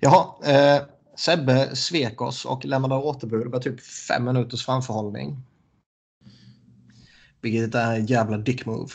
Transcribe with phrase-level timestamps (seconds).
[0.00, 0.82] Jaha, eh,
[1.16, 5.36] Sebbe svek oss och lämnade återbud med typ fem minuters framförhållning.
[7.40, 8.90] Vilket är en jävla dick move.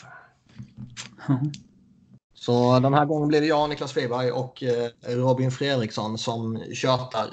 [2.34, 7.26] Så den här gången blir det jag, Niklas Friberg och eh, Robin Fredriksson som tjötar.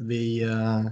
[0.00, 0.84] Vi, eh,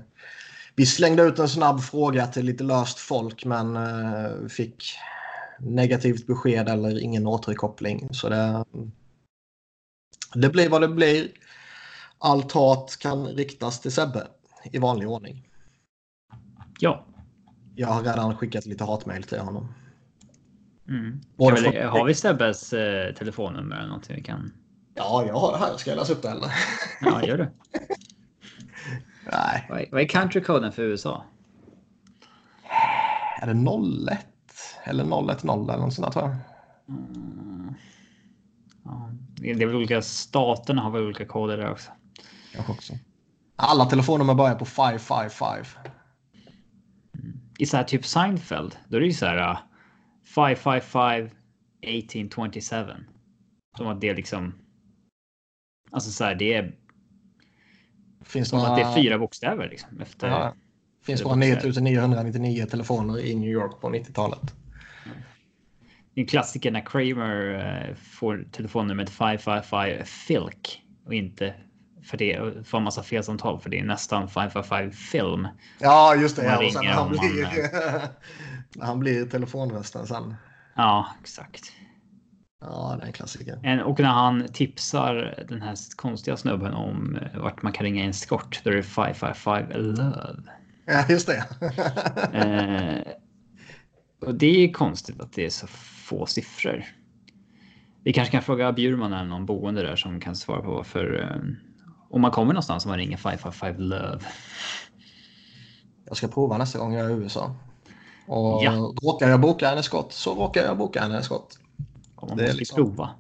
[0.77, 4.85] vi slängde ut en snabb fråga till lite löst folk men eh, fick
[5.59, 8.09] negativt besked eller ingen återkoppling.
[8.13, 8.65] Så det,
[10.35, 11.29] det blir vad det blir.
[12.25, 14.27] Allt hat kan riktas till Sebbe
[14.65, 15.49] i vanlig ordning.
[16.79, 17.07] Ja.
[17.75, 19.75] Jag har redan skickat lite hatmejl till honom.
[20.89, 21.21] Mm.
[21.37, 24.53] Väl, har vi Sebbes eh, telefonnummer eller någonting vi kan?
[24.95, 25.77] Ja, jag har det här.
[25.77, 26.53] Ska jag läsa upp det eller?
[27.01, 27.51] Ja, gör det.
[29.33, 29.67] Nej.
[29.71, 31.25] Vad är, vad är countrykoden för USA?
[33.41, 34.27] Är det 01?
[34.85, 36.37] Eller 010 eller något sånt där tror jag.
[36.89, 37.75] Mm.
[38.85, 41.91] Ja, det är väl olika staterna har väl olika koder där också.
[42.53, 42.93] Kanske också.
[43.57, 45.65] Alla telefonnummer börjar på 555.
[47.15, 47.41] Mm.
[47.59, 49.59] I så här typ Seinfeld, då är det ju så här uh,
[50.35, 51.29] 555
[51.81, 52.77] 1827.
[53.77, 54.55] Som att det är liksom.
[55.91, 56.75] Alltså så här, det är.
[58.25, 58.71] Finns som några...
[58.71, 60.01] att det är fyra bokstäver liksom.
[60.01, 60.55] Efter, ja.
[61.03, 64.55] Finns bara 9999 telefoner i New York på 90-talet.
[66.15, 71.55] Det är en klassiker när Kramer uh, får telefonnumret 555 Filk och inte
[72.05, 75.49] för det får en massa felsamtal för det är nästan 555 film.
[75.79, 76.45] Ja, just det.
[76.45, 77.49] Ja, och sen han, blir,
[78.77, 80.35] när han blir telefonrösten sen.
[80.77, 81.73] Ja, exakt.
[82.61, 83.83] Ja, det är en klassiker.
[83.85, 88.15] Och när han tipsar den här konstiga snubben om eh, vart man kan ringa en
[88.15, 90.43] skort, då är det 555 Love.
[90.87, 91.45] Ja, just det.
[92.33, 93.13] eh,
[94.29, 96.85] och det är konstigt att det är så få siffror.
[98.05, 101.72] Vi kanske kan fråga Bjurman eller någon boende där som kan svara på varför eh,
[102.13, 104.21] om man kommer någonstans och man ringer 555 Love.
[106.05, 107.55] Jag ska prova nästa gång jag är i USA.
[108.27, 108.95] Och ja.
[109.03, 111.59] råkar jag boka en skott så råkar jag boka en skott.
[112.17, 113.11] Ja, man det måste liksom, prova.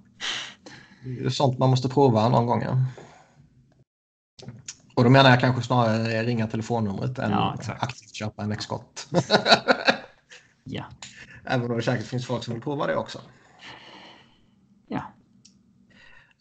[1.04, 2.62] Det är sånt man måste prova någon gång.
[2.62, 2.78] Ja.
[4.94, 9.08] Och då menar jag kanske snarare ringa telefonnumret än ja, aktivt köpa en skott.
[10.64, 10.84] ja.
[11.44, 13.20] Även om det säkert finns folk som vill prova det också.
[14.88, 15.02] Ja.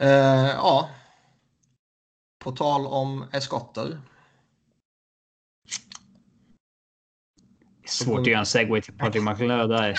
[0.01, 0.89] Uh, ja,
[2.41, 4.01] på tal om eskotter.
[7.85, 9.97] Svårt att göra en segway till Patrik McLeod där.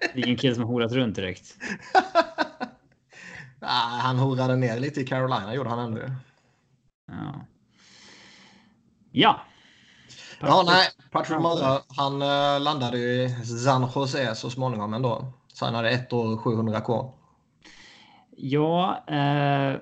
[0.00, 1.56] Det är ingen kille som har horat runt direkt.
[3.58, 6.00] Nej, han horade ner lite i Carolina gjorde han ändå.
[7.06, 7.46] Ja.
[9.12, 9.40] Ja.
[10.40, 10.88] Ja, nej.
[11.10, 15.32] Patrick Murra, han uh, landade i San Jose så småningom ändå.
[15.60, 17.12] Hade ett år 700k.
[18.36, 19.76] Ja, eh,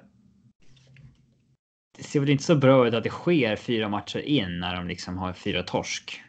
[2.03, 5.19] ser väl inte så bra ut att det sker fyra matcher in när de liksom
[5.19, 6.23] har fyra torsk.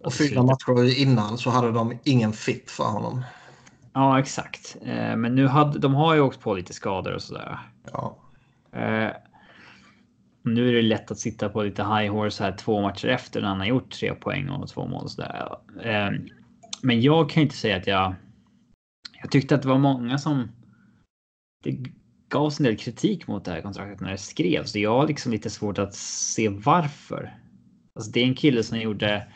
[0.00, 3.24] Och fyra matcher innan så hade de ingen fit för honom.
[3.92, 4.76] Ja, exakt.
[4.82, 7.58] Eh, men nu hade de har ju åkt på lite skador och sådär.
[7.92, 8.18] Ja.
[8.72, 9.10] Eh,
[10.42, 13.48] nu är det lätt att sitta på lite high horse här två matcher efter när
[13.48, 15.58] han har gjort tre poäng och två mål och sådär.
[15.82, 16.10] Eh,
[16.82, 18.14] men jag kan inte säga att jag.
[19.22, 20.48] Jag tyckte att det var många som.
[21.64, 21.76] Det
[22.28, 24.72] gavs en del kritik mot det här kontraktet när det skrevs.
[24.72, 27.34] Så jag har liksom lite svårt att se varför.
[27.94, 29.26] Alltså det är en kille som gjorde.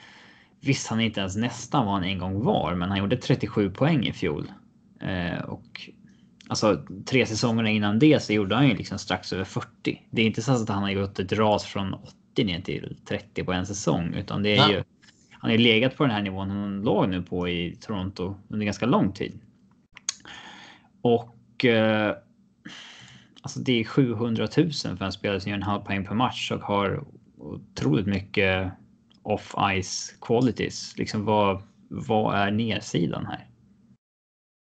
[0.60, 3.70] Visst, han är inte ens nästan vad han en gång var, men han gjorde 37
[3.70, 4.52] poäng i fjol.
[5.00, 5.90] Eh, och
[6.48, 10.02] alltså tre säsongerna innan det så gjorde han ju liksom strax över 40.
[10.10, 13.44] Det är inte så att han har gått ett ras från 80 ner till 30
[13.44, 14.70] på en säsong, utan det är ja.
[14.70, 14.82] ju.
[15.30, 18.86] Han har legat på den här nivån han låg nu på i Toronto under ganska
[18.86, 19.40] lång tid.
[21.02, 22.16] Och eh,
[23.42, 26.50] Alltså det är 700 000 för en spelare som gör en halv poäng per match
[26.52, 27.04] och har
[27.38, 28.72] otroligt mycket
[29.22, 30.96] off-ice qualities.
[30.96, 33.46] Liksom vad, vad är nedsidan här?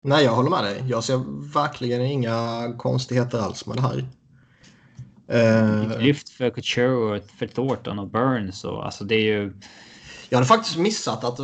[0.03, 0.85] Nej, jag håller med dig.
[0.89, 4.07] Jag ser verkligen inga konstigheter alls med det här.
[5.33, 9.53] Uh, lyft för Couture och för Thornton och Burns och alltså det är ju.
[10.29, 11.39] Jag hade faktiskt missat att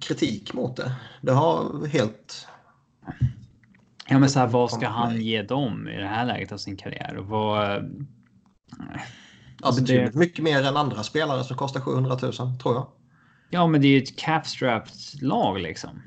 [0.00, 0.92] kritik mot det.
[1.20, 2.46] Det har helt
[4.10, 6.76] Ja, men så här, vad ska han ge dem i det här läget av sin
[6.76, 7.16] karriär?
[7.16, 7.84] Och vad...
[9.62, 10.18] Alltså, betydligt det...
[10.18, 12.86] mycket mer än andra spelare som kostar 700 000 tror jag.
[13.50, 16.02] Ja, men det är ju ett capstrapped lag liksom.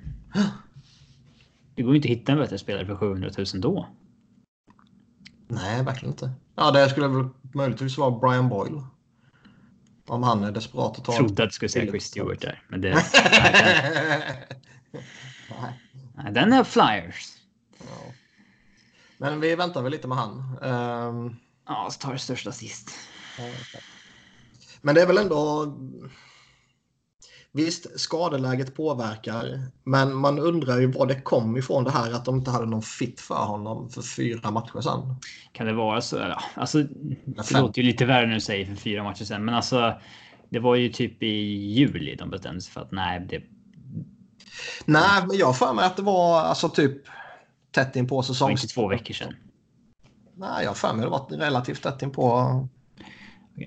[1.76, 3.88] Det går ju inte att hitta en bättre spelare för 700 000 då.
[5.48, 6.32] Nej, verkligen inte.
[6.56, 8.84] Ja, det skulle väl möjligtvis vara Brian Boyle.
[10.08, 11.12] Om han är desperat att ta...
[11.12, 12.64] Jag trodde att du skulle säga Chris Stewart där.
[12.68, 12.90] Men det...
[16.16, 17.33] Nej, den är Flyers.
[19.18, 20.58] Men vi väntar väl lite med han.
[20.62, 21.36] Um,
[21.68, 22.92] Ja, så tar det största sist.
[24.82, 25.74] Men det är väl ändå...
[27.56, 32.36] Visst, skadeläget påverkar, men man undrar ju var det kom ifrån det här att de
[32.36, 35.16] inte hade någon fit för honom för fyra matcher sedan.
[35.52, 36.18] Kan det vara så?
[36.18, 36.84] Eller, alltså,
[37.26, 39.94] det låter ju lite värre nu säger för fyra matcher sedan, men alltså.
[40.50, 41.28] Det var ju typ i
[41.74, 43.44] juli de bestämde sig för att nej, det.
[44.86, 47.08] Nej, men jag för mig att det var alltså typ
[47.74, 48.64] tätt in på säsongs...
[48.64, 49.36] Inte två veckor sedan.
[50.36, 52.68] Nej, jag för mig det var relativt tätt in på.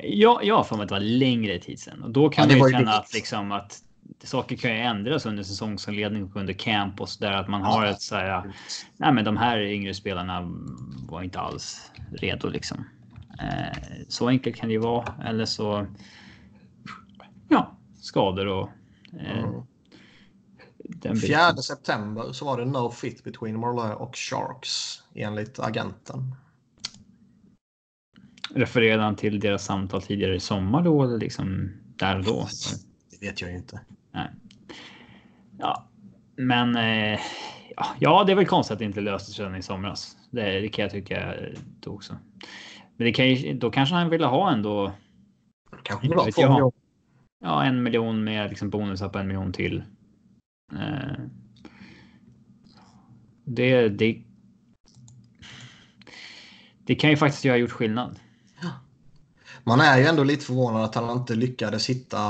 [0.03, 2.56] Ja, jag har för mig att det var längre tid sedan och då kan ja,
[2.56, 3.82] man ju känna att liksom att
[4.25, 7.87] saker kan ju ändras under säsongsinledning och under camp och så där att man har
[7.87, 8.53] ett så här.
[8.97, 10.53] Nej, men de här yngre spelarna
[11.08, 12.85] var inte alls redo liksom.
[13.41, 13.76] Eh,
[14.08, 15.87] så enkelt kan det ju vara eller så.
[17.49, 18.70] Ja, skador och.
[19.20, 19.62] Eh,
[21.05, 21.17] mm.
[21.17, 26.35] 4 september så var det no fit between Marlowe och Sharks enligt agenten.
[28.55, 32.49] Refererade han till deras samtal tidigare i sommar då eller liksom där och då?
[33.11, 33.81] Det vet jag ju inte.
[34.12, 34.31] Nej.
[35.59, 35.88] Ja,
[36.37, 37.21] men eh,
[37.99, 40.17] ja, det är väl konstigt att det inte löstes redan i somras.
[40.31, 41.35] Det, det kan jag tycka
[41.81, 42.17] då också.
[42.97, 44.93] Men det kan ju, då kanske han ville ha ändå.
[45.82, 46.73] Kanske vill ha två miljoner.
[47.41, 49.82] Ja, en miljon med liksom bonusar på en miljon till.
[50.73, 51.25] Eh,
[53.45, 54.23] det, det.
[56.87, 58.19] Det kan ju faktiskt ha gjort skillnad.
[59.69, 62.21] Man är ju ändå lite förvånad att han inte lyckades hitta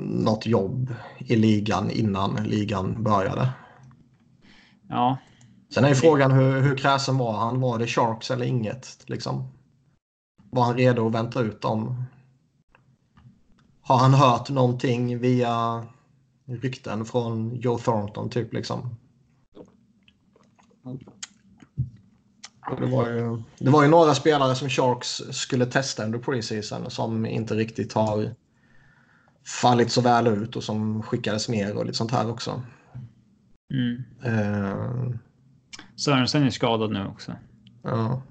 [0.00, 3.48] något jobb i ligan innan ligan började.
[4.88, 5.18] Ja.
[5.74, 7.60] Sen är ju frågan hur, hur kräsen var han?
[7.60, 9.04] Var det Sharks eller inget?
[9.06, 9.48] Liksom?
[10.50, 12.04] Var han redo att vänta ut dem?
[13.80, 15.86] Har han hört någonting via
[16.50, 18.96] rykten från Joe Thornton typ liksom?
[22.78, 27.26] Det var, ju, det var ju några spelare som Sharks skulle testa under preseason som
[27.26, 28.34] inte riktigt har
[29.62, 32.62] fallit så väl ut och som skickades ner och lite sånt här också.
[33.74, 34.04] Mm.
[34.26, 35.16] Uh,
[35.96, 37.32] Sörensen är skadad nu också.
[37.82, 38.22] Ja.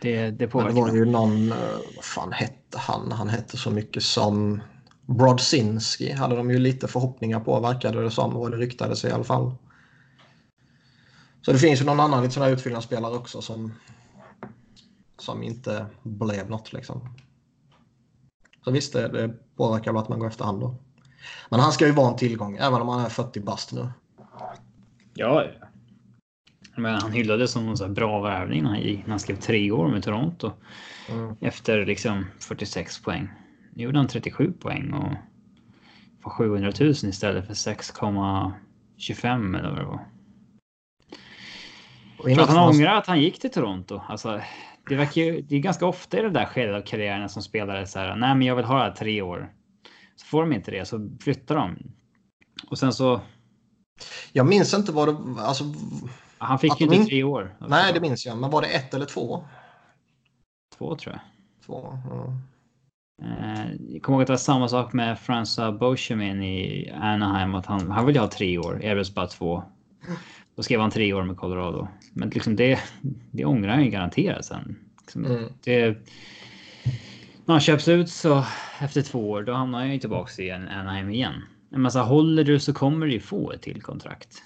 [0.00, 0.74] Det, det påverkar.
[0.74, 1.56] det var ju någon, uh,
[1.96, 3.12] vad fan hette han?
[3.12, 4.60] Han hette så mycket som
[5.06, 9.24] Brodzinski hade de ju lite förhoppningar på verkade det som och det ryktades i alla
[9.24, 9.54] fall.
[11.42, 13.72] Så det finns ju någon annan lite utfyllnadsspelare också som,
[15.18, 17.14] som inte blev något liksom.
[18.64, 20.76] Så visst, det, det påverkar väl att man går efter hand då.
[21.50, 23.88] Men han ska ju vara en tillgång, även om han är 40 bast nu.
[25.14, 25.44] Ja,
[26.76, 30.02] men han hyllades som en bra värvning när han, när han skrev tre år med
[30.02, 30.52] Toronto.
[31.08, 31.36] Mm.
[31.40, 33.28] Efter liksom 46 poäng.
[33.76, 35.12] Nu gjorde han 37 poäng och
[36.22, 40.06] får 700 000 istället för 6,25 eller vad det var.
[42.24, 44.00] Jag tror att han ångrar att han gick till Toronto.
[44.08, 44.40] Alltså,
[44.88, 47.86] det, verkar ju, det är ganska ofta i det där skedet av karriären som spelare
[47.86, 48.16] så här.
[48.16, 49.52] Nej, men jag vill ha det här tre år.
[50.16, 51.76] Så får de inte det så flyttar de.
[52.70, 53.20] Och sen så.
[54.32, 55.64] Jag minns inte vad det alltså.
[56.38, 57.56] Han fick ju inte tre år.
[57.68, 58.38] Nej, det minns jag.
[58.38, 59.44] Men var det ett eller två?
[60.78, 61.20] Två tror jag.
[61.66, 61.98] Två.
[62.10, 62.32] Ja.
[63.22, 67.54] Eh, jag kommer ihåg att det var samma sak med Francois Beauchemin i Anaheim.
[67.54, 69.62] Att han, han ville ha tre år, erbjöds bara två.
[70.56, 71.88] Då skrev han tre år med Colorado.
[72.12, 72.78] Men liksom det,
[73.30, 74.76] det ångrar han ju garanterat sen.
[75.00, 75.52] Liksom mm.
[75.64, 75.86] det,
[77.44, 78.44] när han köps ut så
[78.78, 81.34] efter två år, då hamnar han ju tillbaka i Anaheim igen.
[81.68, 84.42] Men alltså, håller du så kommer du få ett till kontrakt.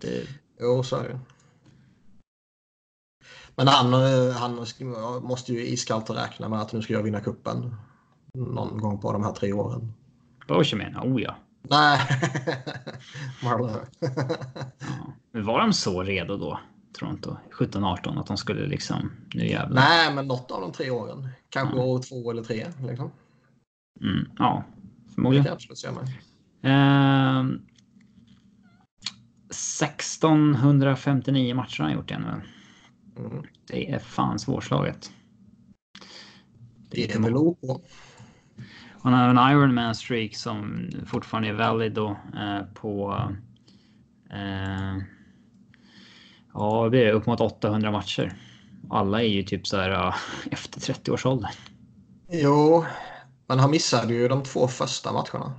[0.00, 0.26] Det...
[0.60, 1.20] Jo, så är det.
[3.56, 4.66] Men han, eh, han
[5.22, 7.74] måste ju iskallt räkna med att nu ska jag vinna kuppen
[8.34, 9.92] någon gång på de här tre åren.
[10.48, 11.36] Bergerman, oh ja.
[11.62, 12.00] Nej,
[13.42, 13.86] Marlowe.
[15.32, 15.40] ja.
[15.40, 16.60] Var de så redo då?
[16.92, 19.82] Toronto 17-18 att de skulle liksom nu jävlar.
[19.82, 21.28] Nej, men något av de tre åren.
[21.48, 21.82] Kanske ja.
[21.82, 22.66] år två eller tre.
[22.88, 23.10] Liksom.
[24.00, 24.64] Mm, ja,
[25.14, 25.44] förmodligen.
[25.44, 25.88] Det absolut se
[26.62, 27.44] eh,
[29.50, 32.42] 1659 matcher har han gjort igen nu.
[33.24, 33.44] Mm.
[33.66, 35.12] Det är fan svårslaget.
[36.90, 37.58] Det är väl OK.
[39.08, 43.22] Han har en Ironman streak som fortfarande är valid då eh, på.
[44.30, 44.96] Eh,
[46.54, 48.32] ja, det är upp mot 800 matcher.
[48.90, 50.14] Alla är ju typ så här ja,
[50.50, 51.50] efter 30 års ålder.
[52.30, 52.84] Jo,
[53.46, 55.52] men han missade ju de två första matcherna.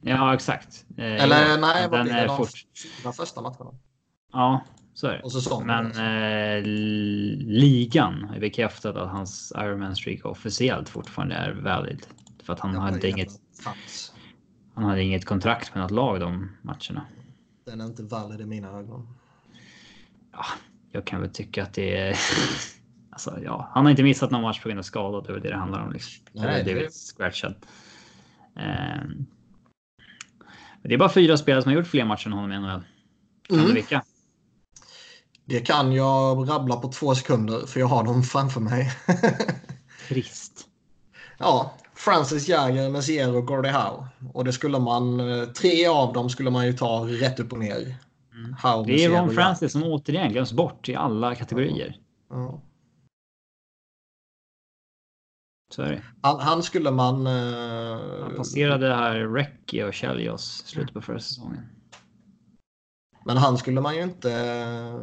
[0.00, 0.84] Ja, exakt.
[0.96, 2.26] Eh, Eller nej, vad blir det?
[2.26, 3.16] De fort...
[3.16, 3.70] första matcherna.
[4.32, 5.64] Ja, så är det.
[5.64, 6.62] Men eh,
[7.46, 12.06] ligan har bekräftat att hans Ironman streak officiellt fortfarande är valid.
[12.50, 13.28] För att han ja, hade inget.
[13.64, 14.12] Fanns.
[14.74, 17.06] Han hade inget kontrakt med något lag de matcherna.
[17.64, 19.08] Den är inte valid i mina ögon.
[20.32, 20.44] Ja,
[20.92, 22.16] jag kan väl tycka att det är.
[23.12, 25.20] Alltså, ja, han har inte missat någon match på grund av skada.
[25.20, 25.92] Det är det det handlar om.
[25.92, 26.24] Liksom.
[26.32, 27.54] Nej, det är scratchad.
[28.56, 29.26] Ehm,
[30.82, 32.82] det är bara fyra spelare som har gjort fler matcher än honom i NHL.
[33.48, 33.68] Kan Mm.
[33.68, 34.02] du vilka?
[35.44, 38.90] Det kan jag rabbla på två sekunder för jag har dem framför mig.
[40.08, 40.66] Trist.
[41.38, 44.06] ja, Francis Jagger, Messier och Gordie Howe.
[44.32, 47.58] Och det skulle man, eh, tre av dem skulle man ju ta rätt upp och
[47.58, 47.96] ner.
[48.34, 48.54] Mm.
[48.62, 51.96] Howe, Det är Ron Francis som återigen glöms bort i alla kategorier.
[55.74, 56.02] Så är det.
[56.22, 57.26] Han, han skulle man...
[57.26, 61.66] Han Eh, passerade här Recchi och Chelios slutet på förra säsongen.
[63.24, 65.00] men han skulle man ju inte eh,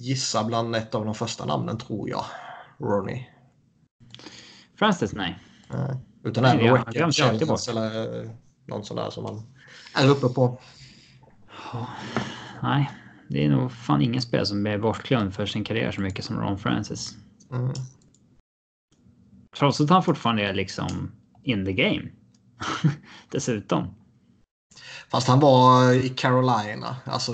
[0.00, 2.24] gissa bland ett av de första namnen tror jag.
[2.78, 3.28] Ronnie.
[4.74, 5.38] Francis, nej.
[5.70, 8.30] Eh, utan Nej, även glömde alltid Chelsea eller eh,
[8.66, 9.42] någon sån där som man
[9.94, 10.60] är uppe på.
[12.62, 12.90] Nej,
[13.28, 16.40] det är nog fan ingen spelare som är bortglömd för sin karriär så mycket som
[16.40, 17.16] Ron Francis.
[17.52, 17.72] Mm.
[19.58, 22.08] Trots att han fortfarande är liksom in the game.
[23.30, 23.94] Dessutom.
[25.10, 26.96] Fast han var i Carolina.
[27.04, 27.32] Alltså,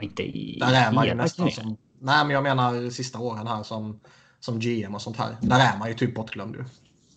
[0.00, 1.76] Inte i där är man ju nästan som...
[2.00, 4.00] Nej, men jag menar sista åren här som,
[4.40, 5.36] som GM och sånt här.
[5.40, 6.64] Där är man ju typ bortglömd ju.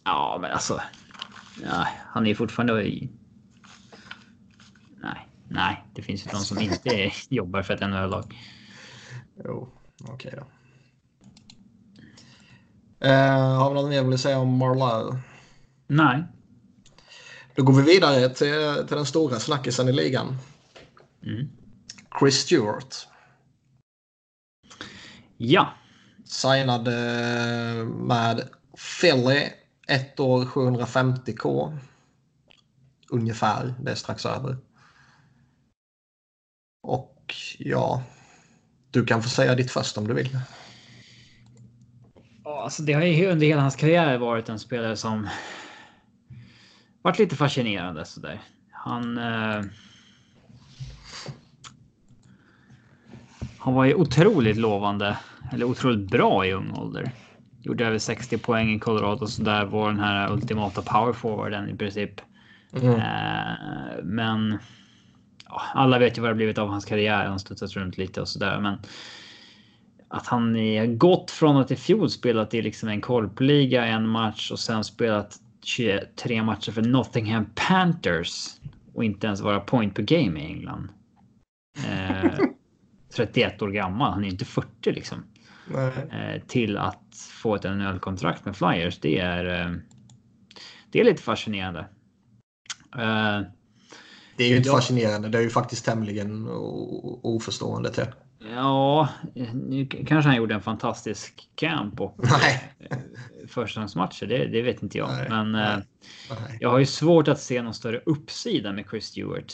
[0.04, 0.82] Ja, men alltså.
[1.64, 3.10] Ja, han är fortfarande i...
[5.02, 8.40] Nej, nej, det finns ju de som inte jobbar för ett NHL-lag.
[9.46, 9.70] Jo,
[10.08, 10.46] okej då.
[13.08, 15.20] Eh, har vi något mer vill säga om Marlowe?
[15.88, 16.24] Nej.
[17.56, 20.38] Då går vi vidare till, till den stora snackisen i ligan.
[21.24, 21.50] Mm.
[22.20, 23.08] Chris Stewart.
[25.38, 25.74] Ja,
[26.26, 28.50] Signad eh, med
[29.02, 29.50] Philly.
[29.92, 31.78] Ett år 750k.
[33.10, 33.74] Ungefär.
[33.80, 34.58] Det är strax över.
[36.84, 38.04] Och ja.
[38.92, 40.40] Du kan få säga ditt först om du vill.
[42.46, 45.30] Alltså det har ju under hela hans karriär varit en spelare som
[47.02, 48.42] varit lite fascinerande sådär.
[48.72, 49.18] Han.
[49.18, 49.62] Eh,
[53.58, 55.18] han var ju otroligt lovande
[55.52, 57.12] eller otroligt bra i ung ålder.
[57.62, 61.76] Gjorde över 60 poäng i Colorado så där var den här ultimata power forwarden i
[61.76, 62.22] princip.
[62.74, 62.96] Mm.
[62.96, 64.58] Eh, men
[65.46, 67.26] ja, alla vet ju vad det blivit av hans karriär.
[67.26, 68.60] Han studsat runt lite och sådär.
[68.60, 68.78] Men
[70.08, 74.52] att han är gått från att i fjol spelat i liksom en korpliga en match
[74.52, 78.48] och sen spelat 23 matcher för Nottingham Panthers
[78.94, 80.90] och inte ens vara point per game i England.
[81.88, 82.40] Eh,
[83.16, 84.14] 31 år gammal.
[84.14, 85.24] Han är inte 40 liksom.
[86.12, 89.00] Eh, till att få ett NHL-kontrakt med Flyers.
[89.00, 89.46] Det är.
[89.66, 89.76] Eh,
[90.92, 91.80] det är lite fascinerande.
[92.98, 93.42] Eh,
[94.38, 94.76] Det är ju inte Ja.
[94.76, 95.30] fascinerande.
[95.30, 96.48] Det är ju faktiskt tämligen
[97.24, 98.06] oförstående till.
[98.56, 99.10] Ja,
[99.54, 102.74] nu kanske han gjorde en fantastisk camp och Nej.
[103.48, 104.26] förstahandsmatcher.
[104.28, 105.78] Det, det vet inte jag, Nej, men eh,
[106.30, 106.58] Nej.
[106.60, 109.54] jag har ju svårt att se någon större uppsida med Chris Stewart.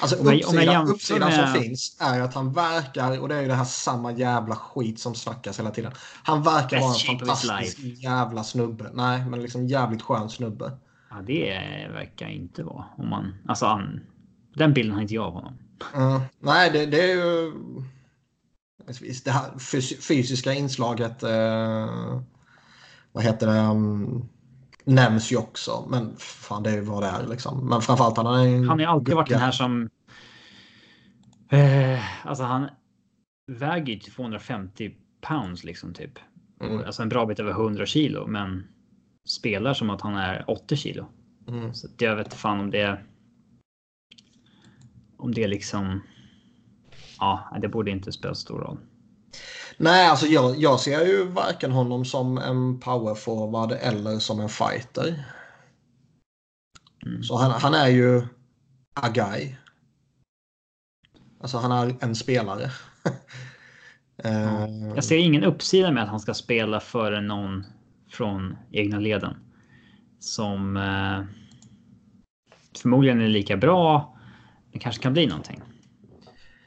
[0.00, 3.28] Alltså Om jag- om jag uppsidan, uppsidan med- som finns är att han verkar, och
[3.28, 5.92] det är ju det här samma jävla skit som snackas hela tiden.
[6.24, 8.90] Han verkar Best vara en fantastisk jävla snubbe.
[8.94, 10.72] Nej, men liksom jävligt skön snubbe.
[11.10, 11.50] ja, det
[11.92, 14.00] verkar inte vara om man alltså han.
[14.54, 15.54] Den bilden har inte jag av honom.
[15.94, 16.20] Mm.
[16.40, 17.52] Nej, det, det är ju...
[19.24, 22.20] Det här fys- fysiska inslaget, eh,
[23.12, 24.28] vad heter det, um,
[24.84, 25.86] nämns ju också.
[25.90, 27.68] Men fan, det är ju vad det är liksom.
[27.68, 29.90] Men framförallt han är en Han har ju alltid varit den här som.
[31.48, 32.68] Eh, alltså han
[33.46, 36.18] väger ju 250 pounds liksom typ.
[36.60, 36.84] Mm.
[36.86, 38.66] Alltså en bra bit över 100 kilo, men
[39.28, 41.06] spelar som att han är 80 kilo.
[41.48, 41.74] Mm.
[41.74, 43.00] Så jag vet fan om det.
[45.16, 46.00] Om det liksom.
[47.18, 48.78] Ja, det borde inte spela stor roll.
[49.82, 55.24] Nej, alltså jag, jag ser ju varken honom som en powerforward eller som en fighter.
[57.06, 57.22] Mm.
[57.22, 58.22] Så han, han är ju
[58.94, 59.56] a guy.
[61.40, 62.70] Alltså han är en spelare.
[64.24, 67.64] Eh, Jag ser ingen uppsida med att han ska spela före någon
[68.10, 69.36] från egna leden.
[70.18, 71.24] Som eh,
[72.82, 74.16] förmodligen är lika bra.
[74.72, 75.60] Det kanske kan bli någonting.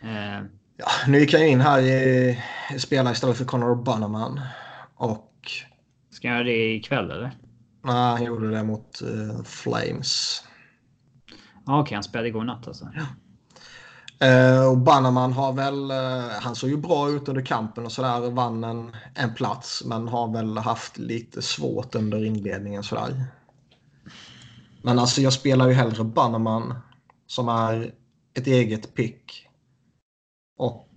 [0.01, 0.45] Eh,
[0.85, 2.39] ja, nu gick jag in här i,
[2.75, 4.41] i spela istället för Connor Bunneman.
[4.95, 5.51] Och
[6.11, 7.31] ska jag göra det ikväll eller?
[7.83, 10.43] nej, han gjorde det mot eh, Flames.
[11.65, 12.89] Ja, Okej, han spelade igår natt alltså.
[14.19, 18.31] Eh, och Bannerman har väl, eh, han såg ju bra ut under kampen och sådär
[18.31, 23.25] vann en, en plats men har väl haft lite svårt under inledningen sådär.
[24.81, 26.75] Men alltså jag spelar ju hellre Bannerman
[27.27, 27.93] som är
[28.33, 29.42] ett eget pick
[30.57, 30.89] och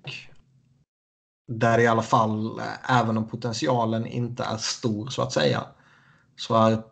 [1.53, 5.65] där i alla fall, även om potentialen inte är stor så att säga,
[6.37, 6.83] så är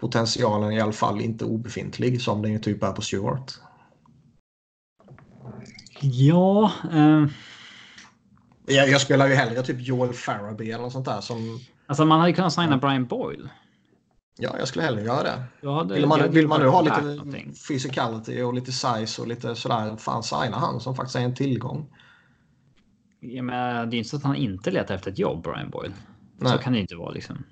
[0.00, 3.60] potentialen i alla fall inte obefintlig som den ju typ är på Stewart.
[6.00, 6.72] Ja.
[6.92, 7.26] Eh...
[8.68, 11.60] Jag, jag, spelar ju hellre typ Joel Farabee eller något sånt där som...
[11.86, 13.48] Alltså man hade kunnat signa Brian Boyle.
[14.38, 15.68] Ja, jag skulle hellre göra det.
[15.70, 17.52] Hade, vill man, vill man nu ha lite någonting.
[17.68, 21.88] physicality och lite size och lite sådär, fan signa han som faktiskt är en tillgång.
[23.20, 25.92] Ja, men det är inte så att han inte letar efter ett jobb, Brian Boyle.
[26.38, 26.52] Nej.
[26.52, 27.44] Så kan det inte vara liksom.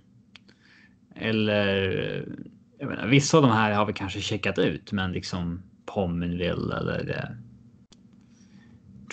[1.17, 2.29] Eller
[2.79, 7.11] jag menar, vissa av de här har vi kanske checkat ut, men liksom Pominville eller
[7.19, 7.37] eh,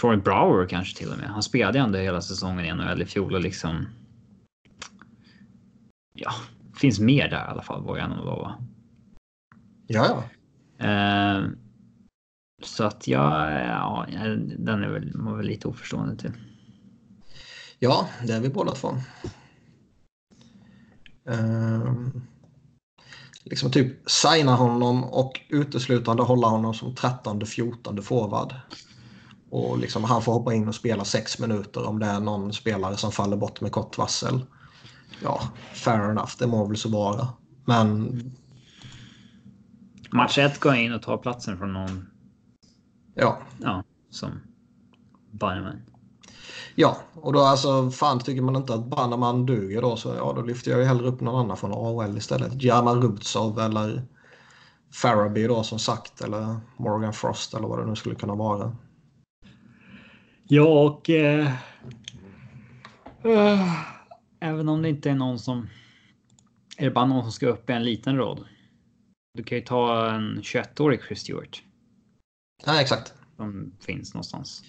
[0.01, 1.27] Troy Brower kanske till och med.
[1.27, 3.87] Han spelade ändå hela säsongen i NHL i fjol och liksom.
[6.13, 6.31] Ja,
[6.81, 8.55] finns mer där i alla fall vågar jag nog lova.
[9.87, 10.85] Ja, ja.
[10.85, 11.49] Eh,
[12.63, 14.05] så att jag, ja,
[14.57, 16.31] den är väl, man väl lite oförstående till.
[17.79, 18.97] Ja, det är vi båda två.
[21.23, 22.21] Um,
[23.43, 28.53] liksom typ signa honom och uteslutande hålla honom som 13-14 forward.
[29.49, 32.97] Och liksom han får hoppa in och spela sex minuter om det är någon spelare
[32.97, 34.41] som faller bort med kort varsel.
[35.23, 35.41] Ja,
[35.73, 37.27] fair enough, det må väl så vara.
[37.65, 38.21] Men...
[40.11, 42.07] Match 1 går in och tar platsen från någon.
[43.15, 43.37] Ja.
[43.57, 44.41] Ja, som
[45.31, 45.81] Bannerman.
[46.75, 50.41] Ja, och då alltså fan tycker man inte att Bannerman duger då så ja, då
[50.41, 52.63] lyfter jag ju hellre upp någon annan från AHL istället.
[52.63, 54.03] Jarman Rubtsov eller
[54.93, 58.75] Farabee då som sagt eller Morgan Frost eller vad det nu skulle kunna vara.
[60.47, 61.53] Ja, och eh,
[63.23, 63.90] äh,
[64.41, 65.69] även om det inte är någon som
[66.77, 68.47] är det bara någon som ska upp i en liten roll.
[69.33, 71.63] Du kan ju ta en 21-årig Chris Stewart.
[72.65, 73.13] Ja, exakt.
[73.35, 74.63] Som finns någonstans.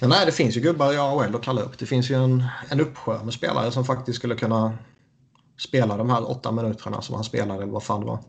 [0.00, 1.78] Ja, nej, det finns ju gubbar i AHL att kalla upp.
[1.78, 4.78] Det finns ju en, en uppsjö med spelare som faktiskt skulle kunna
[5.58, 8.24] spela de här åtta minuterna som han spelade eller vad fan det var.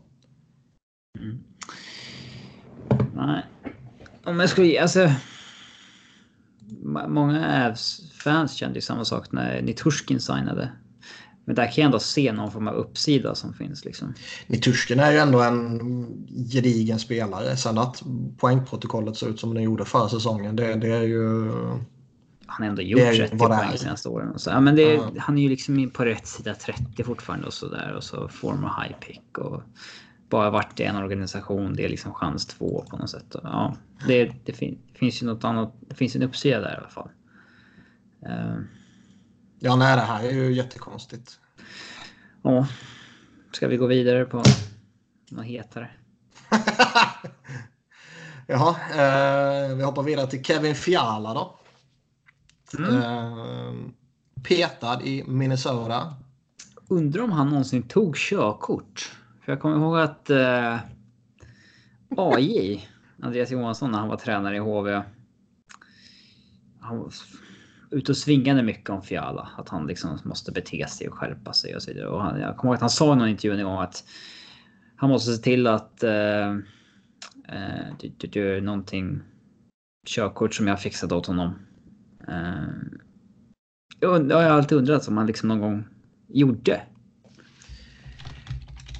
[1.18, 1.44] Mm.
[3.14, 3.44] Nej.
[4.24, 5.12] Om jag skulle alltså
[7.08, 10.72] många Avs-fans kände ju samma sak när Nitushkin signade.
[11.50, 13.84] Men där kan jag ändå se någon form av uppsida som finns.
[13.84, 14.14] Liksom.
[14.46, 17.56] Nitushkin är ju ändå en gedigen spelare.
[17.56, 18.02] Sen att
[18.38, 21.50] poängprotokollet ser ut som det gjorde förra säsongen, det, det är ju...
[22.46, 24.38] Han har ändå gjort 30 poäng de senaste åren.
[24.38, 25.14] Så, ja, men det, mm.
[25.18, 27.94] Han är ju liksom på rätt sida 30 fortfarande och så där.
[27.96, 29.38] Och så former high pick.
[29.38, 29.62] Och
[30.28, 33.36] bara varit i en organisation, det är liksom chans två på något sätt.
[33.42, 35.74] Ja, det, det, fin det finns ju något annat.
[35.80, 37.08] Det finns en uppsida där i alla fall.
[38.26, 38.62] Uh,
[39.60, 41.38] ja, nej, det här är ju jättekonstigt.
[42.42, 42.66] Ja,
[43.52, 44.42] ska vi gå vidare på
[45.30, 45.90] något hetare?
[48.46, 51.58] Jaha, eh, vi hoppar vidare till Kevin Fiala då.
[52.78, 53.02] Mm.
[53.02, 53.74] Eh,
[54.42, 56.14] petad i Minnesota.
[56.88, 59.12] Undrar om han någonsin tog körkort.
[59.44, 60.78] För jag kommer ihåg att eh,
[62.16, 62.88] AJ,
[63.22, 65.02] Andreas Johansson, när han var tränare i HV.
[66.80, 66.98] Han
[67.90, 69.48] ute och svingade mycket om Fiala.
[69.56, 72.08] Att han liksom måste bete sig och skärpa sig och så vidare.
[72.08, 74.04] Och han, jag kommer ihåg att han sa i någon intervju en gång att
[74.96, 76.50] han måste se till att eh,
[77.48, 79.20] eh, du, du, du, någonting
[80.06, 81.54] körkort som jag fixat åt honom.
[82.28, 82.68] Eh,
[84.00, 85.84] jag, har alltid undrat om han liksom någon gång
[86.28, 86.82] gjorde.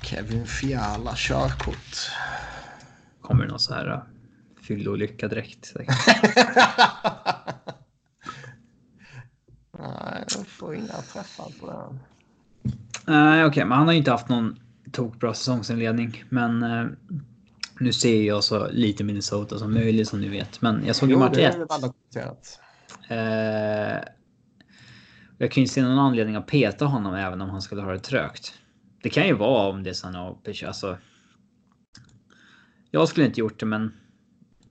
[0.02, 2.10] Kevin Fiala körkort.
[3.20, 4.02] Kommer det någon så här uh,
[4.62, 5.74] fyllolycka direkt?
[9.80, 11.98] Nej, jag får inga träffar på den.
[13.06, 14.56] Nej, uh, okej, okay, men han har ju inte haft någon
[14.92, 16.24] tokbra säsongsinledning.
[16.28, 16.86] Men uh,
[17.80, 20.62] nu ser jag så lite Minnesota som möjligt som ni vet.
[20.62, 21.56] Men jag såg ju match 1.
[23.10, 23.16] Uh,
[25.38, 27.92] jag kan ju inte se någon anledning att peta honom även om han skulle ha
[27.92, 28.54] det trögt.
[29.02, 30.98] Det kan ju vara om det är sådana alltså.
[32.90, 33.99] Jag skulle inte gjort det, men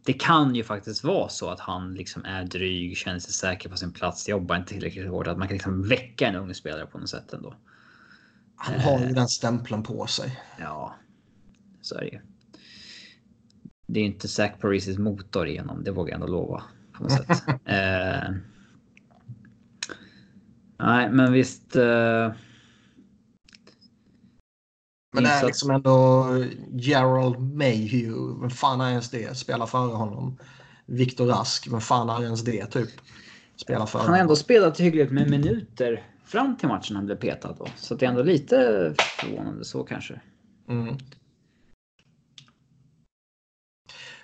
[0.05, 3.77] det kan ju faktiskt vara så att han liksom är dryg, känner sig säker på
[3.77, 6.97] sin plats, jobbar inte tillräckligt hårt, att man kan liksom väcka en ung spelare på
[6.97, 7.55] något sätt ändå.
[8.55, 10.39] Han har ju eh, den stämpeln på sig.
[10.59, 10.95] Ja,
[11.81, 12.19] så är det ju.
[13.87, 16.63] Det är inte Zach Parisis motor igenom, det vågar jag ändå lova.
[16.93, 17.29] På något sätt.
[17.65, 18.31] eh,
[20.77, 21.75] nej, men visst.
[21.75, 22.31] Eh,
[25.11, 26.27] men det är liksom ändå
[26.71, 28.41] Gerald Mayhew.
[28.41, 29.37] Vem fan är ens det?
[29.37, 30.37] Spelar före honom.
[30.85, 31.67] Viktor Rask.
[31.71, 32.89] Vem fan är ens det typ?
[33.55, 37.55] Spelar före Han har ändå spelat hyggligt med minuter fram till matchen han blev petad
[37.59, 37.67] då.
[37.75, 40.21] Så det är ändå lite förvånande så kanske.
[40.67, 40.97] Mm.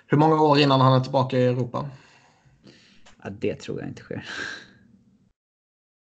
[0.06, 1.90] Hur många år innan han är tillbaka i Europa?
[3.22, 4.28] Ja, det tror jag inte sker.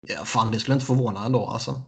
[0.07, 1.81] Ja, fan, det skulle inte förvåna ändå alltså.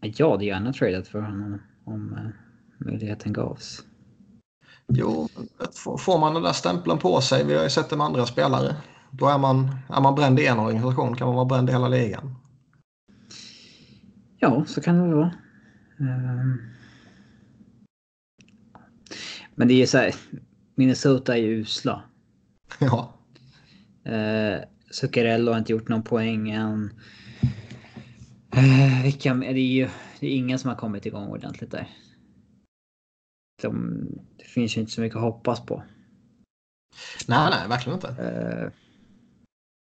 [0.00, 3.84] Jag hade gärna tradat för honom om uh, möjligheten gavs.
[4.88, 5.28] Jo,
[5.98, 8.76] får man den där stämpeln på sig, vi har ju sett det med andra spelare.
[9.10, 11.88] Då är man, är man bränd i en organisation kan man vara bränd i hela
[11.88, 12.34] ligan.
[14.38, 15.34] Ja, så kan det vara.
[15.98, 16.60] Um...
[19.54, 20.14] Men det är så här.
[20.74, 22.02] Minnesota är ju usla.
[22.78, 23.14] Ja.
[24.08, 26.90] Uh, Zuccarello har inte gjort någon poäng än.
[28.56, 29.88] Uh, vilka, det är ju
[30.20, 31.88] det är ingen som har kommit igång ordentligt där.
[33.62, 34.00] De,
[34.36, 35.82] det finns ju inte så mycket att hoppas på.
[37.28, 38.14] Nej, nej, verkligen inte.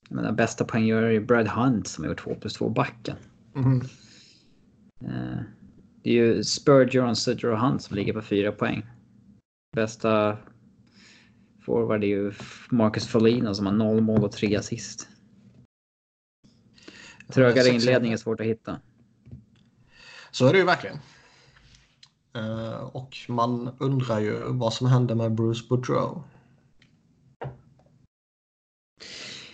[0.09, 3.15] Jag menar, bästa poänggörare är Brad Hunt som har gjort 2 plus 2 backen.
[3.55, 3.81] Mm.
[5.03, 5.41] Uh,
[6.03, 8.85] det är ju Spurgeon, Sutter och Hunt som ligger på 4 poäng.
[9.75, 10.37] Bästa
[11.65, 12.31] forward är ju
[12.69, 15.07] Marcus Foligno som har 0 mål och 3 assist.
[17.33, 18.79] Trögare inledning är svårt att hitta.
[20.31, 20.99] Så är det ju verkligen.
[22.37, 26.23] Uh, och man undrar ju vad som hände med Bruce Boudreau.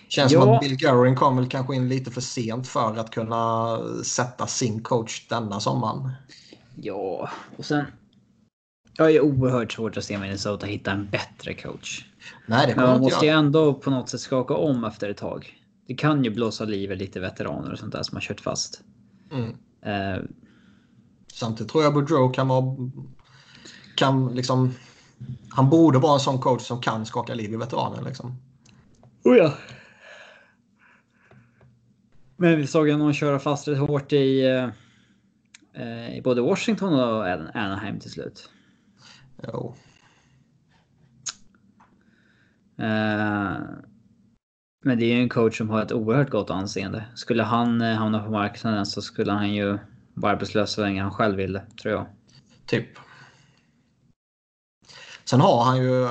[0.08, 0.40] Känns ja.
[0.40, 4.46] som att Bill Guerin kom väl kanske in lite för sent för att kunna sätta
[4.46, 6.10] sin coach denna sommaren.
[6.76, 7.84] Ja, och sen.
[8.96, 12.04] Jag är oerhört svårt att se Minnesota hitta en bättre coach.
[12.46, 15.59] Nej, det Men man måste ju ändå på något sätt skaka om efter ett tag.
[15.90, 18.82] Det kan ju blåsa liv i lite veteraner och sånt där som har kört fast.
[19.32, 19.48] Mm.
[19.86, 20.24] Uh,
[21.32, 22.76] Samtidigt tror jag Boudreau kan vara...
[23.96, 24.74] Kan liksom...
[25.48, 28.02] Han borde vara en sån coach som kan skaka liv i veteraner.
[28.02, 28.36] Liksom.
[29.24, 29.54] Oh ja.
[32.36, 34.44] Men vi såg honom köra fast rätt hårt i,
[35.74, 38.50] eh, i både Washington och Anaheim till slut.
[39.42, 39.74] Jo.
[42.78, 43.56] Eh,
[44.84, 47.04] men det är ju en coach som har ett oerhört gott anseende.
[47.14, 49.78] Skulle han eh, hamna på marknaden så skulle han ju
[50.14, 52.06] vara arbetslös så länge han själv ville, tror jag.
[52.66, 52.88] Typ.
[55.24, 56.06] Sen har han ju,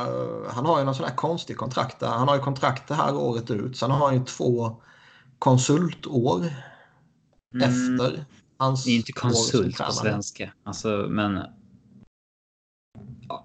[0.50, 2.08] han har ju någon sån här konstig kontrakt där.
[2.08, 3.78] Han har ju kontrakt det här året ut.
[3.78, 4.82] Sen har han ju två
[5.40, 6.46] konsultår
[7.56, 7.70] mm.
[7.70, 8.26] efter
[8.58, 10.54] hans Det är inte konsult på svenska.
[10.64, 11.44] Alltså, men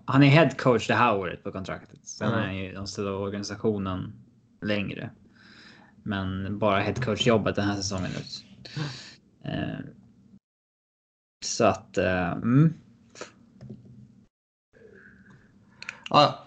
[0.05, 2.07] han är head coach det här året på kontraktet.
[2.07, 2.41] Sen mm.
[2.41, 4.24] är han ju de ställer organisationen
[4.64, 5.11] längre.
[6.03, 8.44] Men bara head coach jobbet den här säsongen ut.
[9.44, 9.87] Mm.
[11.44, 11.98] så att.
[11.98, 12.74] Uh, mm.
[16.11, 16.44] Ja,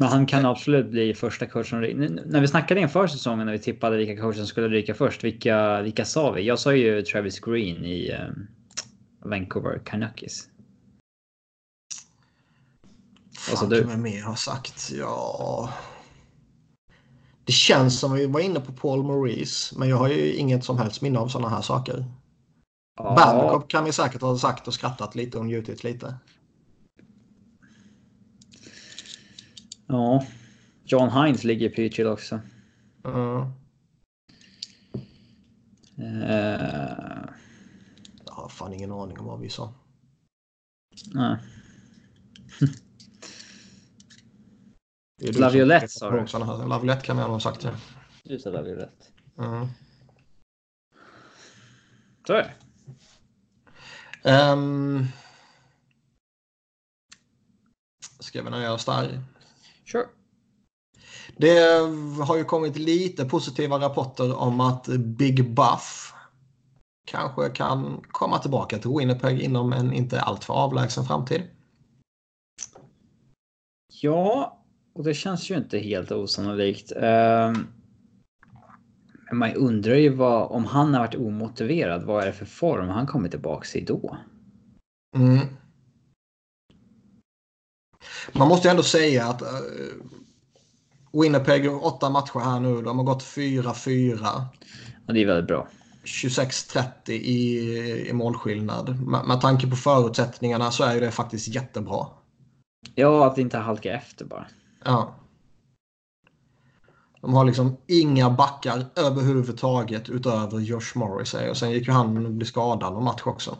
[0.00, 1.80] men han kan absolut bli första coachen.
[2.26, 5.24] När vi snackade inför säsongen när vi tippade vilka coacher som skulle ryka först.
[5.24, 6.42] Vilka, vilka sa vi?
[6.42, 8.48] Jag sa ju Travis Green i um,
[9.24, 10.48] Vancouver Canucks.
[13.50, 13.82] Vad sa du?
[13.82, 14.92] Vad mer har sagt?
[14.94, 15.70] Ja...
[17.50, 20.78] Det känns som vi var inne på Paul Maurice, men jag har ju inget som
[20.78, 22.04] helst minne av sådana här saker.
[22.96, 23.14] Ja.
[23.14, 26.14] Babcock kan vi säkert ha sagt och skrattat lite och njutit lite.
[29.86, 30.26] Ja.
[30.84, 32.40] John Hines ligger i Pychill också.
[33.04, 33.40] Mm.
[35.98, 37.26] Uh...
[38.26, 39.72] Jag har fan ingen aning om vad vi sa.
[41.14, 41.36] Nej.
[45.20, 46.38] Laviolette sa du.
[46.68, 47.76] Laviolette kan jag ha sagt det.
[48.24, 49.06] Du sa Laviolette.
[49.38, 49.66] Mm.
[52.26, 52.52] Så är det.
[54.52, 55.06] Um,
[58.18, 59.22] ska vi nöja oss där?
[59.92, 60.06] Sure.
[61.36, 61.58] Det
[62.24, 66.14] har ju kommit lite positiva rapporter om att Big Buff
[67.06, 71.42] kanske kan komma tillbaka till Winnipeg inom en inte alltför avlägsen framtid.
[74.02, 74.59] Ja,
[75.00, 76.92] och det känns ju inte helt osannolikt.
[76.96, 77.66] Ehm,
[79.28, 82.88] men man undrar ju vad, om han har varit omotiverad, vad är det för form
[82.88, 84.16] han kommer tillbaka i då?
[85.16, 85.38] Mm.
[88.32, 89.48] Man måste ju ändå säga att uh,
[91.12, 92.82] Winnipeg åtta matcher här nu.
[92.82, 94.18] De har gått 4-4.
[95.06, 95.68] Ja, det är väldigt bra.
[96.04, 99.06] 26-30 i, i målskillnad.
[99.06, 102.06] Med, med tanke på förutsättningarna så är det faktiskt jättebra.
[102.94, 104.46] Ja, att inte halka efter bara.
[104.84, 105.14] Ja.
[107.20, 111.50] De har liksom inga backar överhuvudtaget utöver Josh Morrissey.
[111.50, 113.56] Och sen gick ju han och blev skadad någon match också.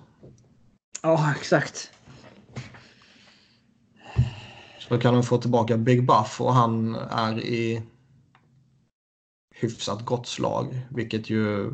[1.03, 1.91] Ja, exakt.
[4.89, 7.83] Då kan de få tillbaka Big Buff och han är i
[9.55, 10.87] hyfsat gott slag.
[10.91, 11.71] Vilket ju...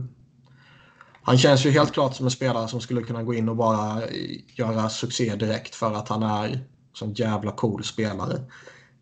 [1.23, 4.03] Han känns ju helt klart som en spelare som skulle kunna gå in och bara
[4.47, 6.61] göra succé direkt för att han är
[7.03, 8.41] en jävla cool spelare.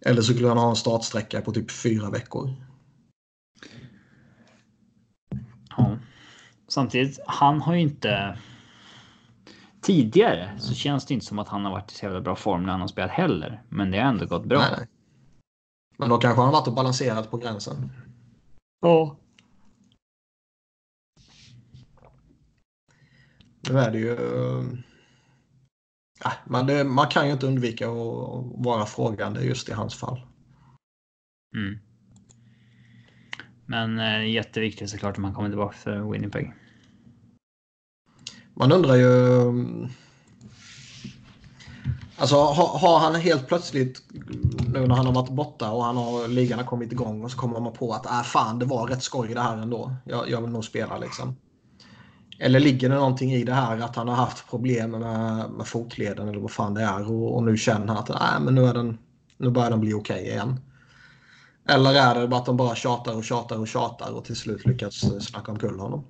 [0.04, 2.50] Eller så skulle han ha en startsträcka på typ fyra veckor.
[6.68, 8.38] samtidigt, han har ju inte.
[9.80, 12.62] Tidigare så känns det inte som att han har varit i så jävla bra form
[12.62, 13.62] när han har spelat heller.
[13.68, 14.58] Men det har ändå gått bra.
[14.58, 14.88] Nej, nej.
[15.96, 17.92] Men då kanske han har varit och balanserat på gränsen.
[18.80, 19.16] Ja.
[23.70, 24.16] Nu är det ju...
[26.44, 30.20] Men det, man kan ju inte undvika att vara frågande just i hans fall.
[31.56, 31.78] Mm.
[33.66, 36.54] Men eh, jätteviktigt såklart om han kommer tillbaka för Winnipeg.
[38.54, 39.08] Man undrar ju...
[42.16, 44.02] Alltså har, har, han helt plötsligt
[44.68, 47.38] nu när han har varit borta och han har ligan har kommit igång och så
[47.38, 49.94] kommer man på att äh, fan det var rätt skoj det här ändå.
[50.04, 51.37] Jag, jag vill nog spela liksom.
[52.38, 55.00] Eller ligger det någonting i det här att han har haft problem med,
[55.50, 58.54] med fotleden eller vad fan det är och, och nu känner han att äh, men
[58.54, 58.98] nu, är den,
[59.38, 60.60] nu börjar den bli okej okay igen.
[61.68, 64.66] Eller är det bara att de bara tjatar och tjatar och tjatar och till slut
[64.66, 66.04] lyckas snacka omkull honom?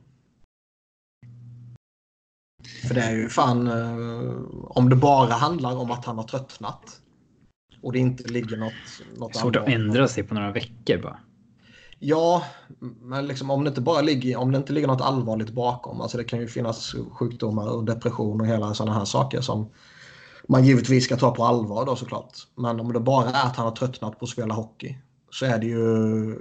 [2.88, 7.00] För det är ju fan, eh, om det bara handlar om att han har tröttnat
[7.82, 8.72] och det inte ligger något...
[9.16, 11.18] något Svårt att ändra sig på några veckor bara.
[12.06, 12.44] Ja,
[13.02, 16.00] men liksom, om, det inte bara ligger, om det inte ligger något allvarligt bakom.
[16.00, 19.70] Alltså det kan ju finnas sjukdomar och depression och hela sådana här saker som
[20.48, 22.32] man givetvis ska ta på allvar då såklart.
[22.56, 24.98] Men om det bara är att han har tröttnat på att spela hockey
[25.30, 26.38] så är det ju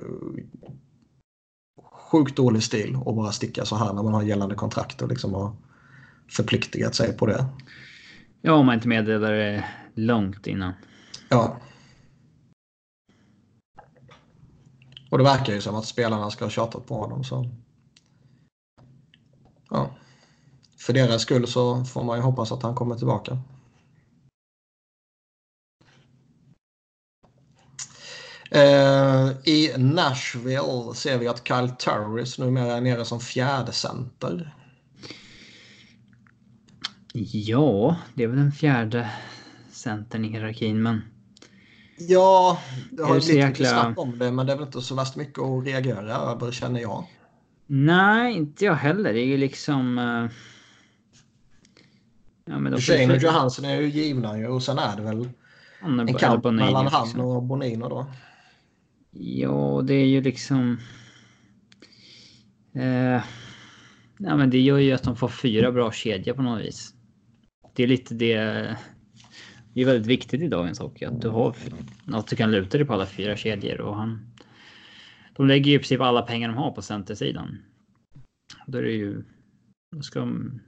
[2.11, 5.33] sjukt dålig stil att bara sticka så här när man har gällande kontrakt och liksom
[5.33, 5.55] har
[6.31, 7.45] förpliktigat sig på det.
[8.41, 10.73] Ja, om man inte meddelar det långt innan.
[11.29, 11.57] Ja.
[15.13, 17.23] Och det verkar ju som att spelarna ska ha tjatat på honom.
[17.23, 17.49] Så.
[19.69, 19.95] Ja.
[20.77, 23.37] För deras skull så får man ju hoppas att han kommer tillbaka.
[28.51, 34.55] Eh, I Nashville ser vi att Kyle Turris numera är nere som fjärde center.
[37.13, 39.09] Ja, det är väl den fjärde
[39.71, 41.12] centern i hierarkin, men...
[41.97, 42.59] Ja,
[42.91, 43.47] det har blivit jäkla...
[43.47, 46.51] lite snack om det, men det är väl inte så värst mycket att reagera över,
[46.51, 47.07] känner jag.
[47.67, 49.13] Nej, inte jag heller.
[49.13, 49.97] Det är ju liksom...
[49.97, 50.29] Uh...
[52.45, 55.29] Ja, men Shane och Johansson är ju givna ju och sen är det väl
[55.81, 57.21] en kamp mellan han liksom.
[57.21, 58.05] och Bonino då.
[59.11, 60.79] Ja, det är ju liksom...
[62.75, 63.21] Eh...
[64.17, 66.93] Ja, men det gör ju att de får fyra bra kedjor på något vis.
[67.73, 68.77] Det är lite det
[69.73, 71.55] det är väldigt viktigt i dagens hockey att du har
[72.11, 74.33] att du kan luta dig på alla fyra kedjor och han.
[75.35, 77.57] De lägger ju i princip alla pengar de har på centersidan.
[78.67, 79.23] Då är det ju.
[79.95, 80.61] Då ska de.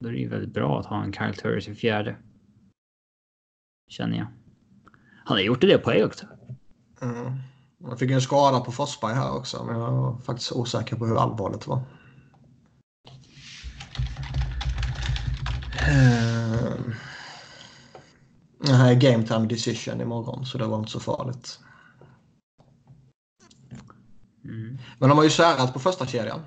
[0.00, 2.16] Då är det ju väldigt bra att ha en Kyle Turris i fjärde.
[3.88, 4.26] Känner jag.
[5.24, 6.26] Han har gjort det på också.
[7.02, 7.32] Mm.
[7.80, 11.22] Man fick en skada på Forsberg här också, men jag var faktiskt osäker på hur
[11.22, 11.82] allvarligt det var.
[15.88, 16.35] Uh...
[19.00, 21.60] Game time decision imorgon så det var inte så farligt.
[24.44, 24.78] Mm.
[24.98, 26.40] Men de har ju särat på första kedjan.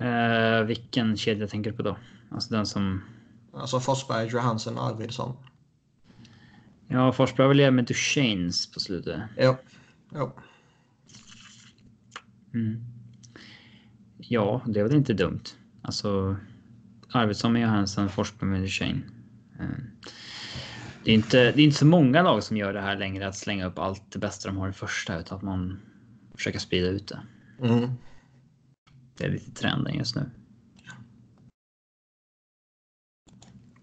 [0.00, 1.96] Uh, vilken kedja tänker du på då?
[2.30, 3.02] Alltså den som...
[3.52, 5.36] Alltså Forsberg, Johansson, Arvidsson.
[6.88, 9.20] Ja, Forsberg vill göra med Duchanes på slutet.
[9.38, 9.56] Jo.
[10.14, 10.32] jo.
[12.54, 12.84] Mm.
[14.18, 15.42] Ja, det är väl inte dumt.
[15.82, 16.36] Alltså
[17.12, 19.02] Arvidsson med Johansson, Forsberg med Duchene.
[19.60, 19.66] Eh,
[21.04, 23.36] det är, inte, det är inte så många lag som gör det här längre, att
[23.36, 25.80] slänga upp allt det bästa de har i första, utan att man
[26.34, 27.20] försöker sprida ut det.
[27.66, 27.90] Mm.
[29.16, 30.30] Det är lite trenden just nu.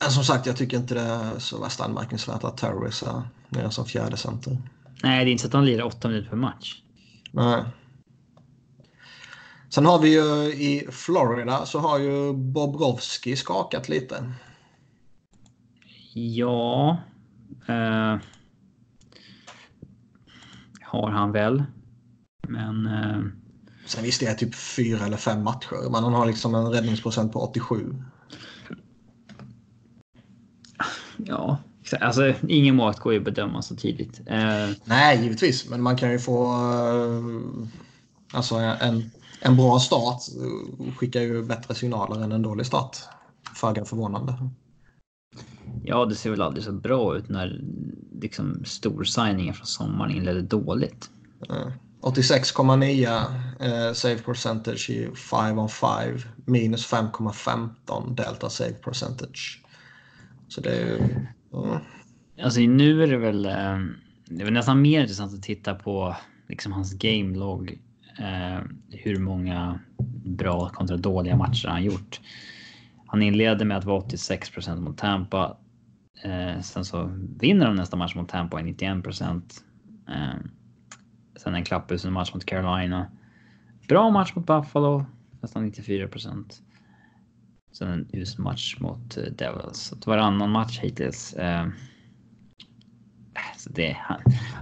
[0.09, 3.85] Som sagt, jag tycker inte det är så värst anmärkningsvärt att Terrorist är nere som
[3.85, 4.57] fjärde center.
[5.03, 6.81] Nej, det är inte så att de lirar åtta minuter per match.
[7.31, 7.63] Nej.
[9.69, 14.33] Sen har vi ju i Florida så har ju Bobrovski skakat lite.
[16.17, 16.97] Ja.
[17.67, 18.17] Eh,
[20.81, 21.63] har han väl.
[22.47, 22.87] Men...
[22.87, 23.23] Eh,
[23.85, 25.89] Sen visst det är typ fyra eller fem matcher.
[25.91, 28.03] Men han har liksom en räddningsprocent på 87.
[31.17, 31.57] Ja,
[32.01, 34.21] alltså ingen mått går ju att bedöma så tidigt.
[34.25, 35.69] Eh, Nej, givetvis.
[35.69, 37.67] Men man kan ju få uh,
[38.33, 40.21] alltså en, en bra start
[40.97, 42.97] skickar ju bättre signaler än en dålig start.
[43.55, 44.33] Föga förvånande.
[45.83, 47.61] Ja, det ser väl aldrig så bra ut när
[48.21, 51.09] liksom storsigningen från sommaren inledde dåligt.
[51.49, 51.71] Mm.
[52.01, 59.63] 86,9 eh, save percentage i 5 on 5 minus 5,15 delta save percentage.
[60.47, 60.97] Så det är ju...
[61.53, 61.77] Mm.
[62.43, 63.45] Alltså nu är det väl.
[63.45, 63.79] Eh,
[64.25, 66.15] det är nästan mer intressant att titta på
[66.49, 67.79] liksom hans game log
[68.19, 68.59] eh,
[68.89, 69.79] hur många
[70.25, 72.19] bra kontra dåliga matcher han gjort.
[73.07, 75.57] Han inleder med att vara 86% mot Tampa.
[76.23, 79.63] Eh, sen så vinner de nästa match mot Tampa i 91
[80.09, 80.33] eh,
[81.35, 83.07] Sen en klapphusen match mot Carolina.
[83.87, 85.05] Bra match mot Buffalo,
[85.41, 86.61] nästan 94%
[87.71, 89.93] Sen en usel match mot eh, Devils.
[90.01, 91.33] Så varannan match hittills.
[91.33, 91.67] Eh,
[93.57, 94.21] så det, han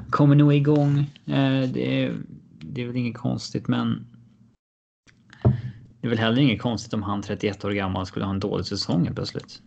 [0.10, 1.00] kommer nog igång.
[1.26, 2.18] Eh, det, är,
[2.60, 4.08] det är väl inget konstigt, men.
[6.02, 8.66] Det är väl heller inget konstigt om han 31 år gammal skulle ha en dålig
[8.66, 9.62] säsong plötsligt.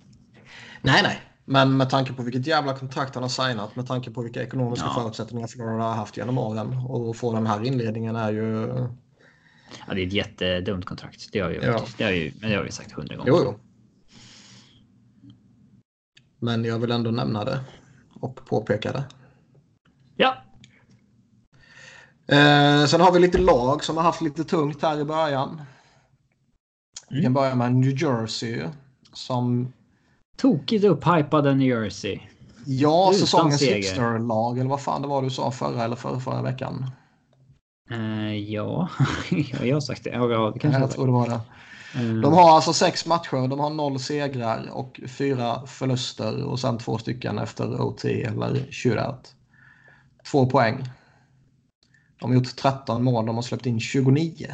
[0.82, 4.22] Nej, nej, men med tanke på vilket jävla kontrakt han har signat, med tanke på
[4.22, 5.02] vilka ekonomiska ja.
[5.02, 8.68] förutsättningar Florida har haft genom åren och få den här inledningen är ju.
[9.86, 11.28] Ja, det är ett jättedumt kontrakt.
[11.32, 11.84] Det har ju, ja.
[11.98, 13.30] det har ju, men det har vi sagt hundra gånger.
[13.30, 13.58] Jo, jo.
[16.38, 17.60] Men jag vill ändå nämna det
[18.20, 19.04] och påpeka det.
[20.16, 20.36] Ja.
[22.26, 25.48] Eh, sen har vi lite lag som har haft lite tungt här i början.
[25.50, 25.64] Mm.
[27.10, 28.64] Vi kan börja med New Jersey
[29.12, 29.72] som...
[30.38, 32.20] Tokigt upphypade New Jersey.
[32.66, 36.42] Ja, Utan säsongens hipsterlag eller vad fan det var du sa förra eller förra, förra
[36.42, 36.90] veckan.
[37.90, 38.88] Uh, ja,
[39.62, 40.10] jag har sagt det.
[40.10, 41.40] Ja, det kanske jag, jag tror det var det.
[41.94, 42.20] Mm.
[42.20, 46.98] De har alltså sex matcher, de har noll segrar och fyra förluster och sen två
[46.98, 49.34] stycken efter OT eller shootout.
[50.30, 50.84] Två poäng.
[52.20, 54.46] De har gjort 13 mål, de har släppt in 29.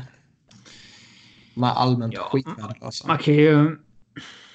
[1.55, 3.07] De är allmänt ja, skitvärdelösa.
[3.07, 3.79] Man kan ju...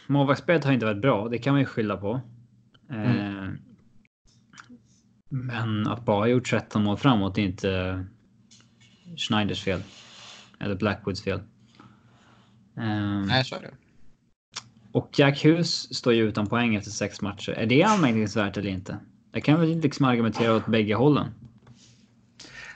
[0.09, 2.21] Målvaktsspelet har inte varit bra, det kan man ju skylla på.
[2.89, 3.17] Mm.
[3.17, 3.49] Eh,
[5.29, 8.05] men att bara ha gjort 13 mål framåt är inte
[9.17, 9.81] Schneiders fel.
[10.59, 11.41] Eller Blackwoods fel.
[12.75, 13.71] Um, Nej, så är det.
[14.91, 17.51] Och Jack Hughes står ju utan poäng efter sex matcher.
[17.51, 18.97] Är det anmärkningsvärt eller inte?
[19.31, 21.27] Jag kan väl liksom argumentera åt bägge hållen.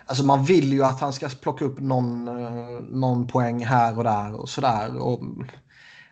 [0.05, 4.03] Alltså man vill ju att han ska plocka upp någon, eh, någon poäng här och
[4.03, 4.97] där och sådär.
[4.97, 5.23] Och,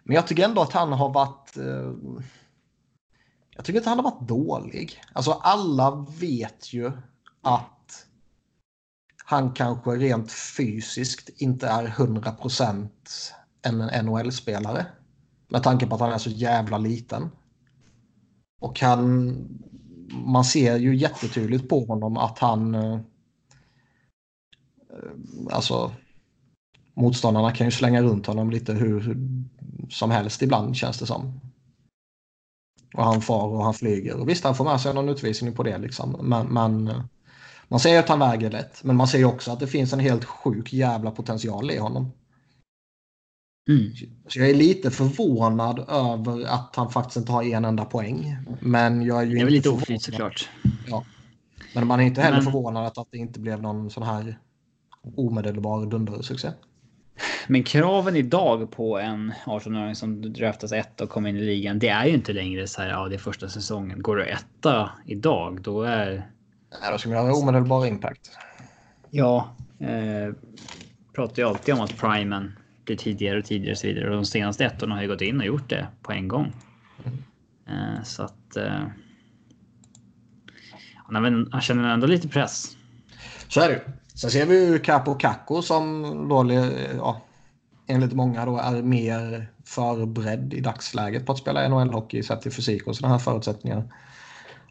[0.03, 1.57] men jag tycker ändå att han har varit...
[1.57, 1.93] Eh,
[3.55, 5.01] jag tycker inte han har varit dålig.
[5.13, 6.91] Alltså alla vet ju
[7.41, 8.05] att
[9.25, 12.89] han kanske rent fysiskt inte är 100%
[13.61, 14.85] en NHL-spelare.
[15.47, 17.29] Med tanke på att han är så jävla liten.
[18.59, 19.35] Och han...
[20.25, 22.75] Man ser ju jättetydligt på honom att han...
[22.75, 22.99] Eh,
[25.51, 25.91] alltså...
[26.93, 29.17] Motståndarna kan ju slänga runt honom lite hur
[29.91, 31.39] som helst ibland känns det som.
[32.93, 34.19] Och han far och han flyger.
[34.19, 36.15] Och visst, han får med sig någon utvisning på det liksom.
[36.21, 37.03] Men, men
[37.67, 38.83] man ser att han väger lätt.
[38.83, 42.11] Men man ser också att det finns en helt sjuk jävla potential i honom.
[43.69, 43.91] Mm.
[44.27, 48.37] Så jag är lite förvånad över att han faktiskt inte har en enda poäng.
[48.61, 50.49] Men jag är ju det är väl lite såklart.
[50.87, 51.05] Ja.
[51.75, 52.45] Men man är inte heller men...
[52.45, 54.39] förvånad att, att det inte blev någon sån här
[55.15, 56.51] omedelbar dundersuccé.
[57.47, 61.89] Men kraven idag på en 18-åring som draftas ett och kommer in i ligan, det
[61.89, 64.01] är ju inte längre så här, ja det är första säsongen.
[64.01, 66.09] Går du etta idag, då är...
[66.81, 68.31] Nej, då ska man göra omedelbar impact.
[69.09, 70.33] Ja, eh,
[71.15, 74.09] pratar ju alltid om att primen blir tidigare och tidigare och så vidare.
[74.09, 76.53] Och de senaste ettorna har ju gått in och gjort det på en gång.
[77.67, 78.03] Mm.
[78.03, 78.55] Så att...
[78.55, 78.87] Eh,
[81.51, 82.77] han känner ändå lite press.
[83.47, 83.81] Så är det
[84.21, 86.53] Sen ser vi ju Capo Caco som då,
[86.97, 87.21] ja,
[87.87, 92.87] enligt många då är mer förberedd i dagsläget på att spela NHL-hockey sett till fysik
[92.87, 93.93] och sådana här förutsättningar.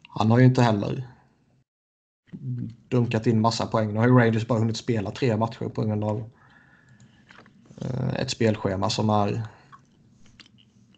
[0.09, 1.09] Han har ju inte heller
[2.89, 3.93] dunkat in massa poäng.
[3.93, 6.31] Nu har ju Rangers bara hunnit spela tre matcher på grund av
[7.81, 9.43] eh, ett spelschema som är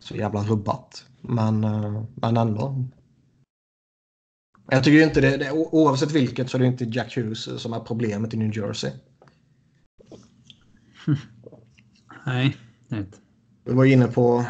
[0.00, 1.04] så jävla rubbat.
[1.20, 2.84] Men, eh, men ändå.
[4.70, 7.80] Jag tycker inte det, det, oavsett vilket så är det inte Jack Hughes som är
[7.80, 8.90] problemet i New Jersey.
[12.26, 12.56] Nej,
[12.92, 13.18] inte.
[13.64, 14.44] Vi var inne på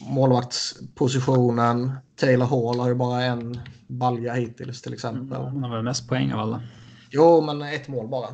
[0.00, 1.92] målvaktspositionen.
[2.16, 5.40] Taylor Hall har ju bara en balja hittills till exempel.
[5.40, 6.62] Han har väl mest poäng av alla.
[7.10, 8.28] Jo, men ett mål bara.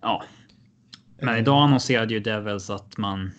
[0.00, 0.24] Ja,
[1.20, 3.30] men idag annonserade ju Devils att man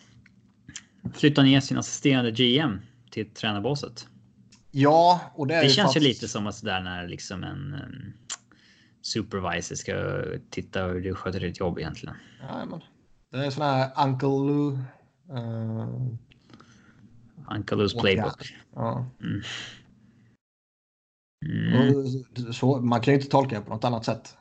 [1.13, 2.79] flyttar ner sin assisterande GM
[3.11, 4.07] till tränarbåset.
[4.77, 5.95] Ja, och det, det känns fast...
[5.95, 8.13] ju lite som att sådär när liksom en um,
[9.01, 12.15] supervisor ska titta hur du sköter ditt jobb egentligen.
[12.41, 12.81] Ja, men
[13.31, 14.71] det är sån här Uncle Lou.
[15.31, 16.07] Uh...
[17.55, 18.55] Uncle Lou's playbook.
[18.73, 19.05] Ja.
[19.21, 19.41] Mm.
[21.45, 22.53] Mm.
[22.53, 24.37] Så, man kan ju inte tolka det på något annat sätt.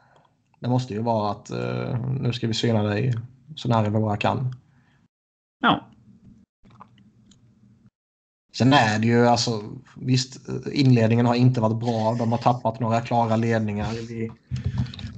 [0.60, 3.14] Det måste ju vara att uh, nu ska vi syna dig
[3.56, 4.54] så nära vi bara kan.
[5.60, 5.90] Ja.
[8.58, 9.62] Sen är det ju alltså
[9.96, 10.40] visst
[10.72, 12.14] inledningen har inte varit bra.
[12.18, 13.92] De har tappat några klara ledningar.
[13.92, 14.30] Vi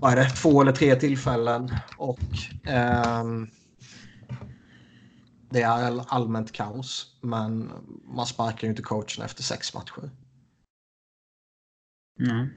[0.00, 1.70] vad är det, två eller tre tillfällen.
[1.96, 2.20] Och
[2.66, 3.24] eh,
[5.50, 7.16] det är allmänt kaos.
[7.20, 7.72] Men
[8.04, 10.10] man sparkar ju inte coachen efter sex matcher.
[12.20, 12.48] Mm.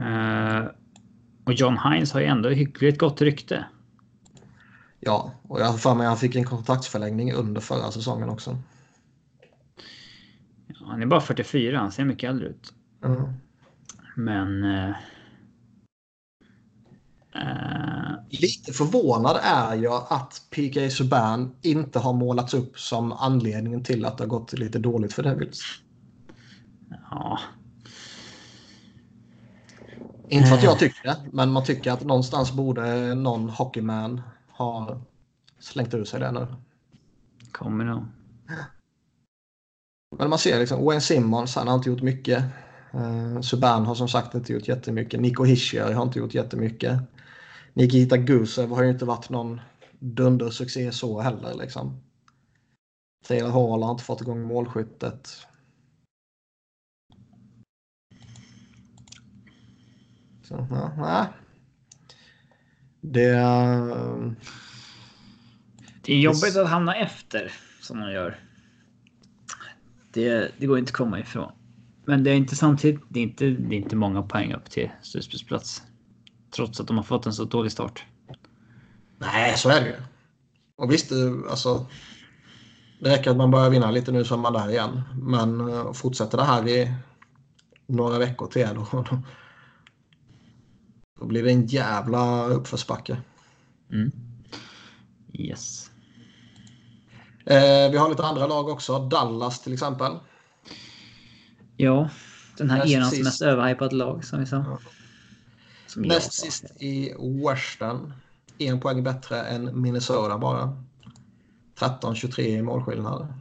[0.00, 0.66] Uh,
[1.44, 3.64] och John Hines har ju ändå hyggligt gott rykte.
[5.00, 8.58] Ja, och jag har för mig att han fick en kontraktsförlängning under förra säsongen också.
[10.86, 12.74] Han är bara 44, han ser mycket äldre ut.
[13.04, 13.22] Mm.
[14.16, 14.64] Men...
[14.64, 14.90] Uh,
[17.36, 24.04] uh, Lite förvånad är jag att PK Subban inte har målats upp som anledningen till
[24.04, 25.62] att det har gått lite dåligt för Devils.
[27.10, 27.38] Ja,
[30.28, 30.78] inte för att jag eh.
[30.78, 35.00] tycker det, men man tycker att någonstans borde någon hockeyman ha
[35.58, 36.46] slängt ur sig det nu.
[37.52, 38.04] Kommer nog.
[40.18, 42.44] Men man ser liksom Wayne Simmons, han har inte gjort mycket.
[42.94, 45.20] Uh, Subban har som sagt inte gjort jättemycket.
[45.20, 47.00] Nico Hischier har inte gjort jättemycket.
[47.72, 49.60] Nikita Gusev har ju inte varit någon
[49.98, 51.54] dundersuccé så heller.
[51.54, 52.00] Liksom.
[53.26, 55.46] Taylor Hall har inte fått igång målskyttet.
[60.42, 61.26] Så, ja, nej.
[63.00, 63.32] Det...
[66.02, 68.38] Det är jobbigt att hamna efter som man gör.
[70.14, 71.52] Det, det går inte att komma ifrån.
[72.04, 73.00] Men det är inte samtidigt.
[73.08, 75.82] Det är inte, det är inte många poäng upp till slutspelsplats.
[76.56, 78.04] Trots att de har fått en så dålig start.
[79.18, 79.96] Nej, så är det ju.
[80.76, 81.12] Och visst,
[81.50, 81.86] alltså.
[83.00, 85.00] Det räcker att man börjar vinna lite nu så är man där igen.
[85.22, 86.94] Men eh, fortsätter det här i
[87.86, 89.04] några veckor till då,
[91.20, 93.16] då blir det en jävla uppförsbacke.
[93.92, 94.12] Mm.
[95.32, 95.83] Yes.
[97.46, 98.98] Eh, vi har lite andra lag också.
[98.98, 100.12] Dallas till exempel.
[101.76, 102.08] Ja,
[102.56, 103.24] den här erans sist.
[103.24, 104.56] mest överhypade lag som vi sa.
[104.56, 104.78] Ja.
[105.86, 108.12] Som Näst sist i Western.
[108.58, 110.84] En poäng bättre än Minnesota bara.
[111.78, 113.34] 13-23 i målskillnad.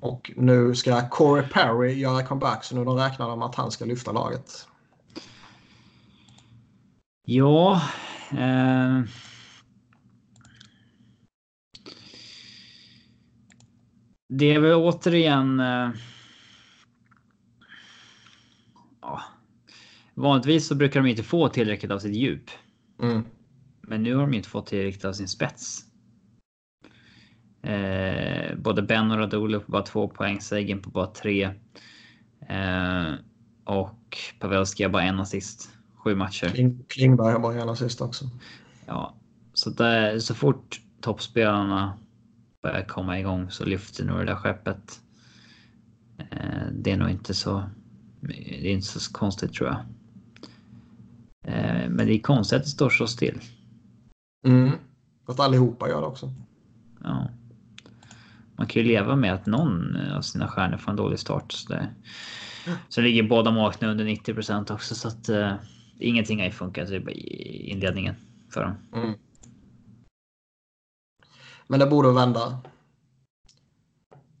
[0.00, 3.84] Och nu ska Corey Perry göra comeback så nu de räknar de att han ska
[3.84, 4.66] lyfta laget.
[7.24, 7.82] Ja.
[8.30, 9.02] Eh...
[14.28, 15.60] Det är väl återigen.
[15.60, 15.90] Eh...
[19.00, 19.22] Ja.
[20.14, 22.50] Vanligtvis så brukar de inte få tillräckligt av sitt djup.
[23.02, 23.24] Mm.
[23.80, 25.84] Men nu har de inte fått tillräckligt av sin spets.
[27.62, 31.50] Eh, både Ben och Radulov på bara två poäng, Sagan på bara tre.
[32.48, 33.12] Eh,
[33.64, 36.48] och Pavelski har bara en assist sju matcher.
[36.48, 38.24] Kling, Klingberg har bara en assist också.
[38.86, 39.14] Ja,
[39.52, 41.98] så, där, så fort toppspelarna
[42.62, 45.00] börjar komma igång så lyfter nog det där skeppet.
[46.18, 47.70] Eh, det är nog inte så.
[48.20, 49.78] Det är inte så konstigt tror jag.
[51.44, 53.40] Eh, men det är konstigt att det står så still.
[54.46, 54.70] Mm.
[55.26, 56.32] Att allihopa gör det också.
[57.02, 57.28] Ja.
[58.56, 61.52] Man kan ju leva med att någon av sina stjärnor får en dålig start.
[61.52, 61.88] Så, det,
[62.88, 65.52] så ligger båda målvakterna under 90% också så att eh,
[65.98, 68.14] ingenting har ju funkat i inledningen
[68.50, 68.74] för dem.
[68.94, 69.14] Mm.
[71.70, 72.60] Men det borde vända.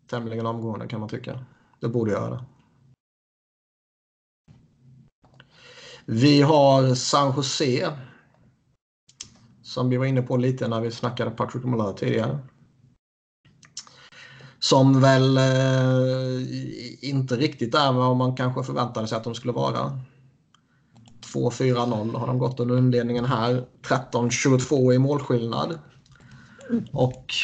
[0.06, 1.44] Tämligen omgående kan man tycka.
[1.80, 2.44] Det borde göra det.
[6.04, 7.98] Vi har San Jose.
[9.62, 12.38] Som vi var inne på lite när vi snackade Patrick Muller tidigare.
[14.58, 20.00] Som väl eh, inte riktigt är vad man kanske förväntade sig att de skulle vara.
[21.34, 23.66] 2-4-0 har de gått under inledningen här.
[23.82, 25.78] 13-22 i målskillnad.
[26.92, 27.34] Och...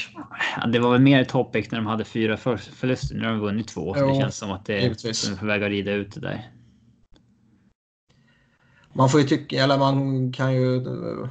[0.57, 3.14] Ja, det var väl mer topic när de hade fyra för förluster.
[3.14, 3.95] Nu har de vunnit två.
[3.99, 6.51] Jo, det känns som att det är på väg att rida ut det där.
[8.93, 10.81] Man får ju tycka, eller man kan ju...
[10.81, 11.31] Vad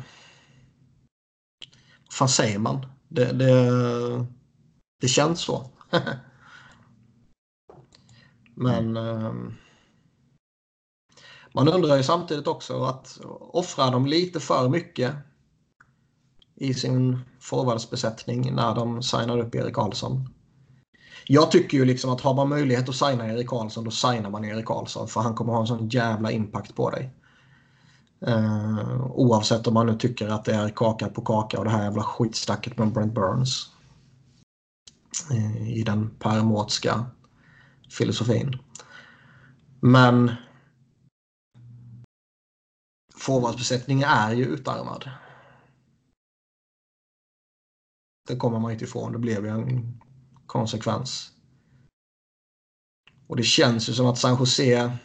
[2.11, 2.85] fan säger man?
[3.07, 3.71] Det, det,
[5.01, 5.69] det känns så.
[8.55, 8.97] Men...
[8.97, 9.53] Mm.
[11.55, 15.15] Man undrar ju samtidigt också att offrar de lite för mycket
[16.55, 20.29] i sin forwardsbesättning när de signar upp Erik Karlsson?
[21.25, 24.45] Jag tycker ju liksom att har man möjlighet att signa Erik Karlsson då signar man
[24.45, 27.13] Erik Karlsson för han kommer ha en sån jävla impact på dig.
[28.27, 31.83] Uh, oavsett om man nu tycker att det är kaka på kaka och det här
[31.83, 33.69] jävla skitstacket med Brent Burns.
[35.31, 37.05] Uh, I den paramotiska
[37.89, 38.57] filosofin.
[39.79, 40.31] Men
[43.15, 45.09] forwardsbesättningen är ju utarmad.
[48.27, 49.11] Det kommer man inte ifrån.
[49.11, 50.01] Det blev ju en
[50.45, 51.31] konsekvens.
[53.27, 54.97] Och det känns ju som att San Jose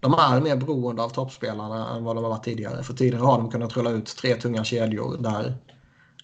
[0.00, 2.82] de är mer beroende av toppspelarna än vad de har varit tidigare.
[2.82, 5.54] För tidigare har de kunnat rulla ut tre tunga kedjor där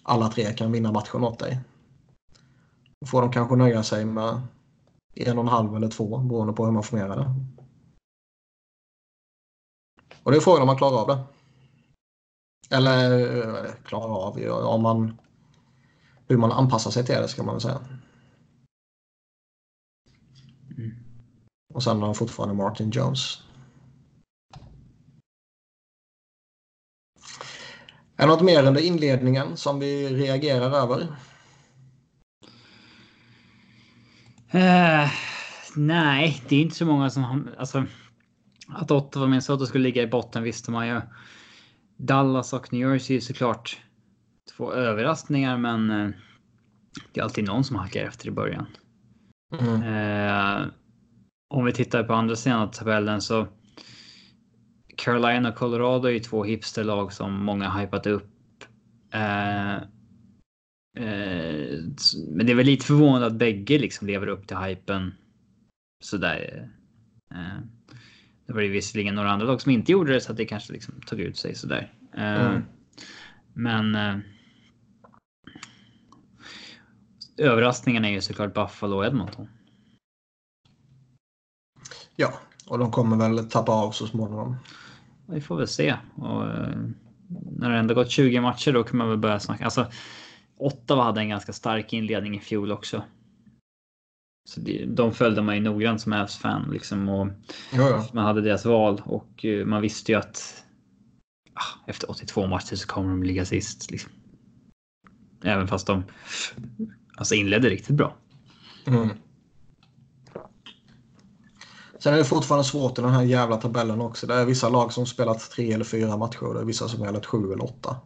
[0.02, 1.60] alla tre kan vinna matchen åt dig.
[3.00, 4.40] Då får de kanske nöja sig med
[5.14, 7.34] en och en halv eller två beroende på hur man formerar det.
[10.22, 11.35] Och det är frågan om man klarar av det.
[12.70, 13.36] Eller
[13.66, 15.18] eh, klarar av, om man,
[16.28, 17.80] hur man anpassar sig till det ska man väl säga.
[20.78, 20.94] Mm.
[21.74, 23.42] Och sen har de fortfarande Martin Jones.
[28.16, 31.00] Är det något mer under inledningen som vi reagerar över?
[34.54, 35.10] Uh,
[35.76, 37.48] nej, det är inte så många som...
[37.58, 37.84] Alltså,
[38.68, 41.00] att Ottawa Minnesota skulle ligga i botten visste man ju.
[41.96, 43.78] Dallas och New Jersey är såklart
[44.56, 46.10] två överraskningar, men uh,
[47.12, 48.66] det är alltid någon som hackar efter i början.
[49.60, 49.82] Mm.
[49.82, 50.66] Uh,
[51.48, 53.46] om vi tittar på andra sidan av tabellen så
[54.96, 58.30] Carolina och Colorado är ju två hipsterlag som många hypat upp.
[59.12, 59.74] Eh,
[60.96, 61.78] eh,
[62.28, 65.14] men det är väl lite förvånande att bägge liksom lever upp till hypen.
[66.04, 66.70] Sådär.
[67.30, 67.58] Eh,
[68.46, 70.72] det var ju visserligen några andra lag som inte gjorde det så att det kanske
[70.72, 71.92] liksom tog ut sig sådär.
[72.16, 72.62] Eh, mm.
[73.52, 73.94] Men.
[73.94, 74.16] Eh,
[77.38, 79.48] överraskningen är ju såklart Buffalo och Edmonton.
[82.16, 84.56] Ja, och de kommer väl tappa av så småningom.
[85.26, 85.94] Vi får väl se.
[86.16, 86.76] Och, eh,
[87.58, 89.64] när det ändå gått 20 matcher då kan man väl börja snacka.
[89.64, 89.86] Alltså,
[90.58, 93.02] Ottawa hade en ganska stark inledning i fjol också.
[94.46, 97.28] Så det, de följde man ju noggrant som Avs-fan liksom och
[98.12, 100.64] man hade deras val och uh, man visste ju att
[101.54, 103.90] ah, efter 82 matcher så kommer de ligga sist.
[103.90, 104.12] Liksom.
[105.44, 106.04] Även fast de
[107.16, 108.16] alltså inledde riktigt bra.
[108.86, 109.08] Mm.
[111.98, 114.26] Sen är det fortfarande svårt i den här jävla tabellen också.
[114.26, 116.98] Det är vissa lag som spelat tre eller fyra matcher och det är vissa som
[116.98, 117.96] spelat sju eller åtta.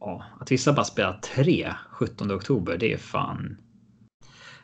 [0.00, 3.58] Ja, att vissa bara spelar tre 17 oktober, det är fan...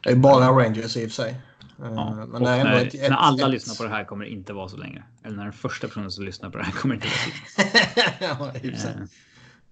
[0.03, 1.41] Det är bara Rangers i och för sig.
[1.79, 4.31] Ja, eh, Men när, när, ett, när alla ett, lyssnar på det här kommer det
[4.31, 5.03] inte vara så länge.
[5.25, 8.89] Eller när den första personen som lyssnar på det här kommer det inte vara så.
[8.89, 9.07] ja,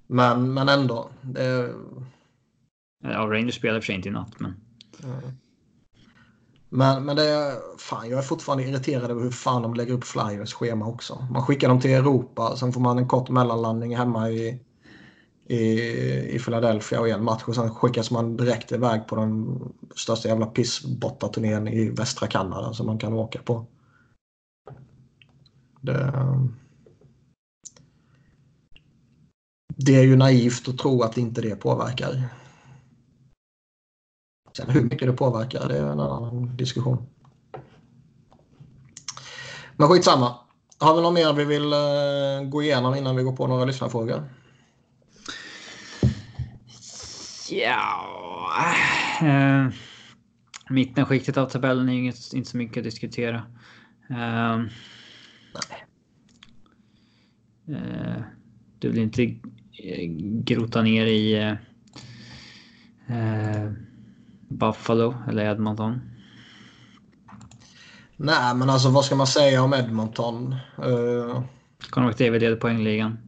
[0.06, 1.10] men, men ändå.
[1.20, 1.74] Det...
[3.02, 4.54] Ja, Rangers spelar för sig inte i natt, men...
[5.04, 5.36] Mm.
[6.72, 10.04] Men, men det är, fan, jag är fortfarande irriterad över hur fan de lägger upp
[10.04, 11.26] Flyers schema också.
[11.30, 14.62] Man skickar dem till Europa, sen får man en kort mellanlandning hemma i,
[15.50, 19.60] i, i Philadelphia och en match och sen skickas man direkt iväg på den
[19.96, 23.66] största jävla pissbotta-turnén i västra Kanada som man kan åka på.
[25.80, 26.12] Det,
[29.76, 32.24] det är ju naivt att tro att inte det påverkar.
[34.56, 37.06] Sen hur mycket det påverkar, det är en annan diskussion.
[39.76, 40.34] Men skitsamma.
[40.78, 44.39] Har vi något mer vi vill eh, gå igenom innan vi går på några lyssnarfrågor?
[47.50, 48.06] Ja...
[49.22, 49.72] Uh,
[50.70, 53.42] mittenskiktet av tabellen är inget, inte så mycket att diskutera.
[54.10, 54.60] Uh,
[57.68, 58.22] uh,
[58.78, 59.36] du vill inte
[60.44, 61.56] grota ner i...
[63.10, 63.72] Uh,
[64.48, 66.00] Buffalo eller Edmonton?
[68.16, 70.54] Nej, men alltså vad ska man säga om Edmonton?
[70.78, 71.42] Uh,
[71.90, 73.18] Conor McDavid leder poängligan.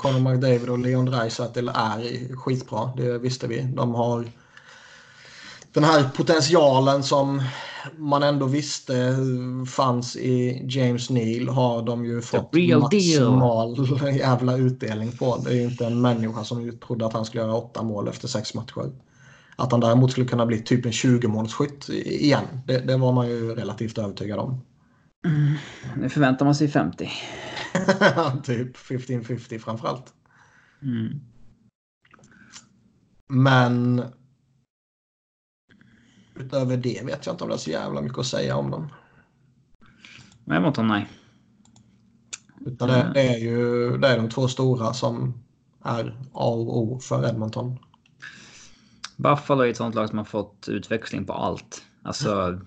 [0.00, 2.92] Conor McDavid och Leon Draisaitl är skitbra.
[2.96, 3.62] Det visste vi.
[3.62, 4.28] De har
[5.72, 7.42] den här potentialen som
[7.96, 9.16] man ändå visste
[9.66, 15.36] fanns i James Neal har de ju fått maximal jävla utdelning på.
[15.36, 18.28] Det är ju inte en människa som trodde att han skulle göra åtta mål efter
[18.28, 18.92] sex matcher.
[19.56, 23.54] Att han däremot skulle kunna bli typ en 20-målsskytt igen, det, det, var man ju
[23.54, 24.60] relativt övertygad om.
[25.26, 25.54] Mm,
[25.96, 27.10] nu förväntar man sig 50.
[28.44, 30.14] typ 15-50 framförallt.
[30.82, 31.20] Mm.
[33.28, 34.02] Men
[36.34, 38.88] utöver det vet jag inte om det är så jävla mycket att säga om dem.
[40.50, 41.08] Edmonton, nej.
[42.66, 45.42] Utan det, det, är ju det är de två stora som
[45.84, 47.78] är A och O för Edmonton.
[49.16, 51.84] Buffalo är ett sånt lag som har fått utväxling på allt.
[52.02, 52.60] Alltså.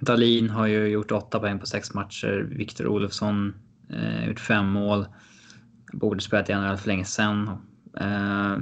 [0.00, 2.48] Dalin har ju gjort åtta poäng på sex matcher.
[2.50, 3.54] Viktor Olofsson
[3.92, 5.06] eh, gjort fem mål.
[5.92, 7.48] Borde spelat i NHL för länge sedan.
[8.00, 8.56] Eh,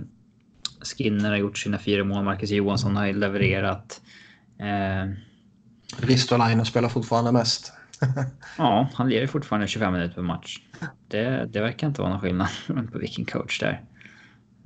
[0.80, 2.24] Skinner har gjort sina fyra mål.
[2.24, 4.00] Marcus Johansson har levererat.
[4.58, 5.12] Eh,
[5.96, 7.72] Ristolainen spelar fortfarande mest.
[8.58, 10.58] ja, han lever fortfarande 25 minuter per match.
[11.08, 12.48] Det, det verkar inte vara någon skillnad
[12.92, 13.82] på vilken coach där.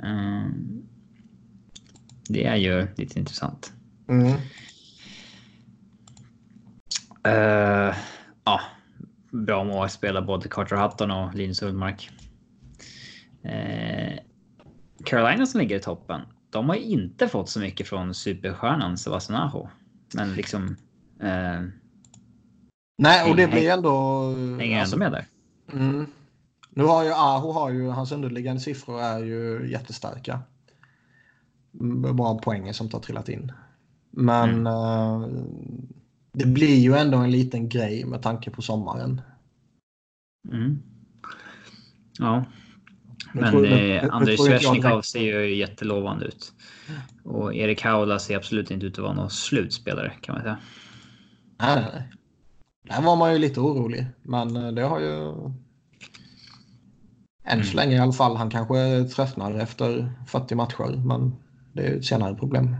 [0.03, 0.47] Eh,
[2.29, 3.73] det är ju lite intressant.
[4.09, 4.37] Mm.
[7.27, 7.95] Uh,
[8.45, 8.61] ja,
[9.35, 12.11] bra målspelare både Carter Hutton och Linus Ullmark.
[13.43, 14.19] Eh,
[15.05, 16.21] Carolina som ligger i toppen.
[16.51, 19.69] De har inte fått så mycket från superstjärnan Sebastian Aho.
[20.15, 20.77] Men liksom.
[21.21, 21.63] Eh,
[22.99, 24.29] Nej, och det blir ändå...
[24.59, 25.27] Hänger alltså, ändå med där.
[25.73, 26.07] Mm.
[26.71, 30.41] Nu har ju Aho har ju hans underliggande siffror är ju jättestarka.
[32.15, 33.53] Bra poänger som har trillat in.
[34.11, 34.67] Men mm.
[34.67, 35.29] uh,
[36.35, 39.21] det blir ju ändå en liten grej med tanke på sommaren.
[40.53, 40.83] Mm.
[42.19, 42.45] Ja.
[43.33, 46.53] Men tror, eh, Andrei Svesjnikov ser ju jättelovande ut.
[47.23, 50.59] Och Erik Haula ser absolut inte ut att vara någon slutspelare kan man säga.
[51.61, 52.09] Nej, nej.
[52.89, 54.07] Där var man ju lite orolig.
[54.23, 55.35] Men eh, det har ju...
[57.45, 57.77] Än så mm.
[57.77, 58.37] länge i alla fall.
[58.37, 61.03] Han kanske tröttnar efter 40 matcher.
[61.07, 61.37] Men
[61.73, 62.77] det är ett senare problem.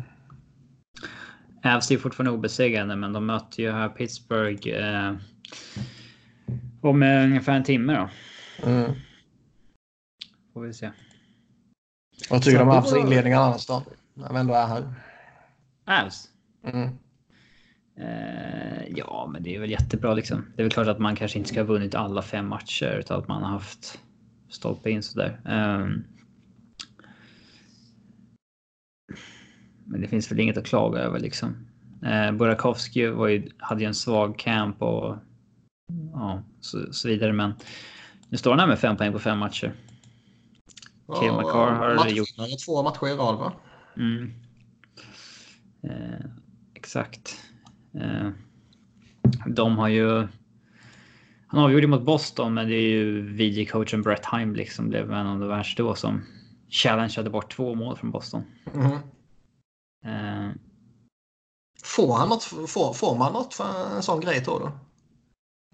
[1.65, 5.15] Avs är fortfarande obesegrade, men de möter ju här Pittsburgh eh,
[6.81, 8.09] om ungefär en timme då.
[8.71, 8.93] Mm.
[10.53, 10.91] Får vi se.
[12.31, 13.83] Vad tycker du om Avs inledning annars då?
[14.15, 14.95] När vi ändå är här.
[15.85, 16.29] Avs?
[16.65, 16.89] Mm.
[18.01, 20.53] Eh, ja, men det är väl jättebra liksom.
[20.57, 23.19] Det är väl klart att man kanske inte ska ha vunnit alla fem matcher utan
[23.19, 24.01] att man har haft
[24.49, 25.41] stolpe in sådär.
[25.45, 26.05] Um,
[29.95, 31.67] men det finns väl inget att klaga över liksom.
[32.05, 35.17] Eh, Burakovsky var ju, hade ju en svag camp och
[36.13, 37.33] ja, så, så vidare.
[37.33, 37.55] Men
[38.29, 39.73] nu står han här med fem poäng på fem matcher.
[41.07, 42.29] Ja, Cale McCarr har match, gjort...
[42.67, 43.53] Två matcher i rad va?
[43.97, 44.33] Mm.
[45.83, 46.27] Eh,
[46.75, 47.37] exakt.
[47.95, 48.31] Eh,
[49.47, 50.29] de har ju...
[51.47, 55.41] Han avgjorde mot Boston, men det är ju VG-coachen Brett Heimlich som blev en av
[55.41, 56.23] de värsta då som
[56.69, 58.43] challengeade bort två mål från Boston.
[58.75, 58.99] Mm.
[60.05, 60.51] Eh.
[61.83, 64.59] Får, han något, får, får man något för en sån grej då?
[64.59, 64.73] då?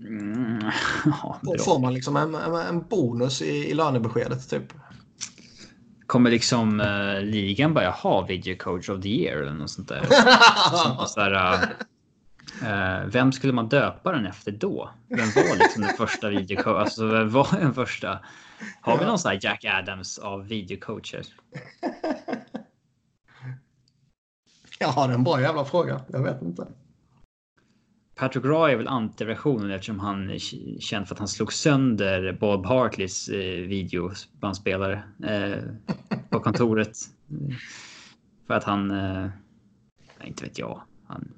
[0.09, 0.61] Mm,
[1.05, 4.73] ja, får man liksom en, en bonus i, i lönebeskedet typ?
[6.07, 10.07] Kommer liksom uh, ligan börja ha video coach of the year eller något sånt där?
[11.07, 11.63] så här,
[12.63, 14.91] uh, vem skulle man döpa den efter då?
[15.09, 16.81] Vem var liksom den första videocoach?
[16.81, 18.19] Alltså vem var den första?
[18.81, 21.27] Har vi någon sån här Jack Adams av videocoacher?
[24.83, 26.01] Ja, det är en bra jävla fråga.
[26.09, 26.67] Jag vet inte.
[28.15, 30.39] Patrick Roy är väl antiversionen eftersom han är
[30.81, 35.65] känd för att han slog sönder Bob Hartleys eh, videobandspelare eh,
[36.31, 36.97] på kontoret.
[38.47, 39.27] för att han, eh,
[40.25, 41.33] inte vet jag, han,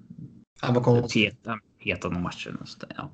[0.61, 1.38] han var konstigt.
[1.47, 3.11] Han petade någon match eller sånt ja.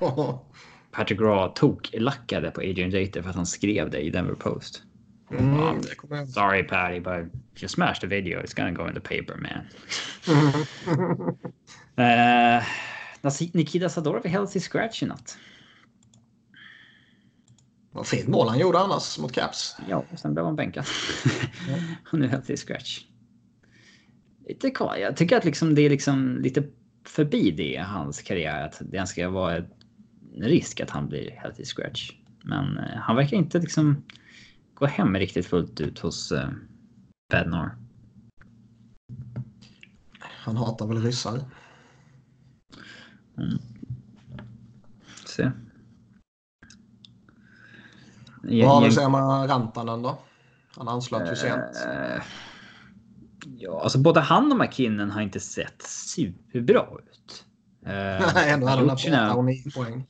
[0.90, 4.82] Patrick Raw tog lackade på Adrian Dater för att han skrev det i Denver Post.
[5.30, 9.36] Mm, Sorry, Patty, but if you smash the video, it's gonna go in the paper,
[9.36, 9.66] man.
[13.22, 15.38] uh, Nikita Sadorov är helt i scratch i natt.
[17.92, 19.76] Vad fint mål han gjorde annars mot Caps.
[19.88, 20.84] Ja, och sen blev han bänkad.
[21.68, 21.80] mm.
[22.12, 23.00] och nu helt i scratch.
[24.48, 24.96] Lite kvar.
[24.96, 26.62] Jag tycker att liksom det är liksom lite
[27.06, 28.64] förbi det i hans karriär.
[28.64, 32.10] Att det ska vara en risk att han blir helt i scratch.
[32.44, 34.04] Men uh, han verkar inte liksom
[34.80, 36.48] gå hem riktigt fullt ut hos eh,
[37.30, 37.76] Bednar.
[40.22, 41.40] Han hatar väl ryssar.
[43.38, 43.58] Mm.
[45.26, 45.50] Se.
[48.42, 50.18] Vad har du att säga om Rantanen då?
[50.76, 51.76] Han anslöt ju sent.
[51.86, 52.22] Uh,
[53.58, 57.44] ja, alltså både han och McKinnon har inte sett superbra ut.
[57.86, 57.92] Uh,
[58.34, 60.06] Nej, ändå hade han poäng.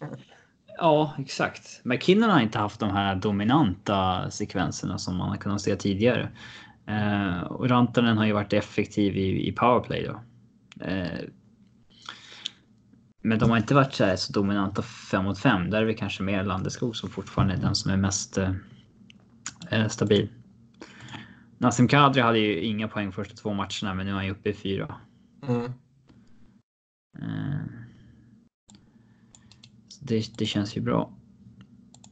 [0.81, 1.81] Ja, exakt.
[1.85, 6.31] McKinnon har inte haft de här dominanta sekvenserna som man har kunnat se tidigare.
[6.87, 10.21] Eh, och Rantanen har ju varit effektiv i, i powerplay då.
[10.85, 11.21] Eh,
[13.23, 15.71] men de har inte varit så, så dominanta 5 mot 5.
[15.71, 18.53] Där är vi kanske mer Landeskog som fortfarande är den som är mest eh,
[19.71, 20.29] eh, stabil.
[21.59, 24.51] Nassim Kadri hade ju inga poäng första två matcherna, men nu är han ju uppe
[24.51, 24.95] i fyra.
[25.49, 25.73] Mm.
[30.01, 31.11] Eh, det, det känns ju bra.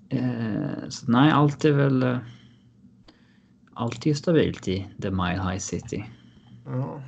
[0.09, 2.03] Eh, så nej, allt är väl...
[2.03, 2.19] Eh,
[3.75, 6.05] allt är stabilt i The Mile High City.
[6.65, 7.03] Ja.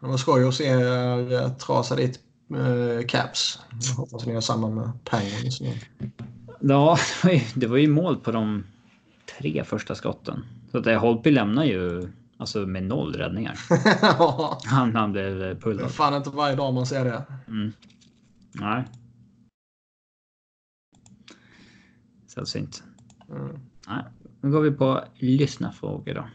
[0.00, 2.20] Det var skoj att se er eh, trasa dit
[2.50, 3.60] eh, caps.
[3.88, 5.72] Jag hoppas ni har samma med Penguins nu.
[6.60, 8.64] Ja, det var, ju, det var ju mål på de
[9.38, 10.44] tre första skotten.
[10.70, 13.58] Så att Holtby lämnar ju alltså med noll räddningar.
[14.66, 15.84] han, han blev pullad.
[15.84, 17.22] Det är fan inte varje dag man ser det.
[17.48, 17.72] Mm.
[18.52, 18.84] Nej.
[22.34, 22.82] Sällsynt.
[23.30, 23.60] Mm.
[23.86, 24.04] Nej,
[24.40, 26.28] nu går vi på lyssnarfrågor då.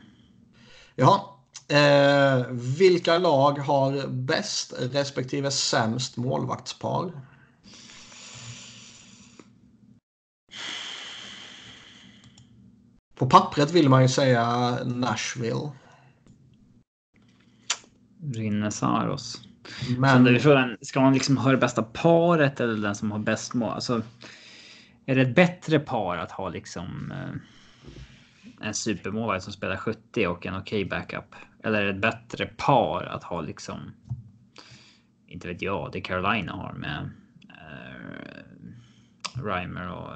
[0.96, 1.40] Ja,
[1.70, 2.46] Eh,
[2.78, 7.12] vilka lag har bäst respektive sämst målvaktspar?
[13.16, 15.72] På pappret vill man ju säga Nashville.
[18.34, 19.42] Rinne Saros.
[19.98, 23.70] Men frågan, ska man liksom ha det bästa paret eller den som har bäst mål?
[23.70, 24.02] Alltså,
[25.06, 30.46] är det ett bättre par att ha liksom eh, en supermålvakt som spelar 70 och
[30.46, 31.36] en okej backup?
[31.64, 33.92] Eller är det ett bättre par att ha liksom?
[35.28, 37.10] Inte vet jag, det Carolina har med
[37.50, 40.12] eh, Reimer och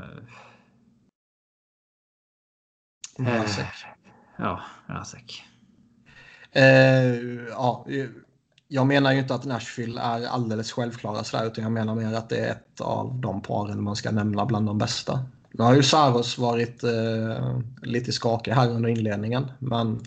[3.20, 3.86] Mrazek.
[4.38, 5.44] ja, Rasek.
[6.52, 7.16] Eh,
[7.50, 7.86] ja,
[8.74, 12.30] jag menar ju inte att Nashville är alldeles självklara sådär, utan jag menar mer att
[12.30, 15.26] det är ett av de paren man ska nämna bland de bästa.
[15.51, 19.99] Nu har ju Saros varit eh, lite skakig här under inledningen, men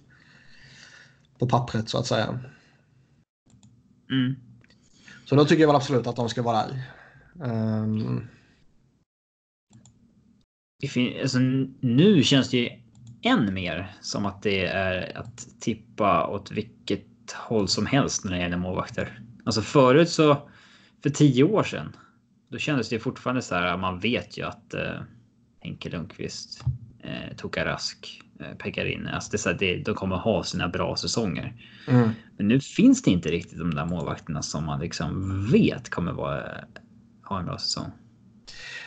[1.39, 2.41] på pappret så att säga.
[4.11, 4.37] Mm.
[5.25, 6.83] Så då tycker jag väl absolut att de ska vara där.
[7.45, 8.27] Ehm,
[10.81, 11.39] Det fin- alltså,
[11.81, 12.69] nu känns det ju
[13.23, 18.39] än mer som att det är att tippa åt vilket håll som helst när det
[18.39, 19.21] gäller målvakter.
[19.45, 20.49] Alltså förut så
[21.03, 21.97] för tio år sedan.
[22.49, 23.77] Då kändes det fortfarande så här.
[23.77, 25.01] Man vet ju att eh,
[25.61, 26.65] Henke Lundqvist,
[27.03, 30.69] eh, Toka Rask, eh, Pekarin, alltså det är så här, det, de kommer ha sina
[30.69, 31.55] bra säsonger.
[31.89, 32.11] mm.
[32.37, 36.45] Men nu finns det inte riktigt de där målvakterna som man liksom vet kommer vara,
[37.25, 37.91] ha en bra säsong.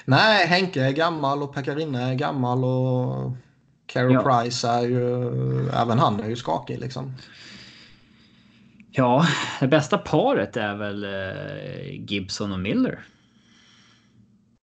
[0.06, 3.36] Nej, Henke är gammal och Pekarinne är gammal och
[3.86, 4.42] Carey Ja.
[4.42, 7.14] Price är ju, även han är ju skakig liksom.
[9.00, 9.26] Ja,
[9.60, 13.06] det bästa paret är väl eh, Gibson och Miller.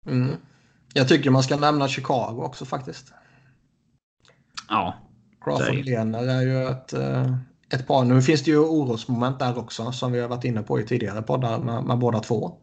[0.06, 0.36] Mm.
[0.94, 3.14] Jag tycker man ska nämna Chicago också faktiskt.
[4.70, 4.96] Ja,
[5.42, 7.38] Crawford är- Lener är ju ett, eh,
[7.70, 8.04] ett par.
[8.04, 11.22] Nu finns det ju orosmoment där också som vi har varit inne på i tidigare
[11.22, 12.58] poddar med, med båda två.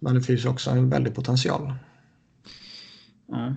[0.00, 1.74] Men det finns ju också en väldig potential.
[3.28, 3.54] ja.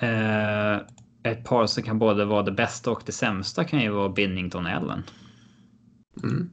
[0.00, 0.80] Eh,
[1.22, 4.66] ett par som kan både vara det bästa och det sämsta kan ju vara Binnington
[4.66, 5.02] och Allen.
[6.22, 6.50] Mm.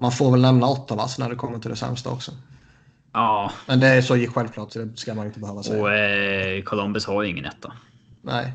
[0.00, 2.32] Man får väl nämna Ottawas när det kommer till det sämsta också.
[3.12, 5.82] Ja, Men det är så självklart så det ska man inte behöva säga.
[5.82, 7.72] och eh, Columbus har ju ingen etta.
[8.22, 8.52] Nej.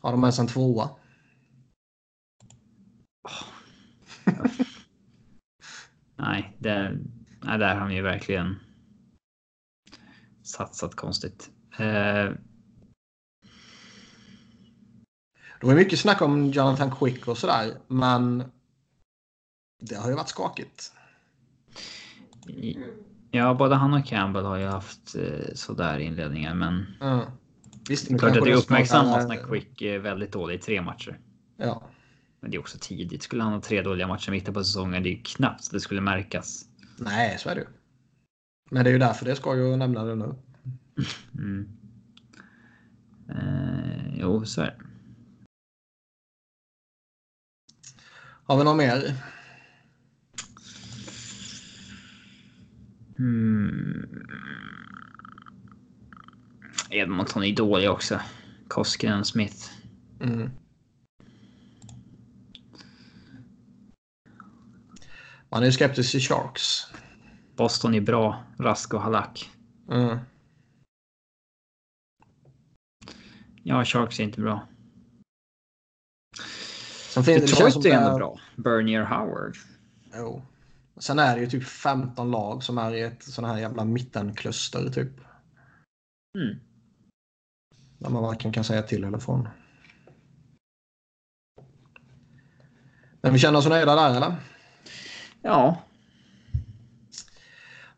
[0.00, 0.90] Har de ens en tvåa?
[6.16, 6.98] Nej, det,
[7.40, 8.56] nej, där har de ju verkligen
[10.42, 11.50] satsat konstigt.
[11.78, 12.30] Eh,
[15.62, 18.44] Det var mycket snack om Jonathan Quick och sådär, men
[19.80, 20.92] det har ju varit skakigt.
[23.30, 27.20] ja, både han och Campbell har ju haft eh, sådär inledningar, men Mm.
[27.88, 30.58] Visst, nu klart att det är snart uppmärksammat är- när Quick är väldigt dålig i
[30.58, 31.18] tre matcher.
[31.56, 31.82] Ja.
[32.40, 33.22] Men det är också tidigt.
[33.22, 35.80] Skulle han ha tre dåliga matcher i mitten på säsongen, det är ju knappt det
[35.80, 36.64] skulle märkas.
[36.98, 37.66] Nej, så är det ju.
[38.70, 40.34] Men det är ju därför det ska ju nämna det nu.
[41.34, 41.68] Mm.
[43.28, 44.76] Eh, jo, så är det.
[48.44, 49.14] Har vi något mer?
[53.18, 54.26] Mm.
[56.90, 58.20] Edmonton är dåliga också.
[58.68, 59.70] Koskinen, Smith.
[60.20, 60.50] Mm.
[65.48, 66.86] Man är ju skeptisk till Sharks.
[67.56, 68.44] Boston är bra.
[68.58, 69.50] Rask och Halak.
[69.90, 70.18] Mm.
[73.62, 74.68] Ja, Sharks är inte bra.
[77.12, 78.38] Sen finns det, det Detroit som är det ändå bra.
[78.56, 79.56] Bernier Howard.
[80.14, 80.42] Jo.
[80.98, 84.90] Sen är det ju typ 15 lag som är i ett sån här jävla mittenkluster
[84.90, 85.12] typ.
[86.38, 86.58] Mm.
[87.98, 89.48] Där man varken kan säga till eller från.
[93.20, 94.34] Men vi känner oss nöjda där eller?
[95.42, 95.82] Ja,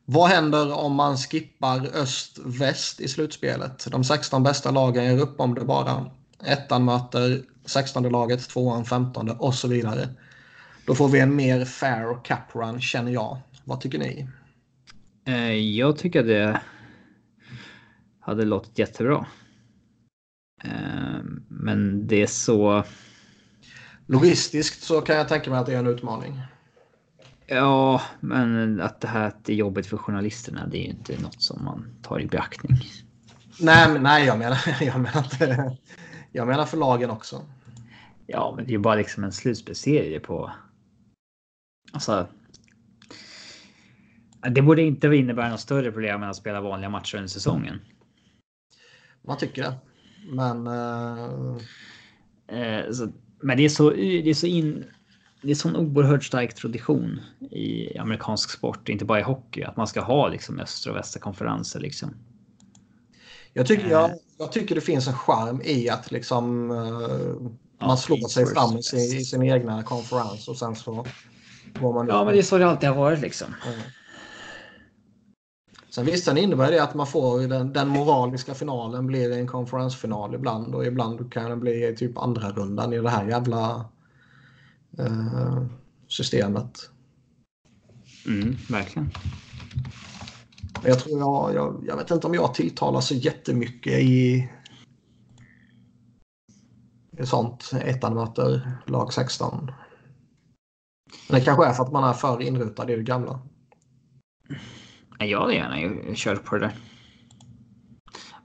[0.05, 3.87] Vad händer om man skippar öst-väst i slutspelet?
[3.91, 6.11] De 16 bästa lagen gör upp om det bara.
[6.45, 10.09] Ettan möter 16 laget, tvåan 15 och så vidare.
[10.87, 13.39] Då får vi en mer fair cap run känner jag.
[13.65, 14.29] Vad tycker ni?
[15.25, 16.61] eh, jag tycker det
[18.21, 19.27] hade låtit jättebra.
[20.65, 22.85] Eh, men det är så.
[24.07, 26.41] Logistiskt så kan jag tänka mig att det är en utmaning.
[27.47, 31.21] Ja, men att det här att det är jobbigt för journalisterna, det är ju inte
[31.21, 32.79] något som man tar i beaktning.
[33.61, 35.77] Nej, men, nej jag, menar, jag, menar inte,
[36.33, 37.43] jag menar för lagen också.
[38.27, 40.53] Ja, men det är ju bara liksom en slutspelsserie på.
[41.93, 42.29] Alltså.
[44.51, 47.81] Det borde inte innebära något större problem än att spela vanliga matcher under säsongen.
[49.23, 49.75] Man tycker det.
[50.33, 50.67] Men...
[50.67, 51.59] Uh...
[52.47, 54.85] Eh, så, men det är så, det är så in,
[55.43, 57.21] det är sån oerhört stark tradition
[57.51, 61.21] i amerikansk sport, inte bara i hockey, att man ska ha liksom östra och västra
[61.21, 62.15] konferenser liksom.
[63.53, 64.17] Jag tycker, jag, eh.
[64.39, 67.51] jag tycker det finns en charm i att liksom uh,
[67.87, 71.07] man slår sig fram i sin, i sin egna konferens och sen så
[71.81, 73.55] går man Ja, men det är så det alltid har varit liksom.
[73.67, 73.81] Mm.
[75.91, 80.35] Sen visst, sen innebär det att man får den, den moraliska finalen blir en konferensfinal
[80.35, 83.89] ibland och ibland kan den bli typ andra rundan i det här jävla
[84.99, 85.63] eh,
[86.09, 86.91] systemet.
[88.27, 89.11] Mm, verkligen.
[90.85, 94.49] Jag tror jag, jag, jag vet inte om jag tilltalar så jättemycket i
[97.23, 97.71] sånt.
[97.85, 99.71] Ettan möter lag 16.
[101.29, 103.41] Men det kanske är för att man är för inrutad i det gamla.
[105.19, 106.75] Jag hade gärna kört på det där.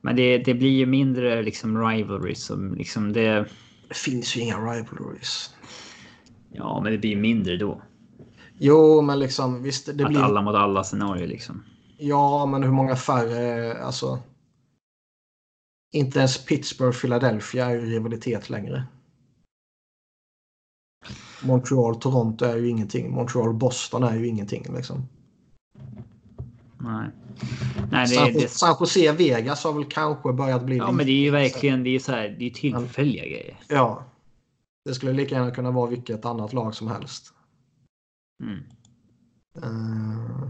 [0.01, 2.43] Men det, det blir ju mindre liksom rivalries.
[2.43, 3.45] Som liksom det...
[3.87, 5.53] det finns ju inga rivalries.
[6.51, 7.81] Ja, men det blir mindre då.
[8.57, 9.85] Jo, men liksom visst.
[9.85, 10.21] Det att blir...
[10.21, 11.63] alla mot alla scenario liksom.
[11.97, 14.19] Ja, men hur många färre, alltså.
[15.91, 18.83] Inte ens Pittsburgh Philadelphia är ju rivalitet längre.
[21.43, 23.11] Montreal Toronto är ju ingenting.
[23.11, 25.07] Montreal Boston är ju ingenting liksom.
[26.77, 27.09] Nej.
[27.91, 28.49] Nej, det, San, det...
[28.51, 30.77] San Jose Vegas har väl kanske börjat bli...
[30.77, 33.59] Ja, men det är ju verkligen det är så här, det är tillfälliga men, grejer.
[33.67, 34.03] Ja.
[34.85, 37.33] Det skulle lika gärna kunna vara vilket annat lag som helst.
[38.43, 38.63] Mm.
[39.63, 40.47] Uh...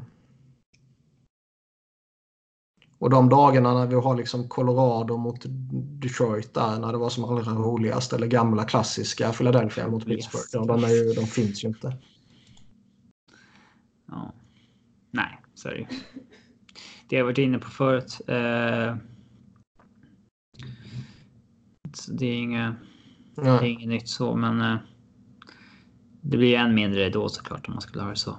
[3.00, 5.46] Och de dagarna när vi har liksom Colorado mot
[6.02, 10.56] Detroit där när det var som allra roligast eller gamla klassiska Philadelphia mot Pittsburgh.
[10.56, 10.68] Yes.
[10.68, 11.98] De, är ju, de finns ju inte.
[14.08, 14.34] Ja.
[15.12, 15.88] Nej, så är det
[17.08, 18.22] Det har jag varit inne på förut.
[18.28, 18.96] Eh,
[22.08, 22.76] det är inget,
[23.36, 24.78] det är inget nytt så, men eh,
[26.22, 28.38] det blir än mindre då såklart om man skulle ha det så.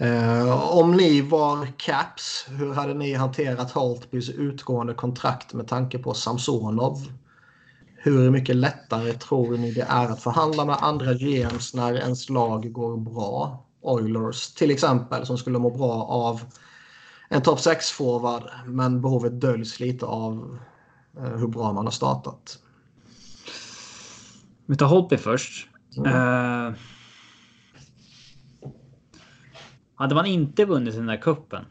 [0.00, 6.14] Uh, om ni var Caps, hur hade ni hanterat Holtbys utgående kontrakt med tanke på
[6.14, 7.12] Samsonov?
[7.96, 12.72] Hur mycket lättare tror ni det är att förhandla med andra GMs när ens lag
[12.72, 13.64] går bra?
[13.80, 16.40] Oilers till exempel som skulle må bra av
[17.28, 20.58] en topp 6-forward men behovet döljs lite av
[21.18, 22.58] uh, hur bra man har startat.
[24.66, 25.68] Vi tar Holtby först.
[25.96, 26.12] Mm.
[26.12, 26.74] Uh...
[29.98, 31.64] Hade man inte vunnit den där kuppen.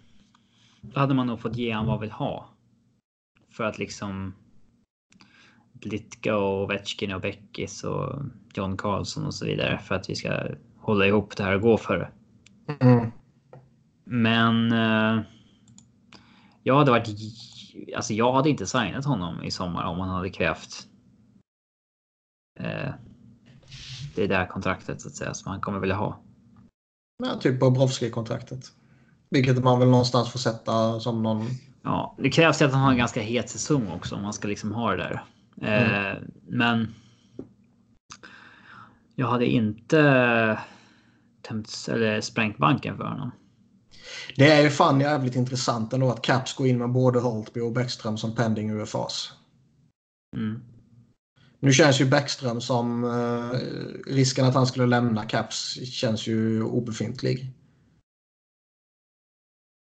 [0.81, 2.49] Då hade man nog fått ge han vad vill ha.
[3.49, 4.33] För att liksom.
[5.73, 8.21] Blitka och Ovechkin och Beckis och
[8.53, 9.79] John Carlson och så vidare.
[9.79, 10.47] För att vi ska
[10.77, 12.11] hålla ihop det här och gå för det.
[12.79, 13.11] Mm.
[14.03, 14.71] Men.
[14.71, 15.23] Eh,
[16.63, 17.09] jag hade varit.
[17.95, 20.87] Alltså jag hade inte signat honom i sommar om han hade krävt.
[22.59, 22.93] Eh,
[24.15, 26.26] det där kontraktet så att säga som han kommer vilja ha.
[27.23, 28.71] Ja, typ Bobrovski-kontraktet.
[29.29, 31.45] Vilket man väl någonstans får sätta som någon...
[31.83, 34.47] Ja, det krävs ju att han har en ganska het säsong också om man ska
[34.47, 35.23] liksom ha det där.
[35.61, 36.05] Mm.
[36.05, 36.95] Eh, men.
[39.15, 40.59] Jag hade inte
[41.41, 43.31] tömt eller sprängt banken för honom.
[44.35, 47.71] Det är ju fan jävligt intressant ändå att Caps går in med både Holtby och
[47.71, 49.33] Bäckström som pending UFAs.
[50.35, 50.61] Mm.
[51.59, 53.59] Nu känns ju Bäckström som eh,
[54.13, 57.53] risken att han skulle lämna Caps känns ju obefintlig.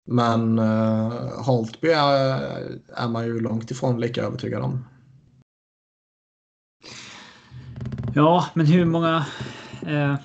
[0.08, 4.84] Men eh, Holtby är, är man ju långt ifrån lika övertygad om.
[8.14, 9.26] Ja, men hur många...
[9.86, 10.16] Eh,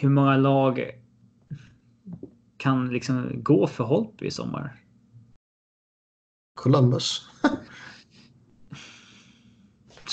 [0.00, 0.90] hur många lag
[2.56, 4.81] kan liksom gå för Holtby i sommar?
[6.54, 7.28] Columbus.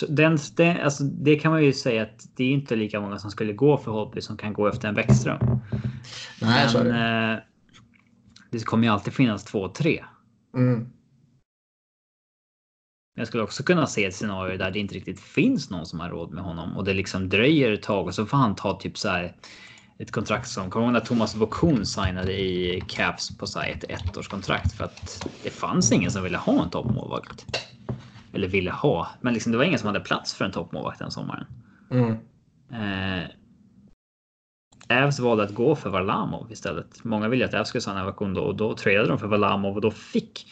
[0.08, 3.32] den, den, alltså, det kan man ju säga att det är inte lika många som
[3.32, 5.60] skulle gå för Holtby som kan gå efter en Bäckström.
[6.42, 7.34] Nej, Men det.
[7.34, 7.40] Eh,
[8.52, 10.06] det kommer ju alltid finnas två, tre.
[10.56, 10.90] Mm.
[13.16, 16.10] Jag skulle också kunna se ett scenario där det inte riktigt finns någon som har
[16.10, 18.98] råd med honom och det liksom dröjer ett tag och så får han ta typ
[18.98, 19.36] så här
[20.00, 24.84] ett kontrakt som kommer när Thomas Vokun signade i Caps på så ett ettårskontrakt för
[24.84, 27.46] att det fanns ingen som ville ha en toppmålvakt.
[28.34, 31.12] Eller ville ha, men liksom det var ingen som hade plats för en toppmålvakt den
[31.12, 31.46] sommaren.
[31.92, 32.12] Mm.
[32.72, 33.30] Eh,
[34.90, 37.04] Ävs valde att gå för Varlamov istället.
[37.04, 39.92] Många ville att Ävs skulle signa Vakundo och då tradade de för Varlamov och då
[39.92, 40.52] fick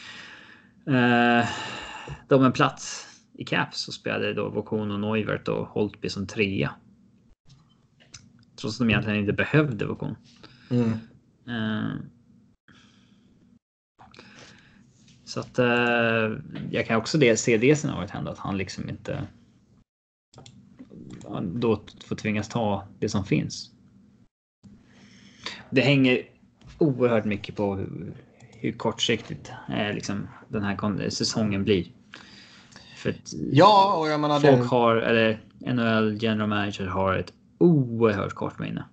[0.87, 1.45] eh,
[2.27, 6.71] de en plats i Caps och spelade då Vokun och Neuvert och Holtby som trea.
[8.61, 10.15] Trots att de egentligen inte behövde Vokon.
[10.69, 10.91] Mm.
[11.47, 11.95] Uh,
[15.27, 16.37] Så att eh,
[16.71, 19.27] jag kan också det, se det scenariot hända att han liksom inte.
[21.41, 23.71] Då får tvingas ta det som finns.
[25.69, 26.21] Det hänger
[26.77, 28.13] oerhört mycket på hur,
[28.51, 31.87] hur kortsiktigt eh, liksom den här säsongen blir.
[32.97, 33.15] För
[33.51, 34.67] ja, och jag menar folk det...
[34.67, 38.85] har, eller NHL general manager har ett oerhört kort minne.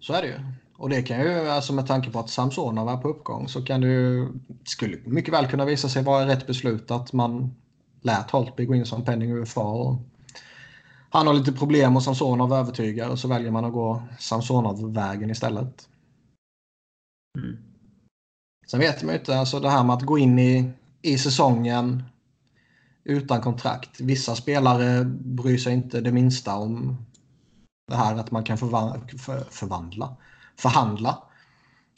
[0.00, 0.38] Så är det ju.
[0.78, 3.80] Och det kan ju, alltså med tanke på att Samsonov är på uppgång så kan
[3.80, 4.28] det ju,
[4.64, 7.54] skulle mycket väl kunna visa sig vara rätt beslut att man
[8.02, 9.60] lät Holtby gå in som penning UFA.
[9.60, 9.98] Och
[11.10, 15.88] han har lite problem och Samsonov övertygar och så väljer man att gå Samsonov-vägen istället.
[17.38, 17.56] Mm.
[18.66, 20.70] Sen vet man ju inte, alltså det här med att gå in i,
[21.02, 22.02] i säsongen
[23.04, 24.00] utan kontrakt.
[24.00, 27.05] Vissa spelare bryr sig inte det minsta om
[27.86, 30.16] det här att man kan förvandla, för, förvandla
[30.56, 31.18] förhandla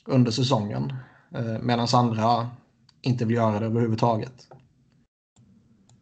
[0.05, 0.93] under säsongen.
[1.35, 2.51] Eh, Medan andra
[3.03, 4.47] inte vill göra det överhuvudtaget.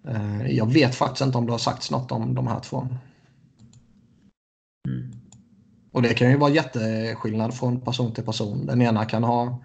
[0.09, 2.89] Eh, jag vet faktiskt inte om det har sagts något om de här två.
[4.89, 5.13] Mm.
[5.93, 8.67] Och det kan ju vara jätteskillnad från person till person.
[8.67, 9.63] Den ena kan ha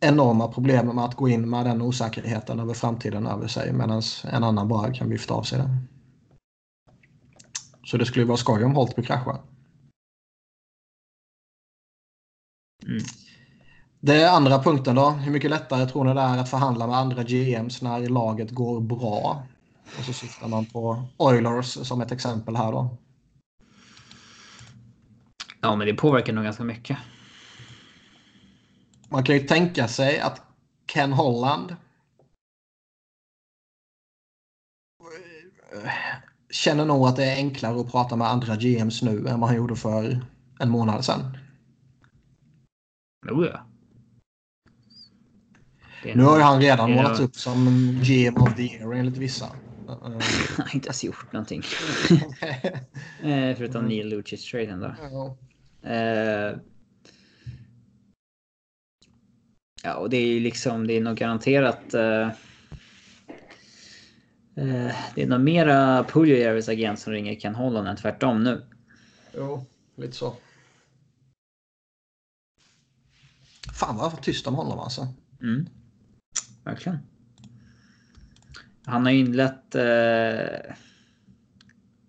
[0.00, 4.44] enorma problem med att gå in med den osäkerheten över framtiden över sig medan en
[4.44, 5.95] annan bara kan vifta av sig det.
[7.86, 9.40] Så det skulle vara skoj om Holtby kraschar.
[12.82, 13.02] Mm.
[14.00, 15.10] Det andra punkten då.
[15.10, 18.80] Hur mycket lättare tror ni det är att förhandla med andra GMs när laget går
[18.80, 19.46] bra?
[19.98, 22.96] Och så syftar man på Oilers som ett exempel här då.
[25.60, 26.98] Ja, men det påverkar nog ganska mycket.
[29.08, 30.42] Man kan ju tänka sig att
[30.86, 31.76] Ken Holland
[36.56, 39.56] känner nog att det är enklare att prata med andra GMs nu än vad han
[39.56, 40.20] gjorde för
[40.58, 41.38] en månad sedan.
[43.28, 43.66] Jo, ja.
[46.14, 47.66] Nu har ju han redan målats upp som
[48.02, 49.46] GM of the year enligt vissa.
[50.02, 50.12] Han
[50.58, 51.62] har inte ens gjort någonting.
[53.22, 53.88] Eh, förutom mm.
[53.88, 54.94] Neil Lucic-traden då.
[55.02, 55.36] Ja.
[55.90, 56.58] Uh,
[59.82, 61.94] ja, och det är ju liksom, det är nog garanterat.
[61.94, 62.28] Uh,
[64.58, 68.62] uh, det är nog mera Puljujärvis agent som ringer Ken Holland än tvärtom nu.
[69.34, 69.64] Jo,
[69.96, 70.36] lite så.
[73.72, 75.08] Fan vad tyst om honom alltså.
[75.42, 75.66] Mm.
[76.64, 76.98] Verkligen.
[78.84, 80.74] Han har inlett eh,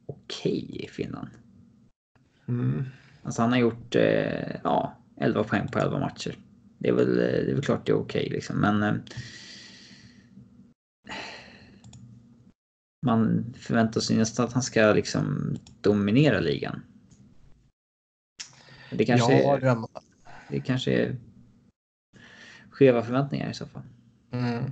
[0.05, 1.29] okej okay i Finland.
[2.47, 2.85] Mm.
[3.23, 6.35] Alltså han har gjort eh, ja, 11 poäng på 11 matcher.
[6.77, 8.57] Det är väl, det är väl klart det är okej okay, liksom.
[8.57, 9.01] Men
[13.07, 16.81] man förväntar sig nästan att han ska liksom dominera ligan.
[18.91, 19.87] Det kanske, ja, det,
[20.49, 21.15] det kanske är
[22.69, 23.83] skeva förväntningar i så fall.
[24.31, 24.71] Mm.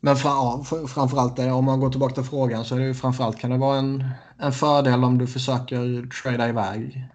[0.00, 2.94] Men fra, ja, framförallt det, om man går tillbaka till frågan så är det ju
[2.94, 4.04] framförallt kan det vara en,
[4.38, 7.08] en fördel om du försöker trada iväg.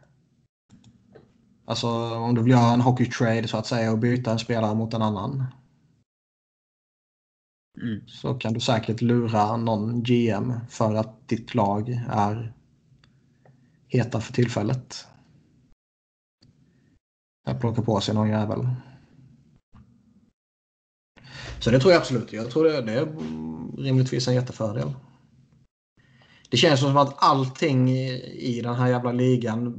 [1.66, 4.76] Alltså om du vill göra en hockey trade så att säga och byta en spelare
[4.76, 5.46] mot en annan.
[7.82, 8.08] Mm.
[8.08, 12.54] Så kan du säkert lura någon GM för att ditt lag är
[13.88, 15.08] heta för tillfället.
[17.48, 18.68] Att plocka på sig någon jävel.
[21.60, 22.34] Så det tror jag absolut.
[22.34, 23.06] Jag tror det, det är
[23.84, 24.94] rimligtvis en jättefördel.
[26.50, 29.74] Det känns som att allting i den här jävla ligan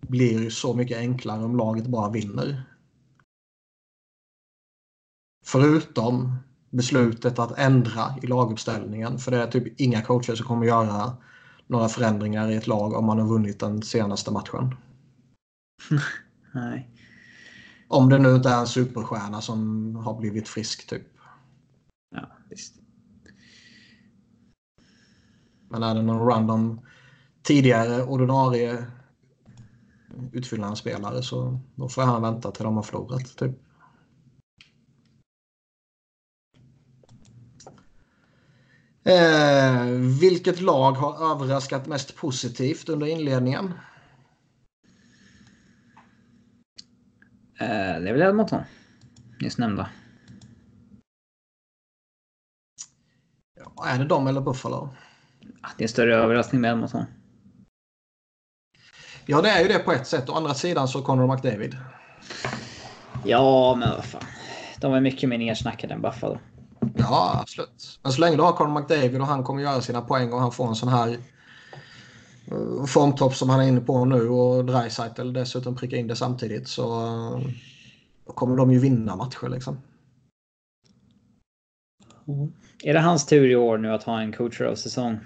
[0.00, 2.62] blir så mycket enklare om laget bara vinner.
[5.44, 6.36] Förutom
[6.76, 9.18] beslutet att ändra i laguppställningen.
[9.18, 11.16] För det är typ inga coacher som kommer göra
[11.66, 14.74] några förändringar i ett lag om man har vunnit den senaste matchen.
[16.54, 16.90] Nej.
[17.88, 21.06] Om det nu inte är en superstjärna som har blivit frisk typ.
[22.14, 22.74] Ja, visst.
[25.68, 26.80] Men är det någon random
[27.42, 28.86] tidigare ordinarie
[30.32, 33.36] utfyllande spelare så då får han vänta till de har förlorat.
[33.36, 33.65] Typ.
[39.06, 39.84] Eh,
[40.20, 43.74] vilket lag har överraskat mest positivt under inledningen?
[47.60, 48.62] Eh, det är väl Edmonton.
[49.40, 49.90] Nyss nämnda.
[53.56, 54.88] Ja, är det de eller Buffalo?
[55.76, 57.04] Det är en större överraskning med Edmonton.
[59.26, 60.28] Ja, det är ju det på ett sätt.
[60.28, 61.76] Å andra sidan så Conor McDavid.
[63.24, 64.22] Ja, men vad fan.
[64.80, 66.38] De är mycket mer nersnackade än Buffalo.
[66.98, 67.98] Ja, absolut.
[68.02, 70.52] Men så länge du har Conor McDavid och han kommer göra sina poäng och han
[70.52, 71.18] får en sån här
[72.46, 76.68] eh, formtopp som han är inne på nu och Dreisaitl dessutom pricka in det samtidigt
[76.68, 77.40] så eh,
[78.34, 79.78] kommer de ju vinna matcher liksom.
[82.28, 82.52] Mm.
[82.82, 85.18] Är det hans tur i år nu att ha en coacher av säsong?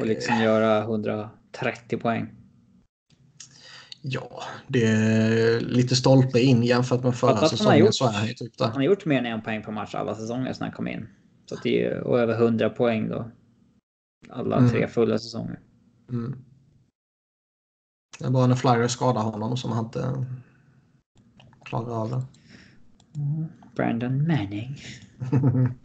[0.00, 2.37] Och liksom göra 130 poäng.
[4.02, 7.78] Ja, det är lite stolpe in jämfört med förra säsongen.
[7.78, 10.52] Gjort, så är typ han har gjort mer än en poäng per match alla säsonger
[10.52, 11.08] sedan han kom in.
[11.46, 13.30] Så det är och över 100 poäng då.
[14.28, 14.70] Alla mm.
[14.70, 15.60] tre fulla säsonger.
[16.10, 16.38] Mm.
[18.18, 20.26] Det är bara när Flyers skadar honom som han inte
[21.64, 22.22] klarar av det.
[23.76, 24.76] Brandon Manning.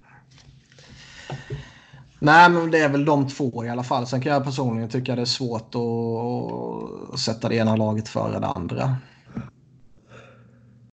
[2.24, 4.08] Nej, men det är väl de två i alla fall.
[4.08, 8.48] Sen kan jag personligen tycka det är svårt att sätta det ena laget före det
[8.48, 8.98] andra.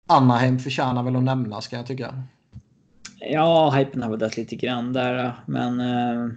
[0.07, 2.23] Anaheim förtjänar väl att nämnas kan jag tycka.
[3.19, 5.79] Ja, hypen har väl dött lite grann där, men.
[5.79, 6.31] Eh,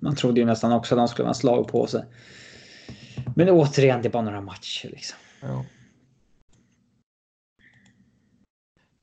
[0.00, 2.04] man trodde ju nästan också att de skulle vara slag på sig.
[3.36, 5.18] Men återigen, det är bara några matcher liksom.
[5.40, 5.64] Ja.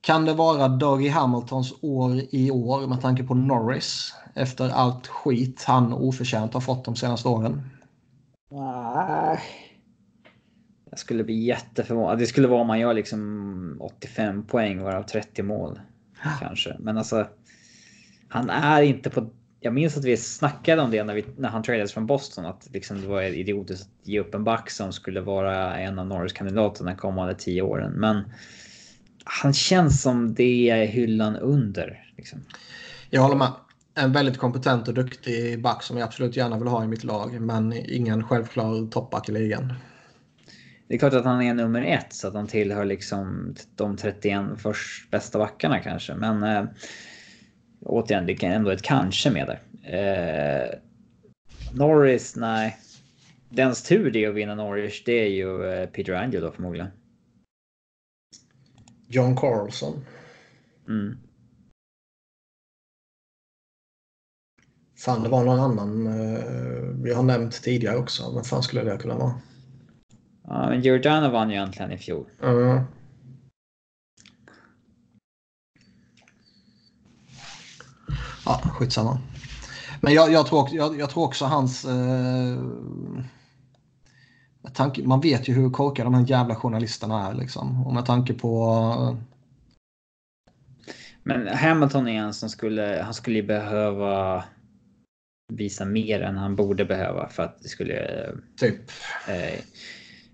[0.10, 4.14] Kan det vara Dougie Hamiltons år i år med tanke på Norris?
[4.34, 7.62] Efter allt skit han oförtjänt har fått de senaste åren.
[8.52, 9.40] Nej.
[10.90, 12.20] Jag skulle bli jätteförvånad.
[12.20, 15.80] Det skulle vara om man gör liksom 85 poäng varav 30 mål.
[16.40, 16.76] Kanske.
[16.80, 17.28] Men alltså.
[18.30, 19.30] Han är inte på...
[19.60, 22.46] Jag minns att vi snackade om det när, vi, när han tradades från Boston.
[22.46, 26.08] Att liksom det var idiotiskt att ge upp en back som skulle vara en av
[26.08, 27.92] Norris kandidaterna kommande 10 åren.
[27.92, 28.24] Men
[29.26, 32.12] han känns som det är hyllan under.
[32.18, 32.40] Liksom.
[33.10, 33.52] Jag håller med.
[33.96, 37.42] En väldigt kompetent och duktig back som jag absolut gärna vill ha i mitt lag.
[37.42, 39.74] Men ingen självklar toppback i ligan.
[40.88, 44.46] Det är klart att han är nummer ett så att han tillhör liksom de 31
[44.58, 46.16] först bästa backarna kanske.
[46.16, 46.64] Men äh,
[47.86, 49.60] återigen, det är ändå ett kanske med det.
[49.98, 50.80] Äh,
[51.74, 52.78] Norris, nej.
[53.50, 56.88] Dens tur det är att vinna Norris, det är ju äh, Peter Angelo förmodligen.
[59.10, 60.06] John Carlson.
[60.88, 61.18] Mm.
[64.98, 66.44] Fan, det var någon annan eh,
[67.04, 68.32] vi har nämnt tidigare också.
[68.36, 69.34] Vem fan skulle det kunna vara?
[70.44, 72.30] Ja, men Giordano vann ju egentligen i fjol.
[72.44, 72.82] Mm.
[78.46, 79.20] Ja, skitsamma.
[80.02, 81.86] Men jag, jag, tror, jag, jag tror också hans...
[81.86, 82.58] Eh,
[84.74, 87.34] tanke, man vet ju hur korkade de här jävla journalisterna är.
[87.34, 87.88] Liksom.
[87.88, 89.18] Och med tanke på...
[91.24, 94.44] Men Hamilton är en som skulle, han skulle behöva
[95.54, 98.30] visa mer än han borde behöva för att det skulle...
[98.58, 98.92] Typ.
[99.28, 99.60] Eh,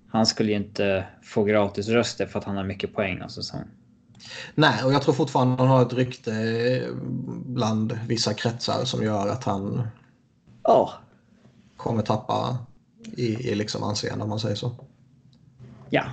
[0.07, 3.63] han skulle ju inte få gratis röster för att han har mycket poäng någon säsong.
[4.55, 6.31] Nej, och jag tror fortfarande han har ett rykte
[7.45, 9.87] bland vissa kretsar som gör att han
[10.63, 10.89] oh.
[11.77, 12.57] kommer tappa
[13.13, 14.75] i, i liksom anseende om man säger så.
[15.89, 16.03] Ja.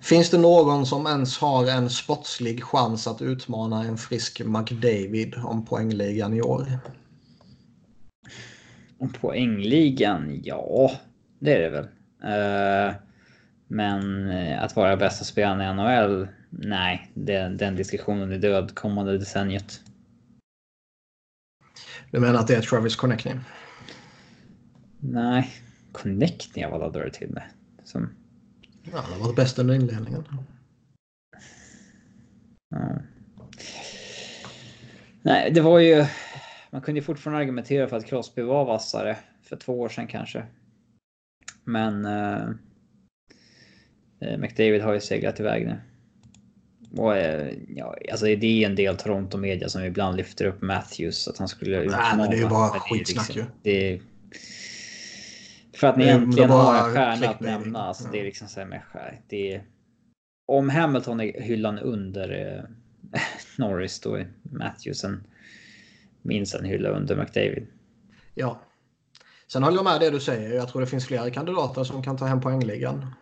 [0.00, 5.64] Finns det någon som ens har en sportslig chans att utmana en frisk McDavid om
[5.64, 6.78] poängligan i år?
[8.98, 10.40] Om poängligan?
[10.44, 10.92] Ja,
[11.38, 11.84] det är det väl.
[12.24, 12.94] Uh,
[13.66, 16.28] men eh, att vara bästa spelaren i NHL?
[16.50, 19.80] Nej, det, den diskussionen är död kommande decenniet.
[22.10, 23.40] Du menar att det är Travis Connecting?
[25.00, 25.50] Nej,
[25.92, 27.42] Connecting vad laddar du till med?
[27.84, 28.10] Som...
[28.82, 30.24] Ja, det var bäst under inledningen.
[32.70, 32.98] Ja.
[35.22, 36.06] Nej, det var ju...
[36.70, 40.46] Man kunde ju fortfarande argumentera för att Crosby var vassare för två år sedan kanske.
[41.64, 42.50] Men uh,
[44.38, 45.80] McDavid har ju seglat iväg nu.
[47.02, 51.28] Och, uh, ja, alltså det är en del Toronto media som ibland lyfter upp Matthews
[51.28, 52.02] att han skulle utmana.
[52.02, 53.44] Nej, men det är ju bara skitsnack ju.
[53.62, 54.00] Det,
[55.78, 57.82] för att ni äntligen har en stjärna att nämna.
[57.82, 58.10] Alltså, ja.
[58.12, 58.82] Det är liksom så här med.
[59.28, 59.64] Det är,
[60.46, 62.56] om Hamilton är hyllan under
[63.12, 63.20] eh,
[63.58, 65.26] Norris då är Matthews en
[66.22, 67.66] minst en hylla under McDavid.
[68.34, 68.60] Ja.
[69.46, 70.56] Sen håller jag med det du säger.
[70.56, 73.14] Jag tror det finns flera kandidater som kan ta hem poängligan.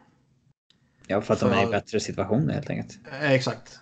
[1.07, 1.51] Ja, för att för...
[1.51, 2.99] de är i bättre situationer helt enkelt.
[3.13, 3.81] Eh, exakt.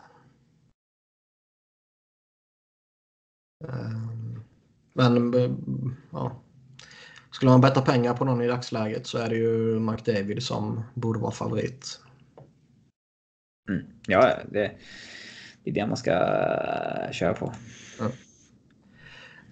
[3.68, 4.42] Ehm,
[4.92, 5.32] men
[6.12, 6.43] ja.
[7.34, 11.18] Skulle man betta pengar på någon i dagsläget så är det ju McDavid som borde
[11.18, 12.00] vara favorit.
[13.68, 13.82] Mm.
[14.06, 14.72] Ja, det,
[15.64, 16.12] det, är det man ska
[17.12, 17.52] köra på.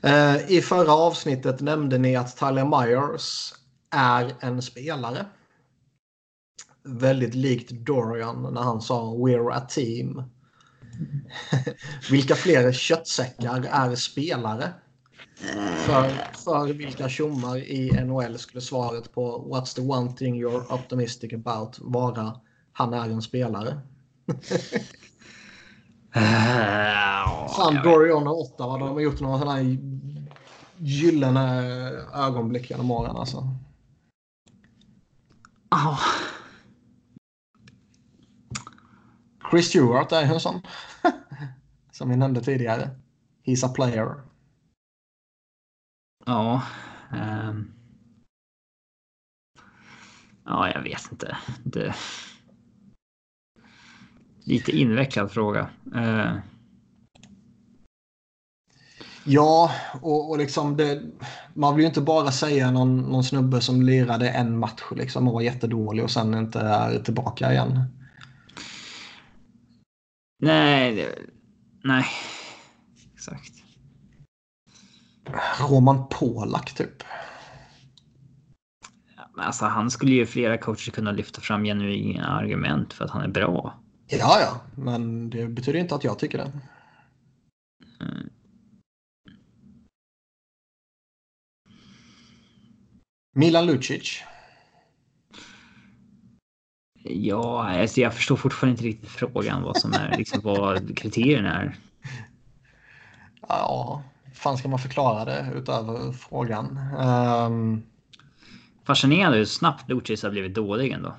[0.04, 3.54] Uh, I förra avsnittet nämnde ni att Tyler Myers
[3.90, 5.26] är en spelare.
[6.84, 10.22] Väldigt likt Dorian när han sa “We're a team”.
[12.10, 14.72] vilka fler köttsäckar är spelare?
[15.86, 21.32] För, för vilka tjommar i NHL skulle svaret på What's the one thing you're optimistic
[21.32, 22.40] about vara
[22.72, 23.80] han är en spelare?
[27.56, 29.78] Fan, Dorion och Ottawa, de har gjort några sådana här
[30.78, 31.62] gyllene
[32.14, 33.48] ögonblick genom åren alltså.
[35.70, 35.98] Ja.
[39.50, 40.60] Chris Stewart är en sån.
[41.92, 42.90] Som vi nämnde tidigare.
[43.44, 44.31] He's a player.
[46.26, 46.62] Ja.
[47.12, 47.72] ehm.
[50.44, 51.36] Ja, jag vet inte.
[51.64, 51.94] Det...
[54.44, 55.70] Lite invecklad fråga.
[55.94, 56.36] Eh,
[59.24, 61.02] Ja, och, och liksom det,
[61.54, 65.34] man vill ju inte bara säga någon, någon snubbe som lirade en match liksom och
[65.34, 67.84] var jättedålig och sen inte är tillbaka igen.
[70.38, 71.18] nej, det...
[71.84, 72.04] nej.
[73.14, 73.61] Exakt.
[75.60, 77.02] Roman Polak typ.
[79.34, 83.22] Men Alltså, han skulle ju flera coacher kunna lyfta fram genuina argument för att han
[83.22, 83.82] är bra.
[84.06, 86.52] Ja, ja, men det betyder inte att jag tycker det.
[88.00, 88.30] Mm.
[93.34, 94.22] Milan Lucic.
[97.04, 101.76] Ja, alltså jag förstår fortfarande inte riktigt frågan vad som är liksom vad kriterierna är.
[103.48, 104.02] Ja,
[104.42, 106.78] fan ska man förklara det utöver frågan?
[106.98, 107.82] Um,
[108.84, 111.14] Fascinerande hur snabbt Lucic har blivit dålig ändå.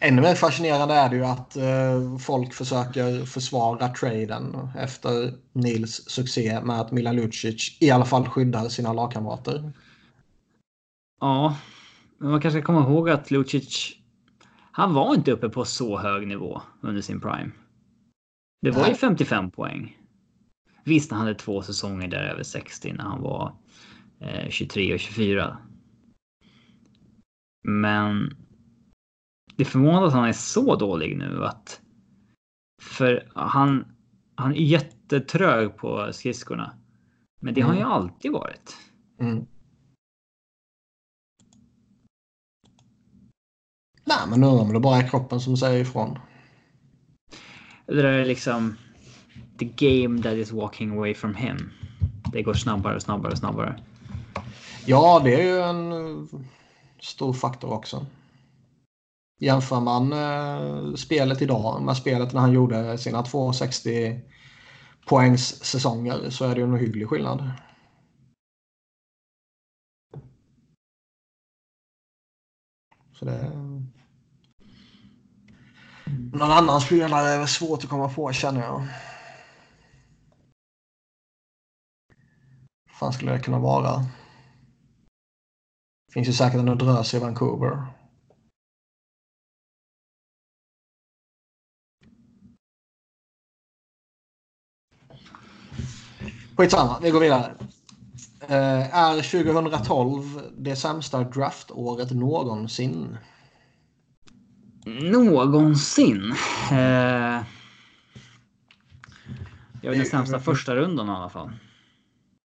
[0.00, 6.60] ännu mer fascinerande är det ju att eh, folk försöker försvara traden efter Nils succé
[6.64, 9.72] med att Milan Lucic i alla fall skyddar sina lagkamrater.
[11.20, 11.56] Ja,
[12.18, 13.92] men man kanske ska komma ihåg att Lucic.
[14.72, 17.50] Han var inte uppe på så hög nivå under sin prime.
[18.62, 18.98] Det var ju Nej.
[18.98, 19.96] 55 poäng.
[20.90, 23.56] Visst, han hade två säsonger där över 60 när han var
[24.20, 25.58] eh, 23 och 24.
[27.62, 28.36] Men.
[29.56, 31.80] Det är förvånande att han är så dålig nu att.
[32.82, 33.84] För han.
[34.34, 36.74] Han är jättetrög på skridskorna.
[37.40, 38.76] Men det har han ju alltid varit.
[39.20, 39.46] Mm.
[44.04, 46.18] Nej, men nu om det bara är kroppen som säger ifrån.
[47.86, 48.76] Det där är liksom
[49.60, 51.72] the game that is walking away from him.
[52.32, 53.80] Det går snabbare och snabbare och snabbare.
[54.86, 56.40] Ja, det är ju en eh,
[57.00, 58.06] stor faktor också.
[59.40, 64.20] Jämför man eh, spelet idag med spelet när han gjorde sina 260
[65.06, 67.50] poängs säsonger så är det ju en hygglig skillnad.
[73.12, 73.50] Så det...
[76.32, 78.86] Någon annan spelare är svårt att komma på känner jag.
[83.00, 84.04] Fan skulle det kunna vara?
[86.12, 87.86] Finns ju säkert en drös i Vancouver.
[96.56, 97.54] Skitsamma, vi går vidare.
[98.40, 103.16] Eh, är 2012 det sämsta draftåret någonsin?
[104.84, 106.34] Någonsin.
[106.72, 107.42] Eh,
[109.82, 111.50] jag ju- sämsta första rundan i alla fall.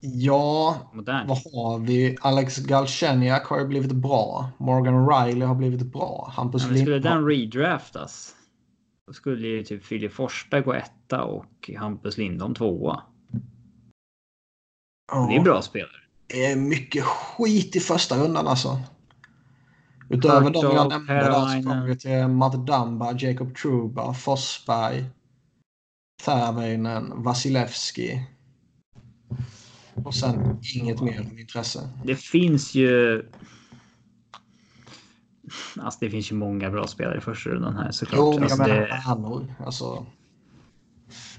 [0.00, 1.28] Ja, Modernt.
[1.28, 2.16] vad har vi?
[2.20, 4.50] Alex Galchenyuk har ju blivit bra.
[4.58, 6.32] Morgan Riley har blivit bra.
[6.36, 8.34] Hampus Men skulle den redraftas.
[9.06, 13.02] Då skulle ju typ Filip Forsberg gå etta och Hampus Lindholm tvåa.
[15.12, 15.26] Ja.
[15.30, 15.90] Det är bra spelare.
[16.26, 18.80] Det är mycket skit i första rundan alltså.
[20.08, 25.04] Utöver de jag nämnde där så kommer vi till Matt Dumba, Jacob Truba, Forsberg,
[26.24, 28.26] Terveinen, Vasilevski.
[30.04, 31.88] Och sen inget mer av intresse.
[32.04, 33.22] Det finns ju.
[35.76, 38.18] Alltså det finns ju många bra spelare i första rundan här såklart.
[38.18, 39.54] Jo, men jag alltså, menar det, stjärnor.
[39.58, 40.06] Alltså,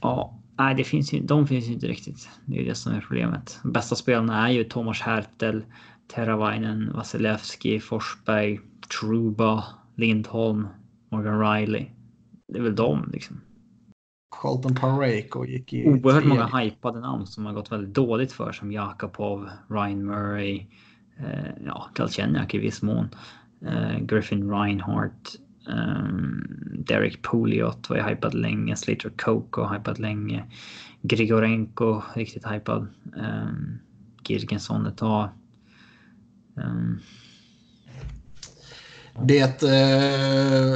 [0.02, 2.30] ja, nej, det finns ju, de finns ju inte riktigt.
[2.46, 3.60] Det är det som är problemet.
[3.64, 5.64] De bästa spelarna är ju Tomas Hertel,
[6.16, 8.60] Teravainen, Vasilevski, Forsberg,
[9.00, 9.64] Truba,
[9.96, 10.68] Lindholm,
[11.10, 11.86] Morgan Riley.
[12.48, 13.42] Det är väl de liksom.
[14.32, 15.88] Colton Pareko gick i...
[15.88, 20.66] Oerhört många hypade namn som har gått väldigt dåligt för som Jakobov, Ryan Murray,
[21.18, 23.10] eh, ja, Galchenyuk i viss mån,
[23.66, 25.36] eh, Griffin Reinhardt,
[25.70, 26.48] ehm,
[26.88, 30.44] Derek Pouliot var ju hypad länge, Slater Coco hypad länge,
[31.02, 33.80] Grigorenko riktigt hypad, um,
[34.24, 35.30] Girgensson ett tag.
[36.58, 37.00] Ehm,
[39.20, 40.74] Det eh,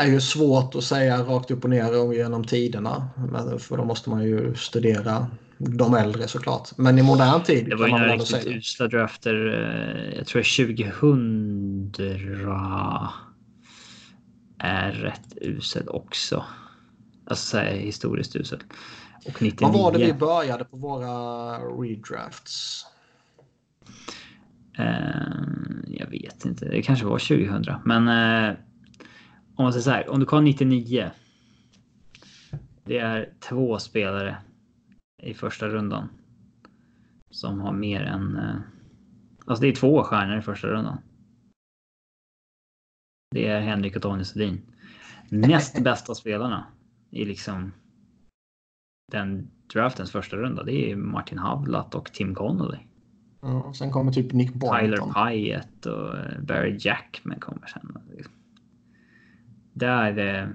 [0.00, 3.08] är ju svårt att säga rakt upp och ner genom tiderna.
[3.58, 5.26] För då måste man ju studera
[5.58, 6.78] de äldre såklart.
[6.78, 9.34] Men i modern tid Det var ju några riktigt usla drafter.
[9.34, 11.92] eh, Jag tror 2000
[14.58, 16.44] är rätt usel också.
[17.26, 18.62] Alltså historiskt usel.
[19.26, 19.68] Och 99.
[19.68, 22.86] Vad var det vi började på våra redrafts?
[24.78, 25.73] Eh,
[26.04, 26.68] jag vet inte.
[26.68, 27.74] Det kanske var 2000.
[27.84, 28.56] Men eh,
[29.56, 30.08] om man säger så här.
[30.08, 31.10] Om du kollar 99.
[32.84, 34.36] Det är två spelare
[35.22, 36.08] i första rundan.
[37.30, 38.36] Som har mer än...
[38.36, 38.56] Eh,
[39.46, 40.98] alltså det är två stjärnor i första rundan.
[43.30, 44.62] Det är Henrik och Tony Sedin.
[45.28, 46.66] Näst bästa spelarna
[47.10, 47.72] i liksom
[49.12, 50.62] den draftens första runda.
[50.62, 52.78] Det är Martin Havlat och Tim Connolly.
[53.44, 54.58] Ja, sen kommer typ Nick Tyler
[54.98, 55.14] Boynton.
[55.14, 57.98] Pyatt och eh, Barry Jackman kommer sen.
[59.72, 60.48] Där är det...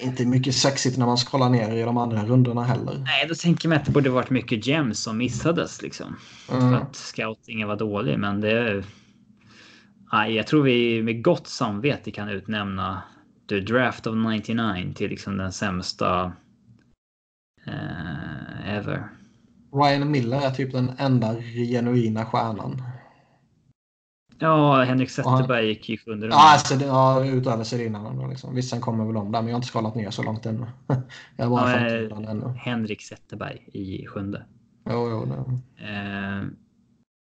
[0.00, 2.94] Inte mycket sexigt när man scrollar ner i de andra rundorna heller.
[2.98, 6.16] Nej, då tänker man att det borde varit mycket gems som missades liksom.
[6.20, 6.74] För Mm.
[6.74, 8.84] att scoutingen var dålig, men det...
[10.12, 13.02] Nej, jag tror vi med gott samvete kan utnämna
[13.48, 16.32] The Draft of 99 till liksom den sämsta
[17.66, 19.08] eh, ever.
[19.74, 22.82] Ryan Miller är typ den enda genuina stjärnan.
[24.38, 26.28] Ja, Henrik Zetterberg gick ju rundan.
[26.30, 28.54] Ja, alltså, det- ja utöver Sedinarna liksom.
[28.54, 30.66] Visst, sen kommer väl de där, men jag har inte skalat ner så långt ännu.
[31.36, 32.54] jag bara Ja, men- femte ännu.
[32.58, 34.44] Henrik Zetterberg i sjunde.
[34.90, 35.34] Jo, jo, det.
[35.88, 36.42] Eh,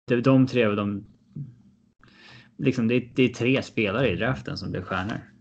[0.07, 1.05] det, de tre de...
[2.57, 5.32] Liksom det, är- det är tre spelare i draften som blev stjärnor.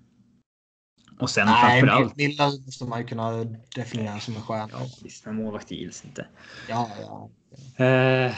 [1.23, 2.17] Och sen Nej, framförallt...
[2.17, 3.45] Miller måste man ju kunna
[3.77, 4.69] definiera som en stjärna.
[4.73, 6.27] Ja, visst, men målvakt gills inte.
[6.69, 7.31] Ja, ja.
[7.85, 8.35] Eh,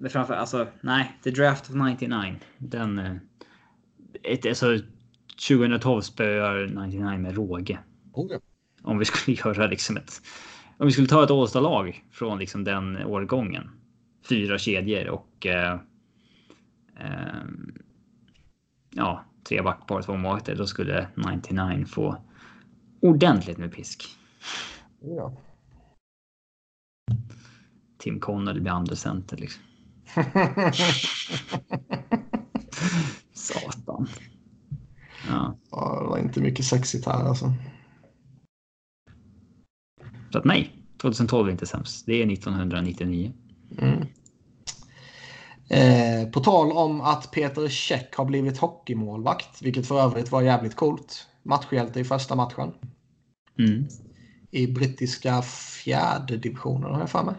[0.00, 2.36] men framför, alltså, nej, The Draft of 99.
[2.58, 2.98] Den...
[2.98, 3.16] Eh,
[4.22, 4.78] ett, alltså,
[5.48, 7.78] 2012 spöar 99 med råge.
[8.12, 8.38] Oh, ja.
[8.82, 10.22] Om vi skulle göra liksom ett...
[10.78, 13.70] Om vi skulle ta ett Årsta-lag från liksom den årgången.
[14.28, 15.46] Fyra kedjor och...
[15.46, 15.80] Eh,
[16.96, 17.74] ehm,
[18.90, 20.56] ja, tre backpar, två målvakter.
[20.56, 22.16] Då skulle 99 få
[23.00, 24.06] ordentligt med pisk.
[25.00, 25.36] Ja.
[27.98, 29.62] Tim Connell blir andra center liksom.
[33.32, 34.08] Satan.
[35.28, 37.52] Ja, ja, det var inte mycket sexigt här alltså.
[40.30, 40.72] så att nej.
[41.00, 42.06] 2012 är inte sämst.
[42.06, 43.32] Det är 1999.
[45.68, 50.76] Eh, på tal om att Peter Käck har blivit hockeymålvakt, vilket för övrigt var jävligt
[50.76, 51.26] coolt.
[51.42, 52.72] Matchhjälte i första matchen.
[53.58, 53.88] Mm.
[54.50, 57.34] I brittiska fjärde divisionen har jag för mig.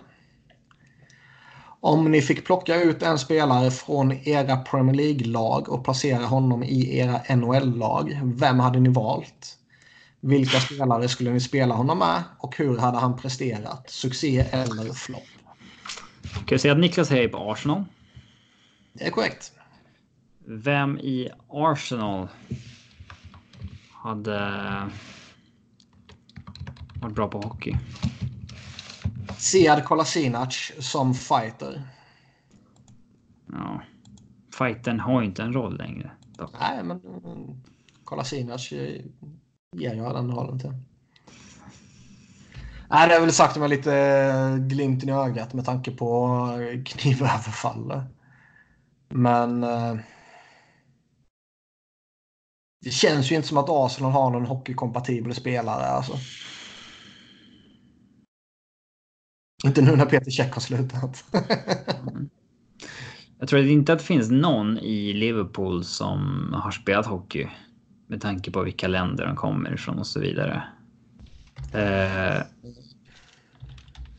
[1.80, 6.98] Om ni fick plocka ut en spelare från era Premier League-lag och placera honom i
[6.98, 9.58] era NHL-lag, vem hade ni valt?
[10.20, 13.90] Vilka spelare skulle ni spela honom med och hur hade han presterat?
[13.90, 15.24] Succé eller flopp?
[16.34, 17.84] Kan jag säga att Niklas är på Arsenal?
[18.98, 19.52] Det är korrekt.
[20.46, 22.28] Vem i Arsenal
[23.92, 24.40] hade
[27.02, 27.78] varit bra på hockey?
[29.38, 31.84] Sead Kolasinac som fighter.
[33.52, 33.82] Ja.
[34.58, 36.12] Fighten har inte en roll längre.
[36.38, 36.52] Dock.
[36.60, 37.62] Nej, men mm,
[38.04, 39.02] Kolasinac eh,
[39.72, 40.74] ger jag den rollen till.
[42.90, 46.84] Nej, det är väl sagt med lite eh, glimten i ögat med tanke på eh,
[46.84, 48.04] knivöverfallet.
[49.10, 49.98] Men eh,
[52.82, 55.86] det känns ju inte som att Arsenal har någon hockeykompatibel spelare.
[55.86, 56.14] Alltså.
[59.66, 61.26] Inte nu när Peter Käck har slutat.
[62.08, 62.30] Mm.
[63.40, 67.48] Jag tror inte att det finns någon i Liverpool som har spelat hockey.
[68.08, 70.64] Med tanke på vilka länder de kommer ifrån och så vidare.
[71.74, 72.42] Eh,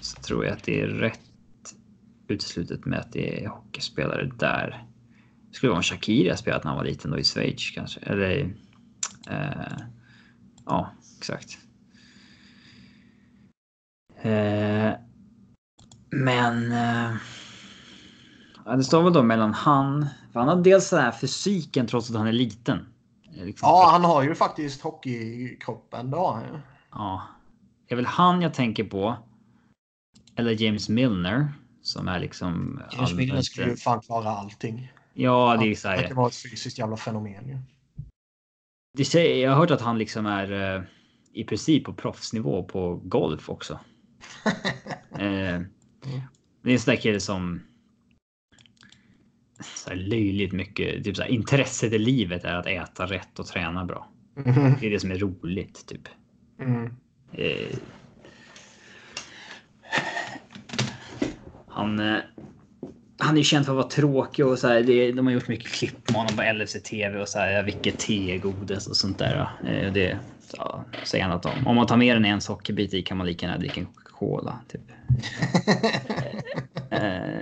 [0.01, 1.28] så tror jag att det är rätt
[2.31, 4.85] uteslutet med att det är hockeyspelare där.
[5.49, 8.01] Det skulle vara om Shakira spelat när han var liten då i Schweiz kanske.
[8.01, 8.55] Eller...
[9.31, 9.79] Eh,
[10.67, 11.59] ja, exakt.
[14.23, 14.93] Eh,
[16.11, 16.73] men...
[16.73, 17.17] Eh,
[18.65, 20.07] Ja, det står väl då mellan han.
[20.33, 22.87] För han har dels den här fysiken trots att han är liten.
[23.37, 26.11] Eh, Liksom, ja, han har ju faktiskt hockeykroppen.
[26.11, 26.61] Det har han ju.
[26.93, 27.23] ja.
[27.89, 29.17] Det är väl han jag tänker på.
[30.37, 31.53] Eller James Milner.
[31.89, 32.83] Som är liksom...
[32.91, 34.93] Allmänt- skulle ju fan klara allting.
[35.15, 36.03] Ja, det är så här.
[36.03, 37.59] kan vara ett fysiskt jävla fenomen ju.
[38.97, 40.83] Det säger, jag har hört att han liksom är eh,
[41.33, 43.81] i princip på proffsnivå på golf också.
[45.13, 45.61] eh,
[46.63, 47.61] det är en sån där kille som.
[49.63, 51.05] så här löjligt mycket.
[51.05, 54.11] Typ så här, intresset i livet är att äta rätt och träna bra.
[54.37, 54.75] Mhm.
[54.81, 56.09] Det är det som är roligt typ.
[56.61, 56.95] Mm.
[57.33, 57.77] Eh,
[61.79, 62.21] han, eh,
[63.19, 65.49] han är ju känd för att vara tråkig och så här, det, de har gjort
[65.49, 68.97] mycket klipp med honom på LFC TV och så här, vilket te är godast och
[68.97, 69.51] sånt där.
[69.67, 70.19] Eh, det
[70.57, 73.27] ja, säger han att om, om man tar mer än en sockerbit i kan man
[73.27, 74.59] lika gärna dricka en Coca-Cola.
[74.69, 74.81] Typ.
[76.91, 77.39] Eh,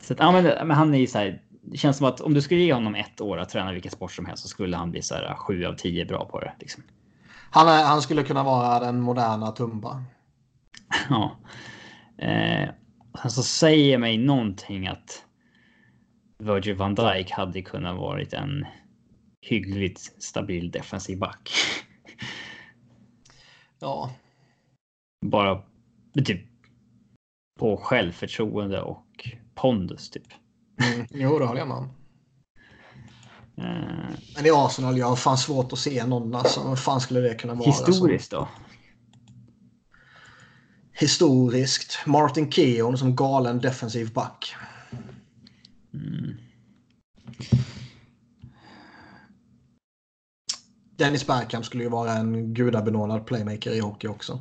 [0.00, 1.42] så att, ja, men, men han är ju så här.
[1.62, 4.12] Det känns som att om du skulle ge honom ett år att träna vilken sport
[4.12, 6.52] som helst så skulle han bli så här 7 av 10 bra på det.
[6.60, 6.82] Liksom.
[7.50, 10.04] Han, är, han skulle kunna vara den moderna Tumba.
[11.08, 11.36] Ja.
[12.18, 12.68] Eh,
[13.22, 15.24] sen så säger mig någonting att
[16.38, 18.66] Virgil van Dijk hade kunnat varit en
[19.40, 21.50] hyggligt stabil defensiv back.
[23.82, 24.10] Ja,
[25.26, 25.62] Bara
[26.24, 26.40] typ
[27.58, 30.26] på självförtroende och pondus typ.
[30.94, 31.06] mm.
[31.10, 31.88] jo det håller jag med om.
[33.56, 36.34] Eh, Men i Arsenal, jag har fan svårt att se någon.
[36.34, 37.66] Alltså, vad fan skulle det kunna vara?
[37.68, 38.48] Alltså, historiskt då?
[41.00, 41.98] Historiskt.
[42.06, 44.54] Martin Keown som galen defensiv back.
[45.94, 46.34] Mm.
[50.96, 54.40] Dennis Bergkamp skulle ju vara en gudabenådad playmaker i hockey också.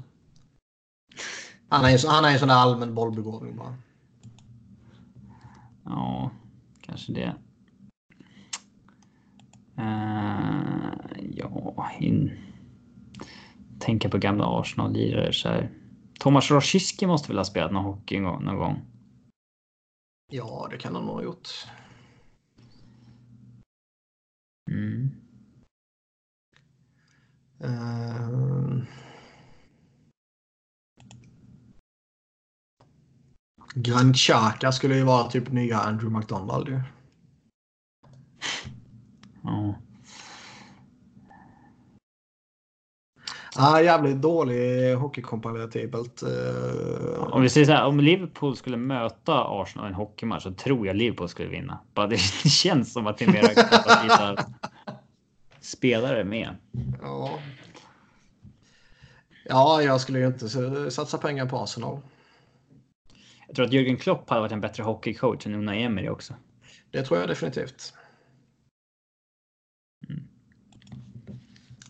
[1.69, 3.75] Han är ju han är en sån där allmän bollbegåvning bara.
[5.85, 6.31] Ja,
[6.81, 7.35] kanske det.
[9.79, 10.93] Uh,
[11.31, 12.31] ja, in...
[13.79, 15.78] tänka på gamla Arsenal-lirare så här.
[16.19, 18.81] Tomas Rosicki måste väl ha spelat någon hockey en gång, någon gång.
[20.31, 21.49] Ja, det kan han nog ha gjort.
[24.71, 25.11] Mm.
[27.63, 28.83] Uh...
[33.75, 36.81] Grand Chaka skulle ju vara typ nya Andrew McDonald ju.
[39.43, 39.75] Ja.
[43.55, 46.23] Ah, jävligt dålig hockeykompatibelt.
[46.23, 47.33] Uh...
[47.33, 50.87] Om vi säger så här, om Liverpool skulle möta Arsenal i en hockeymatch så tror
[50.87, 51.79] jag Liverpool skulle vinna.
[51.93, 52.17] Bara det
[52.49, 54.45] känns som att det är mera kompatibla
[55.61, 56.55] spelare med.
[57.01, 57.39] Ja.
[59.45, 60.49] Ja, jag skulle ju inte
[60.91, 61.99] satsa pengar på Arsenal.
[63.47, 66.33] Jag tror att Jürgen Klopp hade varit en bättre hockeycoach än Unai Emery också.
[66.91, 67.93] Det tror jag definitivt.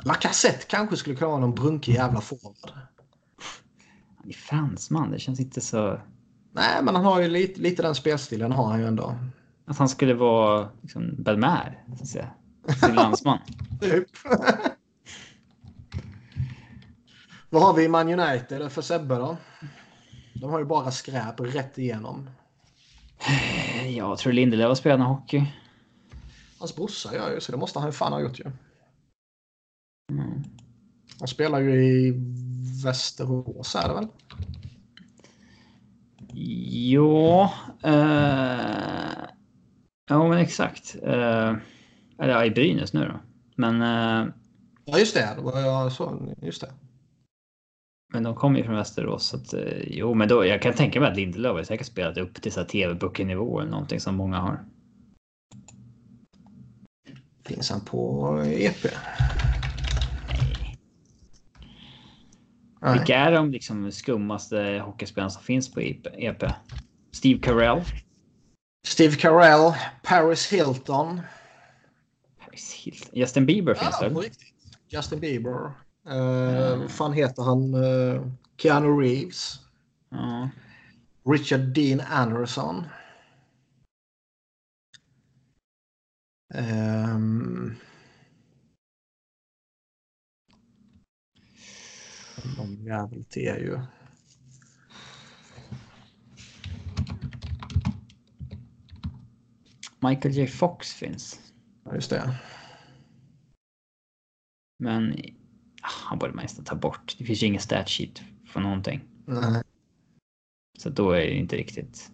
[0.04, 2.72] Lacazette kanske skulle kunna vara någon brunkig jävla forward.
[4.18, 6.00] Han är fransman, det känns inte så...
[6.52, 9.16] Nej, men han har ju lite, lite den spelstilen har han ju ändå.
[9.66, 12.30] Att han skulle vara liksom Belmer, så att säga.
[12.86, 13.40] Sin landsman.
[13.82, 14.08] Typ.
[17.50, 19.38] Vad har vi i Man United för Sebbe då?
[20.34, 22.30] De har ju bara skräp rätt igenom.
[23.88, 25.46] Jag tror Lindelöf har spelat hockey.
[26.60, 28.52] Hans brorsa gör ju så det måste han ju fan ha gjort ju.
[30.10, 30.44] Mm.
[31.20, 32.14] Han spelar ju i
[32.84, 34.08] Västerås är det väl?
[36.92, 37.54] Ja,
[37.84, 39.26] eh,
[40.10, 40.96] ja men exakt.
[41.04, 41.56] Eh,
[42.20, 43.20] eller ja, i Brynäs nu då.
[43.56, 44.34] Men, eh,
[44.86, 46.72] Ja just det, det var jag så, just det.
[48.14, 49.28] men de kommer ju från Västerås.
[49.28, 52.18] Så att, eh, jo, men då, jag kan tänka mig att Lindelöf har säkert spelat
[52.18, 54.60] upp till så här TV-booker-nivå eller någonting som många har.
[57.46, 58.86] Finns han på EP?
[62.82, 62.94] Nej.
[62.98, 66.44] Vilka är de liksom skummaste hockeyspelarna som finns på EP?
[67.12, 67.82] Steve Carell.
[68.88, 69.74] Steve Carell,
[70.04, 71.22] Paris Hilton.
[72.46, 73.10] Paris Hilton.
[73.14, 74.54] Justin Bieber finns Ja, på riktigt.
[74.90, 75.72] Justin Bieber.
[76.10, 77.74] Uh, Vad fan heter han?
[77.74, 78.28] Uh,
[78.58, 79.60] Keanu Reeves.
[80.10, 80.50] Ja.
[81.26, 82.86] Richard Dean Anderson.
[86.54, 87.76] Um,
[92.58, 93.80] någon jävel till är ju.
[100.00, 101.54] Michael J Fox finns.
[101.86, 102.36] Ja, just det.
[104.80, 105.16] Men
[105.82, 107.16] han borde man nästan ta bort.
[107.18, 109.02] Det finns ju ingen stat sheet för någonting.
[109.26, 109.64] Nej.
[110.80, 112.12] Så då är det inte riktigt.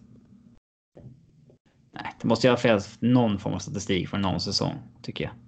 [1.92, 5.45] Nej, det måste i alla fall någon form av statistik för någon säsong tycker jag.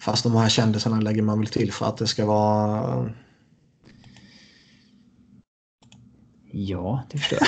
[0.00, 3.10] Fast de här kändisarna lägger man väl till för att det ska vara...
[6.50, 7.38] Ja, det förstår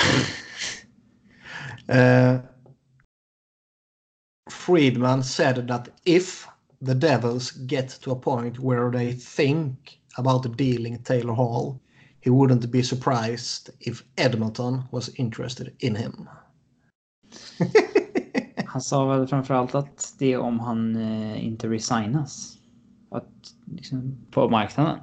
[1.87, 2.35] jag.
[2.35, 2.41] Uh,
[4.51, 6.47] Friedman said that if
[6.81, 11.79] the Devils get to a point where they think about dealing Taylor Hall,
[12.19, 16.29] he wouldn't be surprised if Edmonton was interested in him.
[18.71, 22.57] Han sa väl framförallt att det är om han eh, inte resignas.
[23.09, 24.99] Att, liksom, på marknaden.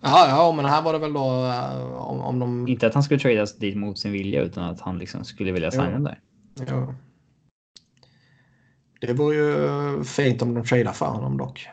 [0.00, 2.68] Ja, ja, men här var det väl då uh, om, om de...
[2.68, 5.70] Inte att han skulle tradas dit mot sin vilja utan att han liksom skulle vilja
[5.70, 6.04] signa Jo.
[6.04, 6.20] där.
[6.66, 6.94] Ja.
[9.00, 11.68] Det vore ju fint om de tradar för honom dock.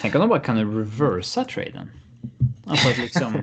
[0.00, 1.90] Tänk om de bara kan reversa traden.
[2.68, 3.42] Alltså att liksom.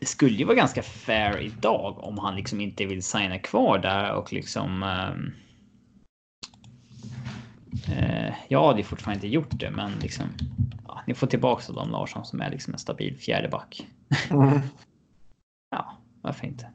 [0.00, 4.14] Det skulle ju vara ganska fair idag om han liksom inte vill signa kvar där
[4.14, 4.82] och liksom.
[4.82, 5.32] ehm,
[7.88, 10.26] eh, ja, det är fortfarande inte gjort det, men liksom.
[10.88, 13.86] Ja, ni får tillbaka Adam Larsson som är liksom en stabil fjärde back.
[14.30, 14.60] Mm.
[15.70, 16.70] Ja, varför inte?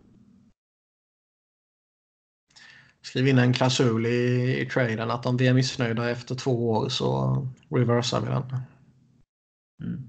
[3.01, 6.89] Skriv in en klausul i, i traden att om vi är missnöjda efter två år
[6.89, 7.37] så
[7.69, 8.61] reversar vi den.
[9.81, 10.07] Mm.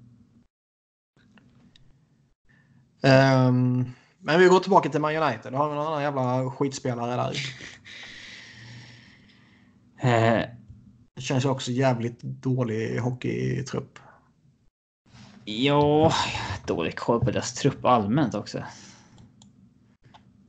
[3.02, 3.84] Ehm,
[4.18, 5.54] men vi går tillbaka till Man United.
[5.54, 7.36] Har vi någon annan jävla skitspelare där?
[9.98, 10.48] Eh,
[11.14, 13.98] Det känns också jävligt dålig hockeytrupp.
[15.44, 16.12] Ja,
[16.66, 18.64] dålig koll på deras trupp allmänt också.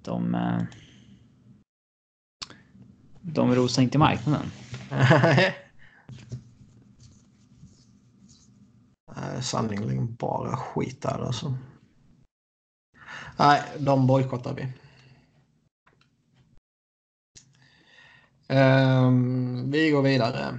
[0.01, 0.35] De...
[0.35, 0.61] eh,
[3.21, 4.45] De rosar inte marknaden.
[9.15, 11.57] Nej, Sannerligen bara skit där alltså.
[13.37, 14.67] Nej, de bojkottar vi.
[18.47, 20.57] Ehm, vi går vidare.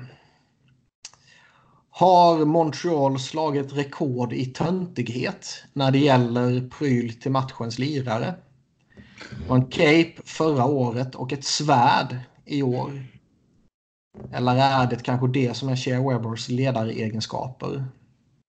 [1.91, 8.35] Har Montreal slagit rekord i töntighet när det gäller pryl till matchens lirare?
[9.49, 13.07] Var en cape förra året och ett svärd i år.
[14.33, 17.85] Eller är det kanske det som är Shea Webbers ledaregenskaper?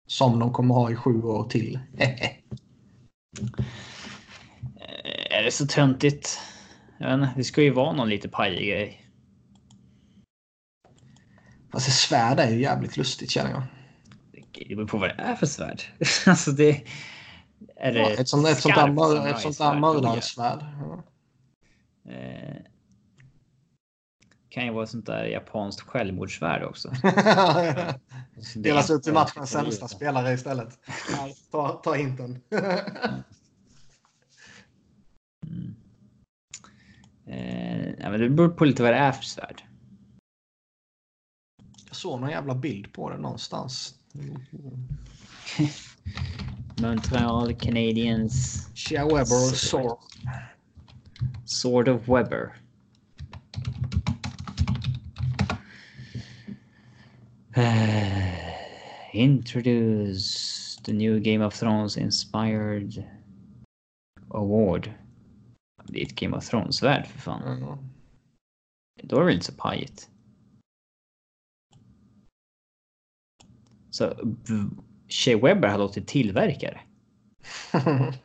[0.07, 1.79] Som de kommer ha i sju år till.
[1.97, 2.29] Eh,
[5.29, 6.39] Är det så töntigt?
[6.99, 9.05] Inte, det ska ju vara någon lite pajig grej.
[11.71, 13.63] Fast ett svärd är ju jävligt lustigt känner jag.
[14.67, 15.81] Det beror på vad det är för svärd.
[16.27, 16.83] alltså det...
[17.75, 20.59] Är det Ja, ett sånt, ett sånt där, ett sånt där mördarsvärd.
[20.61, 21.03] Ja.
[22.11, 22.55] Eh,
[24.55, 26.89] kan ju vara sånt där japanskt självmordssvärd också.
[28.55, 30.79] Delas ut till matchens sämsta spelare istället.
[31.51, 32.39] Ta, ta hinten.
[35.47, 35.75] Mm.
[37.25, 39.63] Eh, ja, men det beror på lite vad det är för svärd.
[41.87, 43.95] Jag såg någon jävla bild på det någonstans.
[46.81, 49.99] Montreal Canadiens Shea Weber och Sor.
[51.45, 52.64] Sword of Weber.
[59.13, 63.03] introduce the new Game of Thrones inspired
[64.29, 64.91] award.
[65.83, 67.59] Det är ett Game of Thrones-värld för fan.
[67.61, 67.77] Ja.
[69.03, 70.09] Då är det väl inte så pajigt.
[73.89, 74.35] Så
[75.07, 76.81] Shea Weber har låtit tillverka det.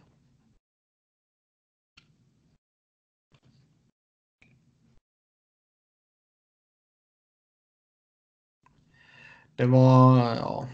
[9.61, 10.69] Det var, ja.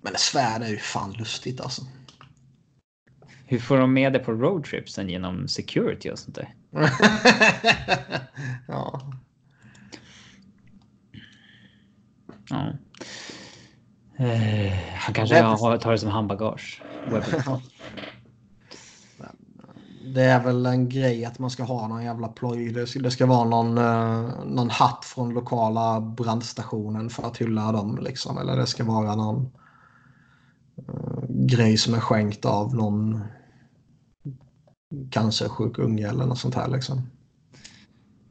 [0.00, 1.82] Men svärd är ju fan lustigt alltså.
[3.46, 6.54] Hur får de med det på roadtripsen genom security och sånt där?
[8.68, 9.00] ja.
[12.50, 12.72] Ja.
[14.18, 16.82] Eh, han kanske har, tar det som handbagage.
[20.14, 22.72] Det är väl en grej att man ska ha någon jävla ploj.
[22.72, 27.72] Det ska, det ska vara någon, eh, någon hatt från lokala brandstationen för att hylla
[27.72, 27.98] dem.
[28.02, 28.38] Liksom.
[28.38, 29.50] Eller det ska vara någon
[30.76, 33.20] eh, grej som är skänkt av någon
[35.10, 36.68] cancersjuk unge eller något sånt här.
[36.68, 37.02] Liksom.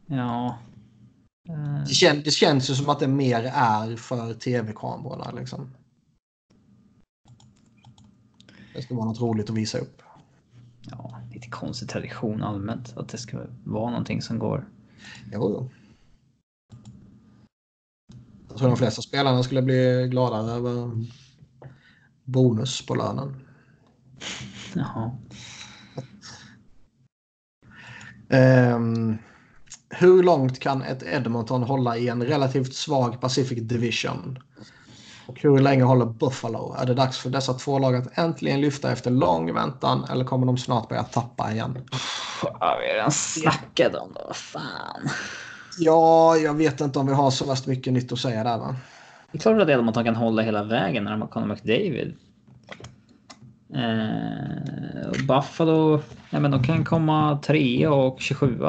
[0.05, 0.57] Ja.
[1.49, 5.31] Eh, Det, kän, det känns ju som att det mer är för tv-kamerorna.
[5.31, 5.69] Liksom.
[8.75, 10.01] Det ska vara något roligt att visa upp.
[10.81, 12.97] Ja, lite konstig tradition allmänt.
[12.97, 14.67] Att det ska vara någonting som går.
[15.31, 15.69] Jo, jo.
[18.49, 20.91] Jag tror de flesta spelarna skulle bli gladare över
[22.23, 23.35] bonus på lönen.
[24.75, 25.11] Jaha.
[28.29, 29.17] Ehm,
[29.89, 34.39] hur långt kan ett Edmonton hålla i en relativt svag Pacific Division?
[35.29, 36.75] Och hur länge håller Buffalo?
[36.79, 40.45] Är det dags för dessa två lag att äntligen lyfta efter lång väntan eller kommer
[40.45, 41.77] de snart börja tappa igen?
[42.43, 44.21] Ja, vi har redan snackat om det.
[44.27, 45.09] Vad fan.
[45.77, 48.75] Ja, jag vet inte om vi har så värst mycket nytt att säga där va?
[49.31, 52.15] Det är klart att Edmonton kan hålla hela vägen när de har Conor McDavid.
[53.73, 58.59] Eh, Buffalo, ja, men de kan komma 3 och 27.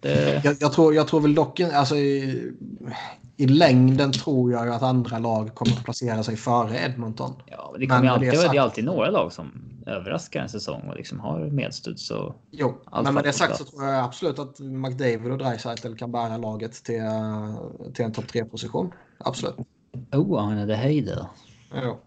[0.00, 0.44] Det...
[0.44, 1.94] Jag, jag, tror, jag tror väl dock alltså
[3.40, 7.32] i, längden tror jag att andra lag kommer att placera sig före Edmonton.
[7.46, 8.52] Ja, det, kommer men alltid, det, sagt...
[8.52, 9.50] det är alltid några lag som
[9.86, 12.10] överraskar en säsong och liksom har medstuds.
[12.10, 16.12] Och jo, men med det sagt så tror jag absolut att McDavid och Dreisaitl kan
[16.12, 17.02] bära laget till,
[17.94, 18.92] till en topp 3-position.
[19.18, 19.56] Absolut.
[20.12, 21.26] Oh, han det höjder.
[21.72, 22.00] Ja.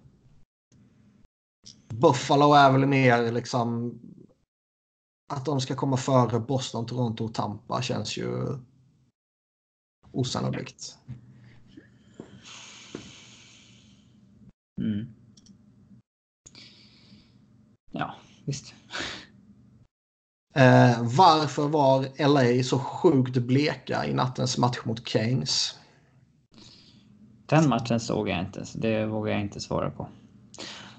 [1.90, 4.00] Buffalo är väl mer liksom
[5.34, 8.58] att de ska komma före Boston, Toronto och Tampa känns ju
[10.12, 10.98] osannolikt.
[14.82, 15.14] Mm.
[17.92, 18.16] Ja,
[18.46, 18.74] visst.
[20.56, 25.76] Eh, varför var LA så sjukt bleka i nattens match mot Keynes?
[27.46, 30.08] Den matchen såg jag inte, så det vågar jag inte svara på.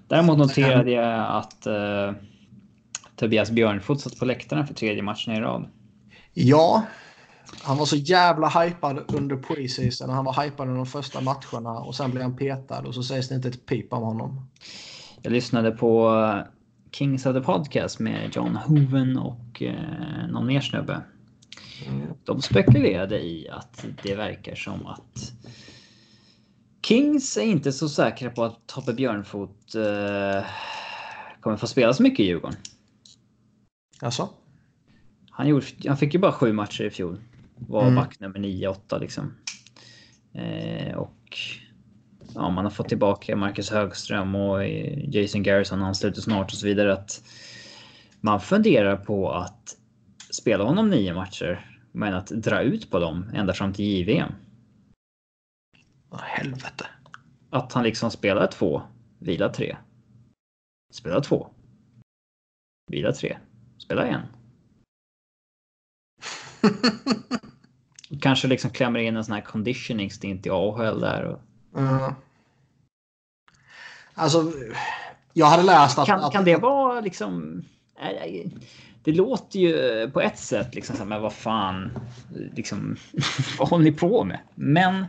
[0.09, 2.17] Däremot noterade jag att uh,
[3.17, 5.69] Tobias Björnfot satt på läktaren för tredje matchen i rad.
[6.33, 6.83] Ja,
[7.63, 10.11] han var så jävla hypad under preseason.
[10.11, 13.29] Han var hypad under de första matcherna och sen blev han petad och så sägs
[13.29, 14.49] det inte ett pip om honom.
[15.23, 16.15] Jag lyssnade på
[16.95, 21.03] Kings of the Podcast med John Hoven och eh, någon mer snubbe.
[21.87, 22.07] Mm.
[22.25, 25.33] De spekulerade i att det verkar som att
[26.87, 30.45] Kings är inte så säkra på att Tobbe Björnfot eh,
[31.41, 32.59] kommer få spela så mycket i Djurgården.
[34.01, 34.29] Alltså?
[35.31, 37.21] Han, gjorde, han fick ju bara sju matcher i fjol.
[37.57, 37.95] Var mm.
[37.95, 39.35] back nummer 9-8 liksom.
[40.33, 41.39] Eh, och
[42.35, 46.93] ja, man har fått tillbaka Marcus Högström och Jason Garrison ansluter snart och så vidare.
[46.93, 47.23] Att
[48.21, 49.77] man funderar på att
[50.31, 54.33] spela honom nio matcher, men att dra ut på dem ända fram till JVM.
[56.09, 56.87] Vad helvete.
[57.51, 58.83] Att han liksom spelar två,
[59.19, 59.77] vila tre.
[60.93, 61.51] Spelar två.
[62.91, 63.39] Vila tre.
[63.79, 64.21] Spela en.
[68.21, 71.25] Kanske liksom klämmer in en sån här conditioning stint i AHL där.
[71.25, 71.41] Och...
[71.81, 72.15] Mm.
[74.15, 74.53] Alltså,
[75.33, 76.07] jag hade läst att...
[76.07, 77.65] Kan, kan det vara liksom...
[79.05, 81.99] Det låter ju på ett sätt liksom men vad fan,
[82.55, 82.97] liksom,
[83.59, 84.39] vad håller ni på med?
[84.55, 85.07] Men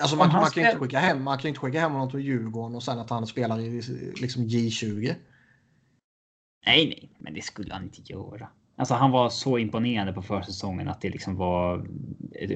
[0.00, 2.76] Alltså man, man, kan inte skicka hem, man kan inte skicka hem honom till Djurgården
[2.76, 3.82] och sen att han spelar i
[4.20, 5.14] liksom J20.
[6.66, 8.48] Nej, nej, men det skulle han inte göra.
[8.76, 11.86] Alltså han var så imponerande på försäsongen att det liksom var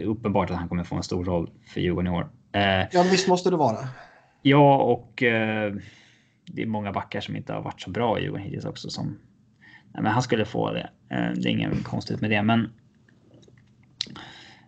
[0.04, 2.30] uppenbart att han kommer få en stor roll för Djurgården i år.
[2.52, 3.88] Eh, ja, visst måste det vara.
[4.48, 5.74] Ja, och eh,
[6.46, 8.90] det är många backar som inte har varit så bra i Djurgården hittills också.
[8.90, 9.18] Som,
[9.92, 10.90] nej, men han skulle få det.
[11.10, 12.72] Eh, det är inget konstigt med det, men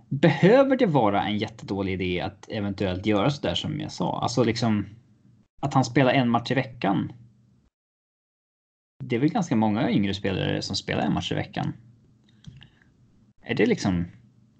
[0.09, 4.21] Behöver det vara en jättedålig idé att eventuellt göra så där som jag sa?
[4.23, 4.87] Alltså liksom
[5.63, 7.13] att han spelar en match i veckan.
[9.05, 11.73] Det är väl ganska många yngre spelare som spelar en match i veckan.
[13.43, 14.05] Är det liksom,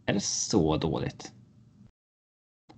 [0.07, 1.33] är det så dåligt?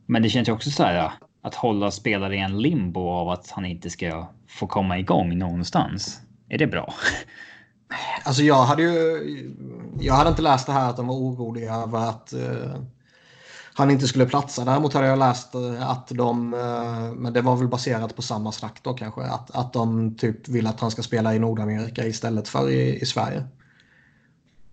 [0.06, 1.12] Men det känns ju också så här
[1.42, 6.20] att hålla spelare i en limbo av att han inte ska få komma igång någonstans.
[6.48, 6.94] Är det bra?
[8.24, 9.56] Alltså jag hade ju...
[10.00, 12.82] Jag hade inte läst det här att de var oroliga över att uh,
[13.74, 14.64] han inte skulle platsa.
[14.64, 18.52] Däremot hade jag läst uh, att de, uh, men det var väl baserat på samma
[18.52, 22.48] snack då kanske, att, att de typ vill att han ska spela i Nordamerika istället
[22.48, 23.44] för i, i Sverige.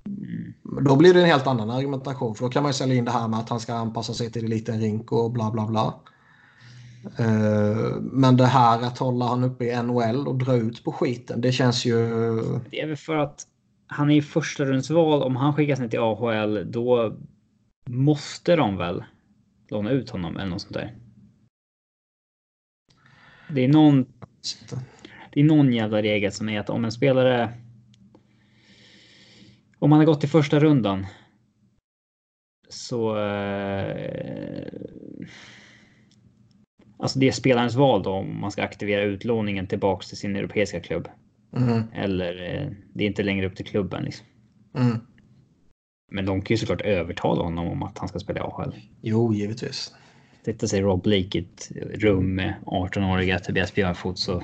[0.05, 0.53] Mm.
[0.85, 3.11] Då blir det en helt annan argumentation för då kan man ju sälja in det
[3.11, 5.93] här med att han ska anpassa sig till en liten rink och bla bla bla.
[7.19, 11.41] Eh, men det här att hålla han uppe i NHL och dra ut på skiten,
[11.41, 11.95] det känns ju...
[12.69, 13.47] Det är väl för att
[13.87, 15.23] han är i första rundsval.
[15.23, 17.17] Om han skickas ner till AHL, då
[17.89, 19.03] måste de väl
[19.69, 20.95] låna ut honom eller något sånt där.
[23.49, 24.05] Det är någon.
[25.33, 27.53] Det är någon jävla regel som är att om en spelare.
[29.79, 31.05] Om man har gått i första rundan.
[32.69, 33.17] Så.
[33.17, 34.67] Eh,
[37.07, 40.79] Alltså det är spelarens val då om man ska aktivera utlåningen tillbaks till sin europeiska
[40.79, 41.07] klubb.
[41.57, 41.83] Mm.
[41.93, 44.25] Eller eh, det är inte längre upp till klubben liksom.
[44.75, 44.97] Mm.
[46.11, 48.75] Men de kan ju såklart övertala honom om att han ska spela i AHL.
[49.01, 49.93] Jo, givetvis.
[50.45, 54.43] Sätta sig Rob Blake i ett rum med 18-åriga Tobias Björnfot så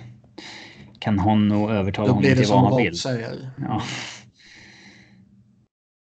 [1.00, 3.00] kan hon nog övertala honom till vad han vill.
[3.00, 3.50] Säger.
[3.58, 3.82] Ja.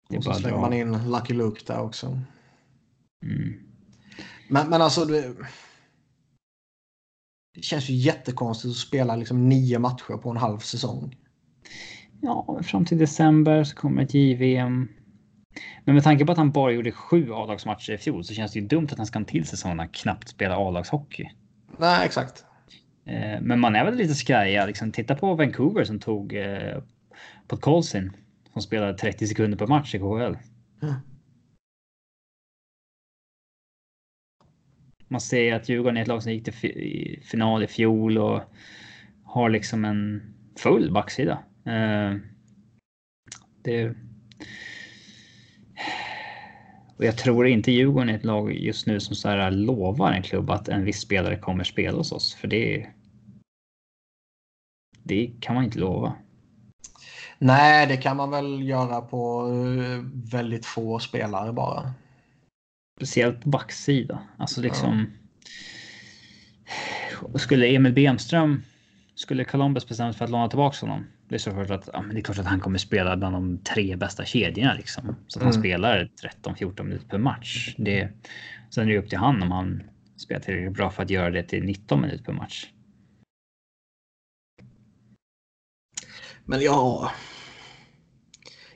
[0.09, 2.21] Det och så slänger man in Lucky Luke där också.
[3.23, 3.55] Mm.
[4.49, 5.35] Men, men alltså, det,
[7.55, 11.17] det känns ju jättekonstigt att spela liksom nio matcher på en halv säsong.
[12.21, 14.89] Ja, fram till december så kommer ett JVM.
[15.85, 18.59] Men med tanke på att han bara gjorde sju A-lagsmatcher i fjol så känns det
[18.59, 21.29] ju dumt att han ska en till säsong när han knappt spelar A-lagshockey.
[21.79, 22.45] Nej, exakt.
[23.05, 24.67] Eh, men man är väl lite skraj.
[24.67, 26.83] Liksom, titta på Vancouver som tog eh,
[27.49, 28.13] på Colson
[28.53, 30.37] som spelade 30 sekunder per match i KHL.
[30.83, 30.95] Mm.
[35.09, 38.41] Man ser att Djurgården är ett lag som gick till final i fjol och
[39.25, 41.39] har liksom en full backsida.
[41.67, 42.17] Eh,
[43.63, 43.95] det...
[46.97, 50.23] Och jag tror inte Djurgården är ett lag just nu som så här lovar en
[50.23, 52.35] klubb att en viss spelare kommer spela hos oss.
[52.35, 52.87] För det,
[55.03, 56.15] det kan man inte lova.
[57.39, 61.95] Nej, det kan man väl göra på eh, väldigt få spelare bara.
[62.97, 64.23] Speciellt på backsida.
[64.39, 65.07] Alltså liksom.
[67.33, 67.39] Ja.
[67.39, 68.62] Skulle Emil Bemström.
[69.15, 71.07] Skulle Columbus bestämma sig för att låna tillbaka honom.
[71.29, 73.35] Det är så klart att, ja, men det är klart att han kommer spela bland
[73.35, 75.16] de tre bästa kedjorna liksom.
[75.27, 75.62] Så att han mm.
[75.62, 76.11] spelar
[76.45, 77.75] 13-14 minuter per match.
[77.79, 78.09] Det,
[78.71, 79.83] sen är det upp till han om han
[80.16, 82.66] spelar tillräckligt bra för att göra det till 19 minuter per match.
[86.45, 87.11] Men ja.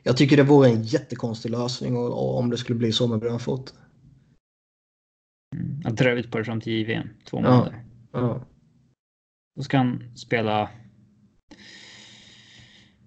[0.02, 3.74] Jag tycker det vore en jättekonstig lösning om det skulle bli så med Brönfot.
[5.56, 7.08] Mm, att dra ut på det fram till JVM.
[7.24, 7.84] Två månader.
[8.12, 8.44] Ja.
[9.56, 10.70] Då ska han spela.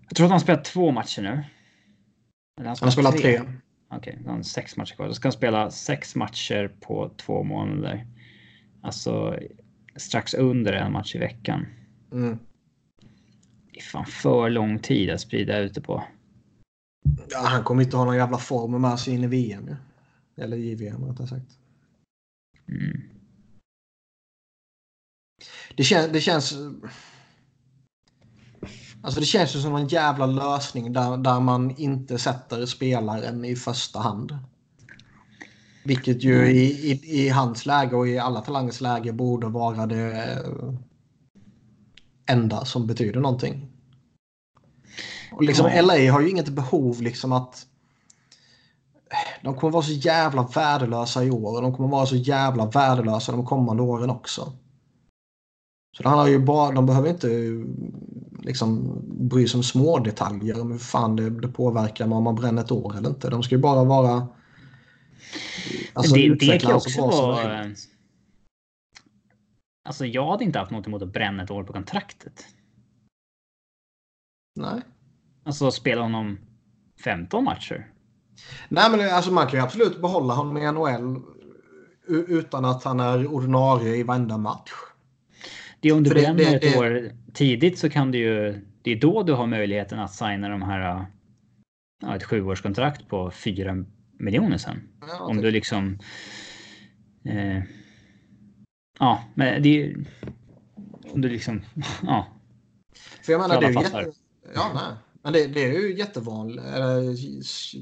[0.08, 1.44] Jag tror att han spelat två matcher nu.
[2.60, 3.22] Eller han, han spelar tre.
[3.22, 3.42] tre.
[3.90, 5.08] Okej, okay, han sex matcher kvar.
[5.08, 8.08] Då ska han spela sex matcher på två månader.
[8.82, 9.40] Alltså
[9.96, 11.66] strax under en match i veckan.
[12.12, 12.40] Mm.
[13.72, 16.04] Det är fan för lång tid att sprida ut det på.
[17.30, 19.76] Ja, han kommer inte ha någon jävla form med sig in i VM.
[20.38, 21.61] Eller JVM rättare sagt.
[22.72, 23.02] Mm.
[25.76, 26.54] Det, kän, det känns...
[29.04, 33.56] Alltså det känns ju som en jävla lösning där, där man inte sätter spelaren i
[33.56, 34.38] första hand.
[35.84, 40.40] Vilket ju i, i, i hans läge och i alla talangers läge borde vara det
[42.26, 43.72] enda som betyder någonting.
[45.32, 47.68] Och liksom LA har ju inget behov liksom att
[49.42, 53.32] de kommer vara så jävla värdelösa i år och de kommer vara så jävla värdelösa
[53.32, 54.54] de kommande åren också.
[55.98, 57.28] Så det handlar ju bara, de behöver inte
[58.42, 62.62] liksom bry sig om små detaljer om hur fan det, det påverkar om man bränner
[62.62, 63.30] ett år eller inte.
[63.30, 64.28] De ska ju bara vara
[65.94, 67.72] alltså, det, det kan också vara...
[69.84, 72.46] Alltså jag hade inte haft något emot att bränna ett år på kontraktet.
[74.56, 74.82] Nej.
[75.44, 76.40] Alltså spela honom
[77.04, 77.91] 15 matcher.
[78.70, 81.22] Nej, men alltså man kan ju absolut behålla honom i NHL
[82.08, 84.72] utan att han är ordinarie i varenda match.
[85.80, 88.66] Det är om du bränner ett det, år tidigt så kan du ju.
[88.82, 91.06] Det är då du har möjligheten att signa de här.
[92.02, 93.86] Ja, ett sjuårskontrakt på 4
[94.20, 94.90] miljoner sen.
[95.08, 96.00] Ja, om du liksom.
[97.26, 97.64] Eh,
[99.00, 100.06] ja, men det är
[101.14, 101.62] Om du liksom.
[102.04, 102.28] Ja.
[103.22, 104.12] För jag menar det är ju jätte...
[104.56, 105.11] Ja, nej.
[105.24, 106.64] Men det, det, är ju jättevanligt,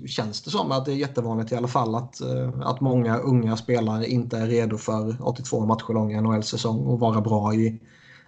[0.07, 3.57] känns det som att det är jättevanligt i alla fall att, eh, att många unga
[3.57, 7.79] spelare inte är redo för 82 matcher lång NHL-säsong och vara bra i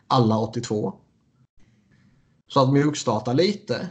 [0.07, 0.93] alla 82.
[2.47, 3.89] Så att mjukstarta lite,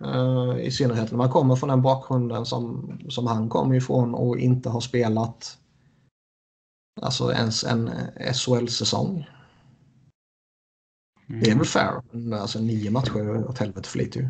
[0.00, 4.38] eh, i synnerhet när man kommer från den bakgrunden som, som han kommer ifrån och
[4.38, 5.58] inte har spelat
[7.02, 7.90] alltså ens en
[8.34, 9.26] SHL-säsong.
[11.28, 11.40] Mm.
[11.40, 12.02] Det är väl fair.
[12.34, 14.28] Alltså nio matcher åt helvete för lite ju.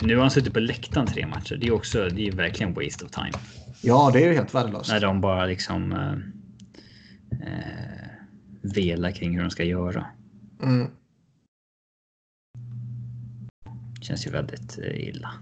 [0.00, 1.56] Nu har han suttit på läktaren tre matcher.
[1.56, 3.32] Det är också det är verkligen waste of time.
[3.80, 4.90] Ja, det är ju helt värdelöst.
[4.90, 6.12] När de bara liksom eh,
[7.48, 8.08] eh,
[8.62, 10.06] velar kring hur de ska göra.
[10.62, 10.90] Mm.
[14.00, 15.32] Känns ju väldigt eh, illa.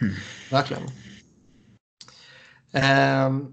[0.00, 0.14] Hmm.
[0.50, 0.82] Verkligen.
[2.72, 3.46] Eh,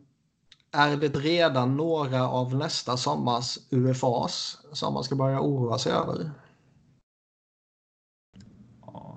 [0.71, 6.31] är det redan några av nästa sommars UFAs som man ska börja oroa sig över?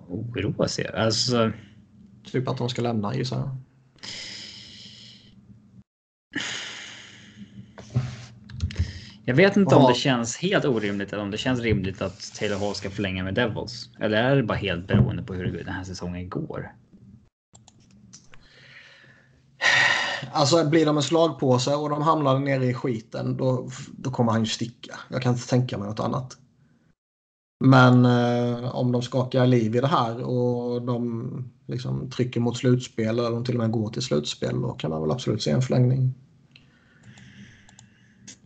[0.08, 1.52] Oroa sig Alltså...
[2.24, 3.50] Typ att de ska lämna gissar jag.
[9.28, 9.86] Jag vet inte Aha.
[9.86, 13.24] om det känns helt orimligt eller om det känns rimligt att Taylor Hall ska förlänga
[13.24, 13.90] med Devils.
[14.00, 16.72] Eller är det bara helt beroende på hur den här säsongen går?
[20.32, 23.68] Alltså blir de en slagpåse och de hamnar nere i skiten då,
[23.98, 24.98] då kommer han ju sticka.
[25.08, 26.36] Jag kan inte tänka mig något annat.
[27.60, 33.18] Men eh, om de skakar liv i det här och de liksom trycker mot slutspel
[33.18, 35.62] eller de till och med går till slutspel då kan man väl absolut se en
[35.62, 36.14] förlängning.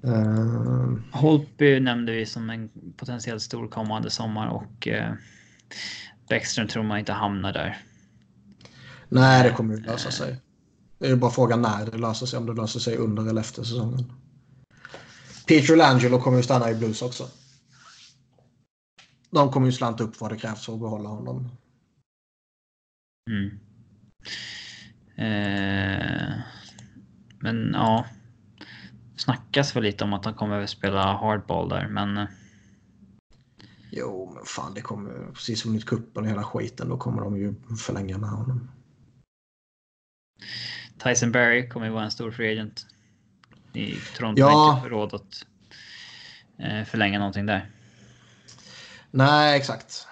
[0.04, 0.96] Uh...
[1.12, 5.14] Holtby nämnde vi som en potentiellt stor kommande sommar och uh,
[6.28, 7.78] Bäckström tror man inte hamnar där.
[9.08, 10.36] Nej, det kommer ju lösa sig.
[10.98, 12.38] Det är bara frågan när det löser sig.
[12.38, 14.12] Om det löser sig under eller efter säsongen.
[15.46, 17.28] Peter Langelo kommer ju stanna i Blues också.
[19.30, 21.48] De kommer ju slanta upp vad det krävs för att behålla honom.
[23.30, 23.58] Mm.
[25.16, 26.32] Eh,
[27.38, 28.06] men ja.
[29.16, 32.16] Snackas väl lite om att han kommer att spela hardball där, men.
[32.18, 32.26] eh,
[33.92, 36.88] Jo, men fan det kommer precis som i kuppen och hela skiten.
[36.88, 38.70] Då kommer de ju förlänga med honom.
[40.98, 42.86] Tyson Berry kommer ju vara en stor free agent.
[43.72, 44.48] I Toronto Ja.
[44.48, 45.46] har inte råd att
[46.58, 47.70] eh, förlänga någonting där.
[49.10, 50.06] Nej, exakt.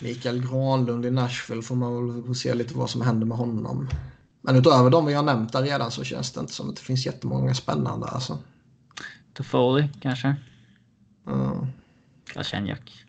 [0.00, 3.88] Mikael Granlund i Nashville får man väl se lite vad som händer med honom.
[4.40, 6.82] Men utöver de vi har nämnt där redan så känns det inte som att det
[6.82, 8.06] finns jättemånga spännande.
[8.06, 8.38] Alltså.
[9.34, 10.36] Toffoli kanske?
[11.26, 11.66] Mm.
[12.34, 13.04] Galchenyuk?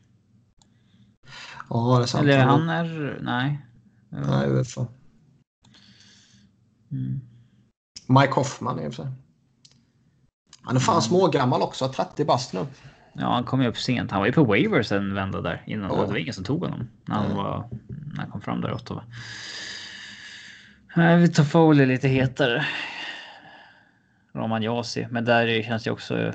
[1.70, 2.24] Ja, det är sant.
[2.24, 3.20] Eller han är...
[3.22, 3.66] Nej.
[4.10, 4.88] Nej, UFA.
[6.92, 7.22] Mm.
[8.08, 9.12] Mike Hoffman i och för sig.
[10.64, 12.66] Han är fan smågammal också, 30 bast nu.
[13.14, 14.12] Ja, han kom ju upp sent.
[14.12, 15.92] Han var ju på waivers en vända där innan.
[15.98, 16.02] Ja.
[16.06, 17.70] Det var ingen som tog honom när han, var,
[18.14, 19.04] när han kom fram där i Ottawa.
[20.96, 22.66] Nej, Vi tar Foley lite hetare.
[24.36, 26.34] Roman Josi, men där är- känns det också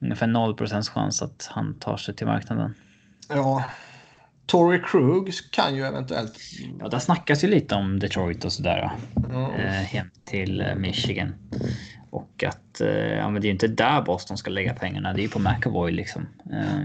[0.00, 0.56] ungefär 0
[0.94, 2.74] chans att han tar sig till marknaden.
[3.28, 3.64] Ja.
[4.46, 6.38] Tory Krug kan ju eventuellt...
[6.80, 8.90] Ja, där snackas ju lite om Detroit och sådär.
[9.58, 11.34] Eh, hem till eh, Michigan.
[12.12, 15.12] Och att eh, ja, men det är inte där Boston ska lägga pengarna.
[15.12, 16.28] Det är ju på McAvoy liksom.
[16.52, 16.82] Eh,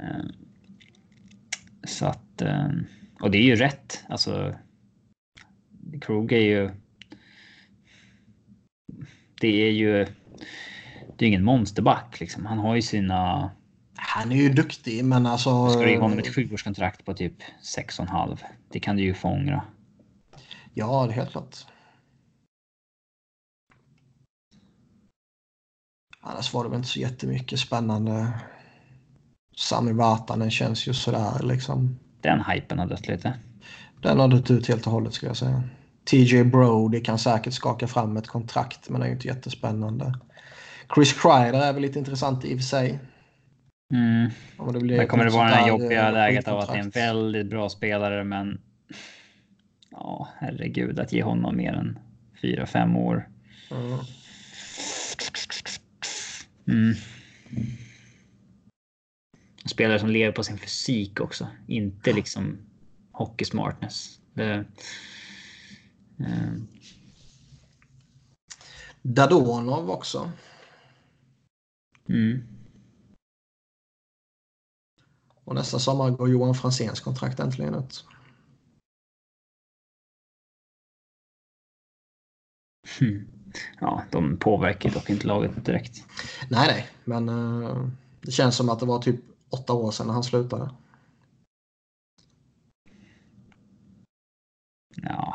[0.00, 0.24] eh,
[1.84, 2.42] så att...
[2.42, 2.68] Eh,
[3.20, 4.04] och det är ju rätt.
[4.08, 4.54] Alltså.
[6.00, 6.70] Krug är ju...
[9.40, 10.06] Det är ju...
[11.16, 12.46] Det är ingen monsterback liksom.
[12.46, 13.50] Han har ju sina...
[13.94, 15.68] Han är ju duktig, men alltså...
[15.68, 17.42] Ska du ge honom ett sjuårskontrakt på typ
[17.76, 18.38] 6,5.
[18.72, 19.64] Det kan du ju få ångra.
[20.74, 21.66] Ja, det är helt klart.
[26.20, 28.32] Annars var det väl inte så jättemycket spännande.
[29.56, 31.98] Sami Vatanen känns ju sådär liksom.
[32.20, 33.34] Den hypen har dött lite.
[34.02, 35.62] Den har dött ut helt och hållet skulle jag säga.
[36.10, 40.14] TJ Brody kan säkert skaka fram ett kontrakt men det är ju inte jättespännande.
[40.94, 42.98] Chris Kreider är väl lite intressant i och för sig.
[43.94, 44.30] Mm.
[44.72, 46.82] Det blir Men kommer det vara det här där, jobbiga läget av att det är
[46.82, 48.60] en väldigt bra spelare men
[49.90, 51.98] ja, herregud att ge honom mer än
[52.42, 53.28] 4-5 år.
[53.70, 53.98] Mm.
[56.68, 56.94] Mm.
[59.66, 62.58] Spelare som lever på sin fysik också, inte liksom
[63.12, 64.20] hockey smartness.
[64.34, 64.64] Det,
[66.18, 66.52] eh,
[69.02, 70.32] Dadonov också.
[72.08, 72.42] mm.
[75.44, 78.04] Och nästa sommar går Johan Franzéns kontrakt äntligen ut.
[82.98, 83.37] Hmm.
[83.80, 86.04] Ja, de påverkar dock inte laget direkt.
[86.50, 87.86] Nej, nej, men eh,
[88.20, 89.20] det känns som att det var typ
[89.50, 90.70] åtta år sedan han slutade.
[95.02, 95.34] Ja,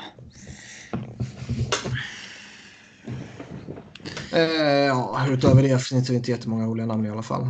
[4.34, 7.50] Eh, ja, utöver det finns det inte jättemånga roliga namn i alla fall.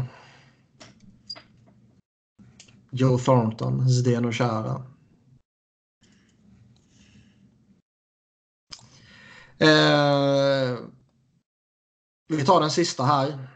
[2.90, 4.82] Joe Thornton, Zdeno Chara.
[9.64, 10.78] Eh,
[12.28, 13.48] vi tar den sista här.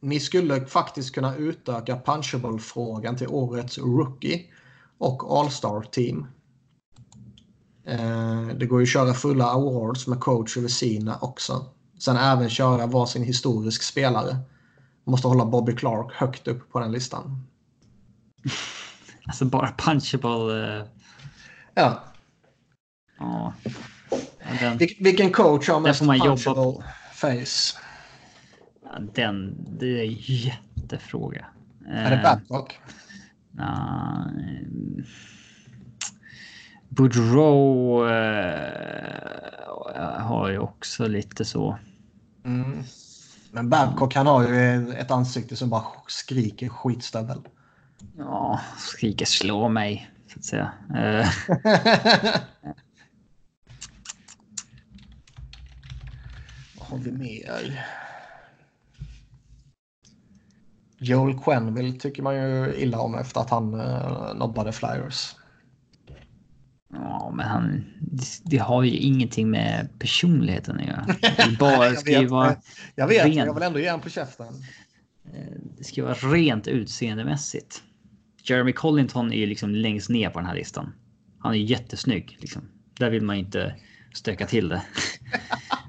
[0.00, 4.44] Ni skulle faktiskt kunna utöka punchable-frågan till årets rookie
[4.98, 6.26] och all-star team.
[7.84, 11.66] Eh, det går ju att köra fulla awards med coach över sina också.
[11.98, 14.36] Sen även köra varsin historisk spelare.
[15.04, 17.46] Måste hålla Bobby Clark högt upp på den listan.
[19.26, 20.78] alltså bara punchable.
[20.78, 20.84] Eh,
[21.74, 22.02] Ja.
[23.18, 23.52] ja.
[24.60, 27.78] Den, Vil- vilken coach har mest punchable face?
[28.84, 31.46] ja, den, det är en jättefråga.
[31.88, 32.80] Är det Eh, Babcock?
[33.50, 35.04] Nej.
[36.88, 38.08] Boudreau
[39.94, 41.78] eh, har ju också lite så.
[42.44, 42.82] Mm.
[43.52, 47.40] Men Babcock han har ju ett ansikte som bara skriker skitstövel.
[48.18, 50.72] Ja, skriker slå mig så att säga.
[50.96, 51.28] Eh,
[56.90, 57.84] har vi mer?
[60.98, 65.34] Joel Quenville tycker man ju illa om efter att han uh, nobbade Flyers.
[66.92, 67.84] ja, men han.
[68.00, 71.06] Det, det har ju ingenting med personligheten att göra.
[71.20, 72.56] Det bara Jag ska ju vara.
[72.94, 73.46] jag vet men ren.
[73.46, 74.46] jag vill ändå ge honom på käften.
[75.34, 77.82] eh, Det ska vara rent utseendemässigt.
[78.44, 80.92] Jeremy Collington är ju liksom längst ner på den här listan.
[81.38, 82.62] Han är jättesnygg liksom.
[82.98, 83.74] Där vill man inte
[84.14, 84.82] stöka till det.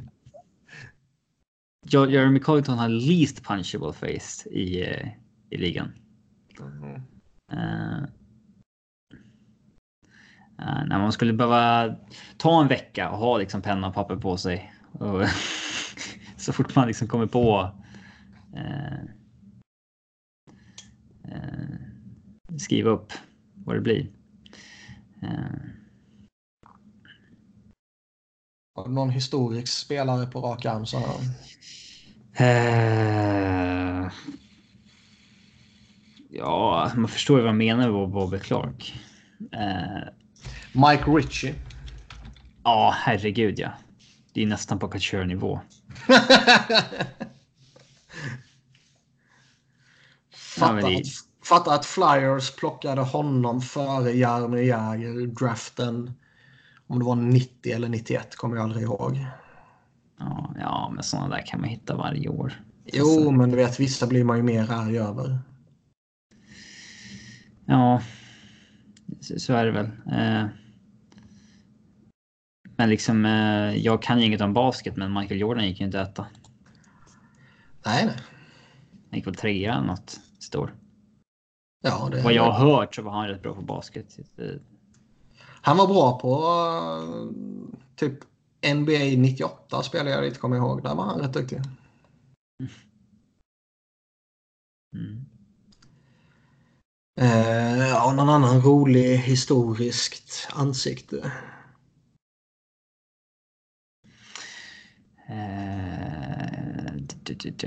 [1.93, 5.07] Jeremy Collington har least punchable face i, eh,
[5.49, 5.91] i ligan.
[6.59, 7.01] Mm.
[7.53, 8.03] Uh,
[10.59, 11.95] uh, när man skulle behöva
[12.38, 14.73] ta en vecka och ha liksom penna och papper på sig.
[14.91, 15.22] Och
[16.38, 17.72] så fort man liksom kommer på
[18.55, 19.05] uh,
[22.57, 23.13] skriva upp
[23.53, 24.07] vad det blir.
[28.76, 31.15] Har du någon historisk spelare på rak arm så här?
[32.40, 34.12] Uh,
[36.30, 39.02] ja, man förstår ju vad jag menar med Bobby Clark.
[39.40, 40.03] Uh,
[40.74, 41.56] Mike Ritchie.
[42.64, 43.72] Ja, herregud ja.
[44.34, 45.60] Det är nästan på Couture-nivå.
[50.32, 51.08] fatta, ja, att,
[51.44, 56.14] fatta att Flyers plockade honom före Jaromir Jagr draften.
[56.88, 59.26] Om det var 90 eller 91 kommer jag aldrig ihåg.
[60.26, 62.64] Ja, ja, men sådana där kan man hitta varje år.
[62.85, 63.31] Jo, alltså.
[63.31, 65.39] men du vet, vissa blir man ju mer arg över.
[67.65, 68.02] Ja,
[69.38, 69.85] så är det väl.
[69.85, 70.48] Eh,
[72.76, 75.99] men liksom, eh, jag kan ju inget om basket, men Michael Jordan gick ju inte
[75.99, 76.26] äta.
[77.85, 78.15] Nej, nej.
[79.10, 80.73] Han gick väl trea eller något, står.
[81.84, 84.18] Ja, det Vad jag har hört så var han rätt bra på basket.
[85.61, 86.43] Han var bra på
[87.95, 88.31] typ
[88.64, 90.84] NBA 98 spelade jag lite, kommer ihåg.
[90.84, 91.60] Där var han rätt duktig.
[94.96, 95.26] Mm.
[97.20, 101.32] Eh, ja, någon annan rolig historiskt ansikte?
[105.30, 105.72] Eh,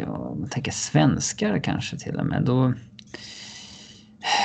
[0.09, 2.45] om man tänker svenskar kanske till och med.
[2.45, 2.75] Då...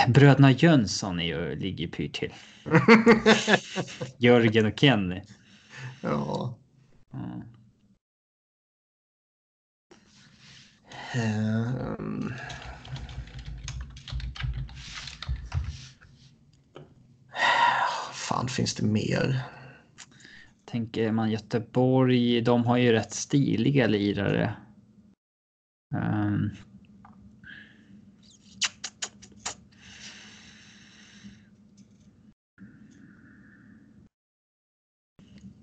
[0.08, 2.34] Bröderna Jönsson är ju, ligger pyrt till.
[4.18, 5.22] Jörgen och Kenny.
[6.02, 6.54] Ja.
[7.14, 7.44] Mm.
[11.16, 12.34] Um.
[18.14, 19.42] Fan, finns det mer?
[20.66, 24.54] Tänker man Göteborg, de har ju rätt stiliga lirare.
[25.96, 26.02] Um.
[26.02, 26.69] Ehm.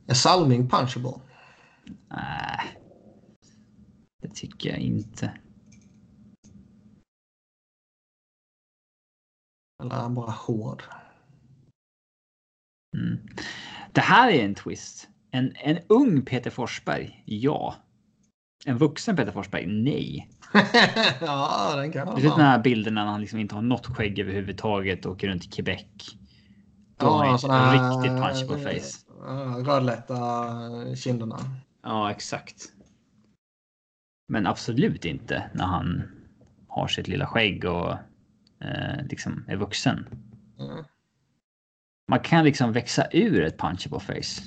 [0.08, 1.20] Är Salming punchable?
[2.08, 2.78] Nej.
[4.22, 5.32] Det tycker jag inte.
[9.82, 10.82] Eller är han bara hård?
[12.96, 13.18] Mm.
[13.92, 15.08] Det här är en twist.
[15.30, 17.74] En, en ung Peter Forsberg, ja.
[18.66, 20.30] En vuxen Peter Forsberg, nej.
[21.20, 24.18] ja, den kan Du vet den här bilden när han liksom inte har något skägg
[24.18, 25.86] överhuvudtaget och åker runt i Quebec.
[26.98, 29.05] Då ja, har han riktigt punchable face.
[29.64, 30.16] Rödlätta
[30.96, 31.38] kinderna.
[31.82, 32.72] Ja, exakt.
[34.28, 36.02] Men absolut inte när han
[36.68, 37.92] har sitt lilla skägg och
[38.60, 40.06] eh, liksom är vuxen.
[40.58, 40.84] Mm.
[42.08, 44.42] Man kan liksom växa ur ett punchable face.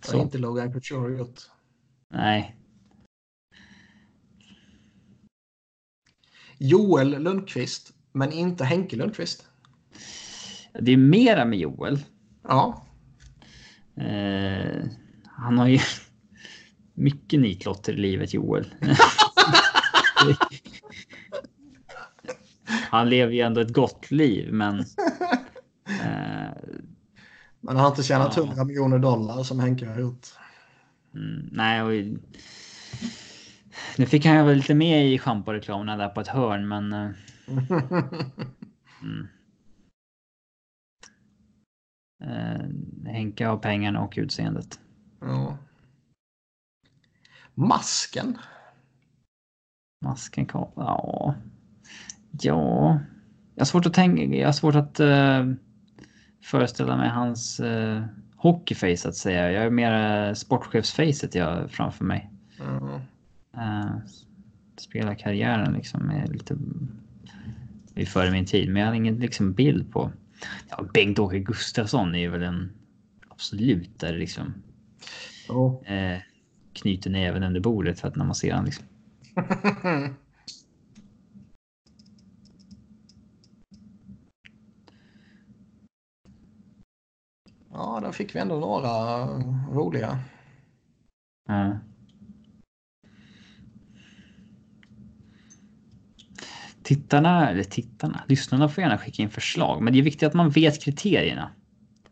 [0.00, 1.40] Det har inte Logan Couture gjort.
[2.08, 2.56] Nej.
[6.58, 9.48] Joel Lundqvist, men inte Henke Lundqvist.
[10.80, 11.98] Det är mera med Joel.
[12.42, 12.87] Ja.
[14.00, 14.84] Eh,
[15.24, 15.78] han har ju
[16.94, 18.74] mycket nitlotter i livet, Joel.
[22.90, 24.78] han lever ju ändå ett gott liv, men...
[25.88, 26.52] Eh,
[27.60, 28.42] men han har inte tjänat ja.
[28.42, 30.26] 100 miljoner dollar som Henke har gjort.
[31.14, 31.92] Mm, nej, och,
[33.96, 36.92] nu fick han ju väl lite med i schamporeklamerna där på ett hörn, men...
[36.92, 37.10] Eh,
[39.02, 39.28] mm.
[42.20, 42.64] Eh,
[43.06, 44.80] Henke har pengarna och utseendet.
[45.20, 45.58] Ja.
[47.54, 48.38] Masken?
[50.04, 50.66] Masken kan...
[50.74, 51.34] Ja.
[52.30, 53.00] Ja.
[53.54, 54.36] Jag har svårt att tänka...
[54.36, 55.52] Jag har svårt att uh,
[56.42, 58.04] föreställa mig hans uh,
[58.36, 59.52] hockeyface att säga.
[59.52, 62.30] Jag är mer sportchefsfacet jag framför mig.
[62.60, 63.00] Mm.
[63.56, 63.98] Uh,
[64.76, 66.56] spela karriären liksom är lite
[67.94, 70.10] är före min tid, men jag har ingen liksom bild på
[70.68, 72.72] Ja, Bengt-Åke Gustafsson är väl en
[73.28, 74.54] absolut där liksom.
[75.48, 75.92] Oh.
[75.92, 76.18] Eh,
[76.72, 78.84] knyter näven under bordet för att när man ser honom liksom.
[87.72, 89.26] ja, där fick vi ändå några
[89.74, 90.18] roliga.
[91.48, 91.76] Mm.
[96.88, 99.82] Tittarna, eller tittarna, lyssnarna får gärna skicka in förslag.
[99.82, 101.50] Men det är viktigt att man vet kriterierna.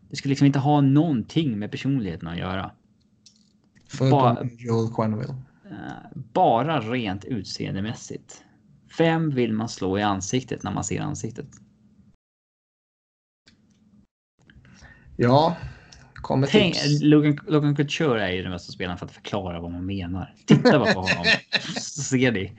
[0.09, 2.71] Det ska liksom inte ha någonting med personligheten att göra.
[3.87, 5.29] Förutom Joel.
[5.69, 5.75] Eh,
[6.33, 8.43] Bara rent utseendemässigt.
[8.97, 11.47] Vem vill man slå i ansiktet när man ser ansiktet?
[15.15, 15.57] Ja,
[16.15, 17.01] kommer Tänk, tips.
[17.01, 20.33] Logan, Logan Couture är ju den bästa spelaren för att förklara vad man menar.
[20.45, 21.25] Titta bara på honom
[21.75, 22.51] så ser ni.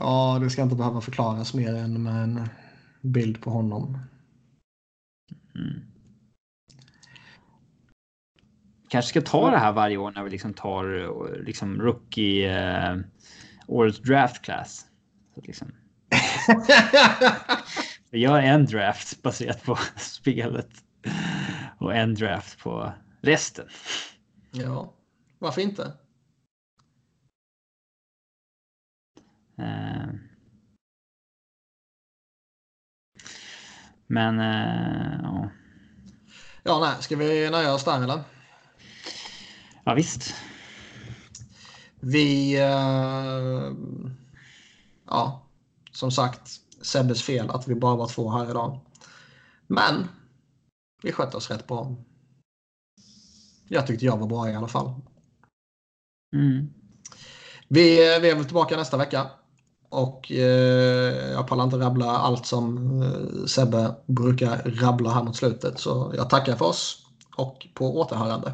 [0.00, 2.48] Ja, det ska inte behöva förklaras mer än med en
[3.00, 3.98] bild på honom.
[5.54, 5.80] Mm.
[8.88, 12.96] Kanske ska ta det här varje år när vi liksom tar liksom rookie eh,
[13.66, 14.86] årets draft class.
[15.34, 15.72] Så liksom,
[18.10, 20.70] vi gör en draft baserat på spelet
[21.78, 23.66] och en draft på resten.
[24.50, 24.94] ja,
[25.38, 25.92] varför inte?
[34.06, 35.50] Men eh, ja.
[36.62, 38.20] Ja, nej, ska vi nöja oss där eller?
[39.84, 40.34] ja, visst.
[42.00, 42.58] Vi...
[42.60, 43.72] Eh,
[45.06, 45.46] ja,
[45.92, 48.80] som sagt, Sebbes fel att vi bara var två här idag.
[49.66, 50.08] Men
[51.02, 51.96] vi skötte oss rätt bra.
[53.68, 54.94] Jag tyckte jag var bra i alla fall.
[56.32, 56.74] Mm.
[57.68, 59.30] Vi, vi är väl tillbaka nästa vecka.
[59.90, 65.80] Och eh, jag pallar inte rabbla allt som eh, Sebbe brukar rabbla här mot slutet.
[65.80, 67.06] Så jag tackar för oss
[67.36, 68.52] och på återhörande.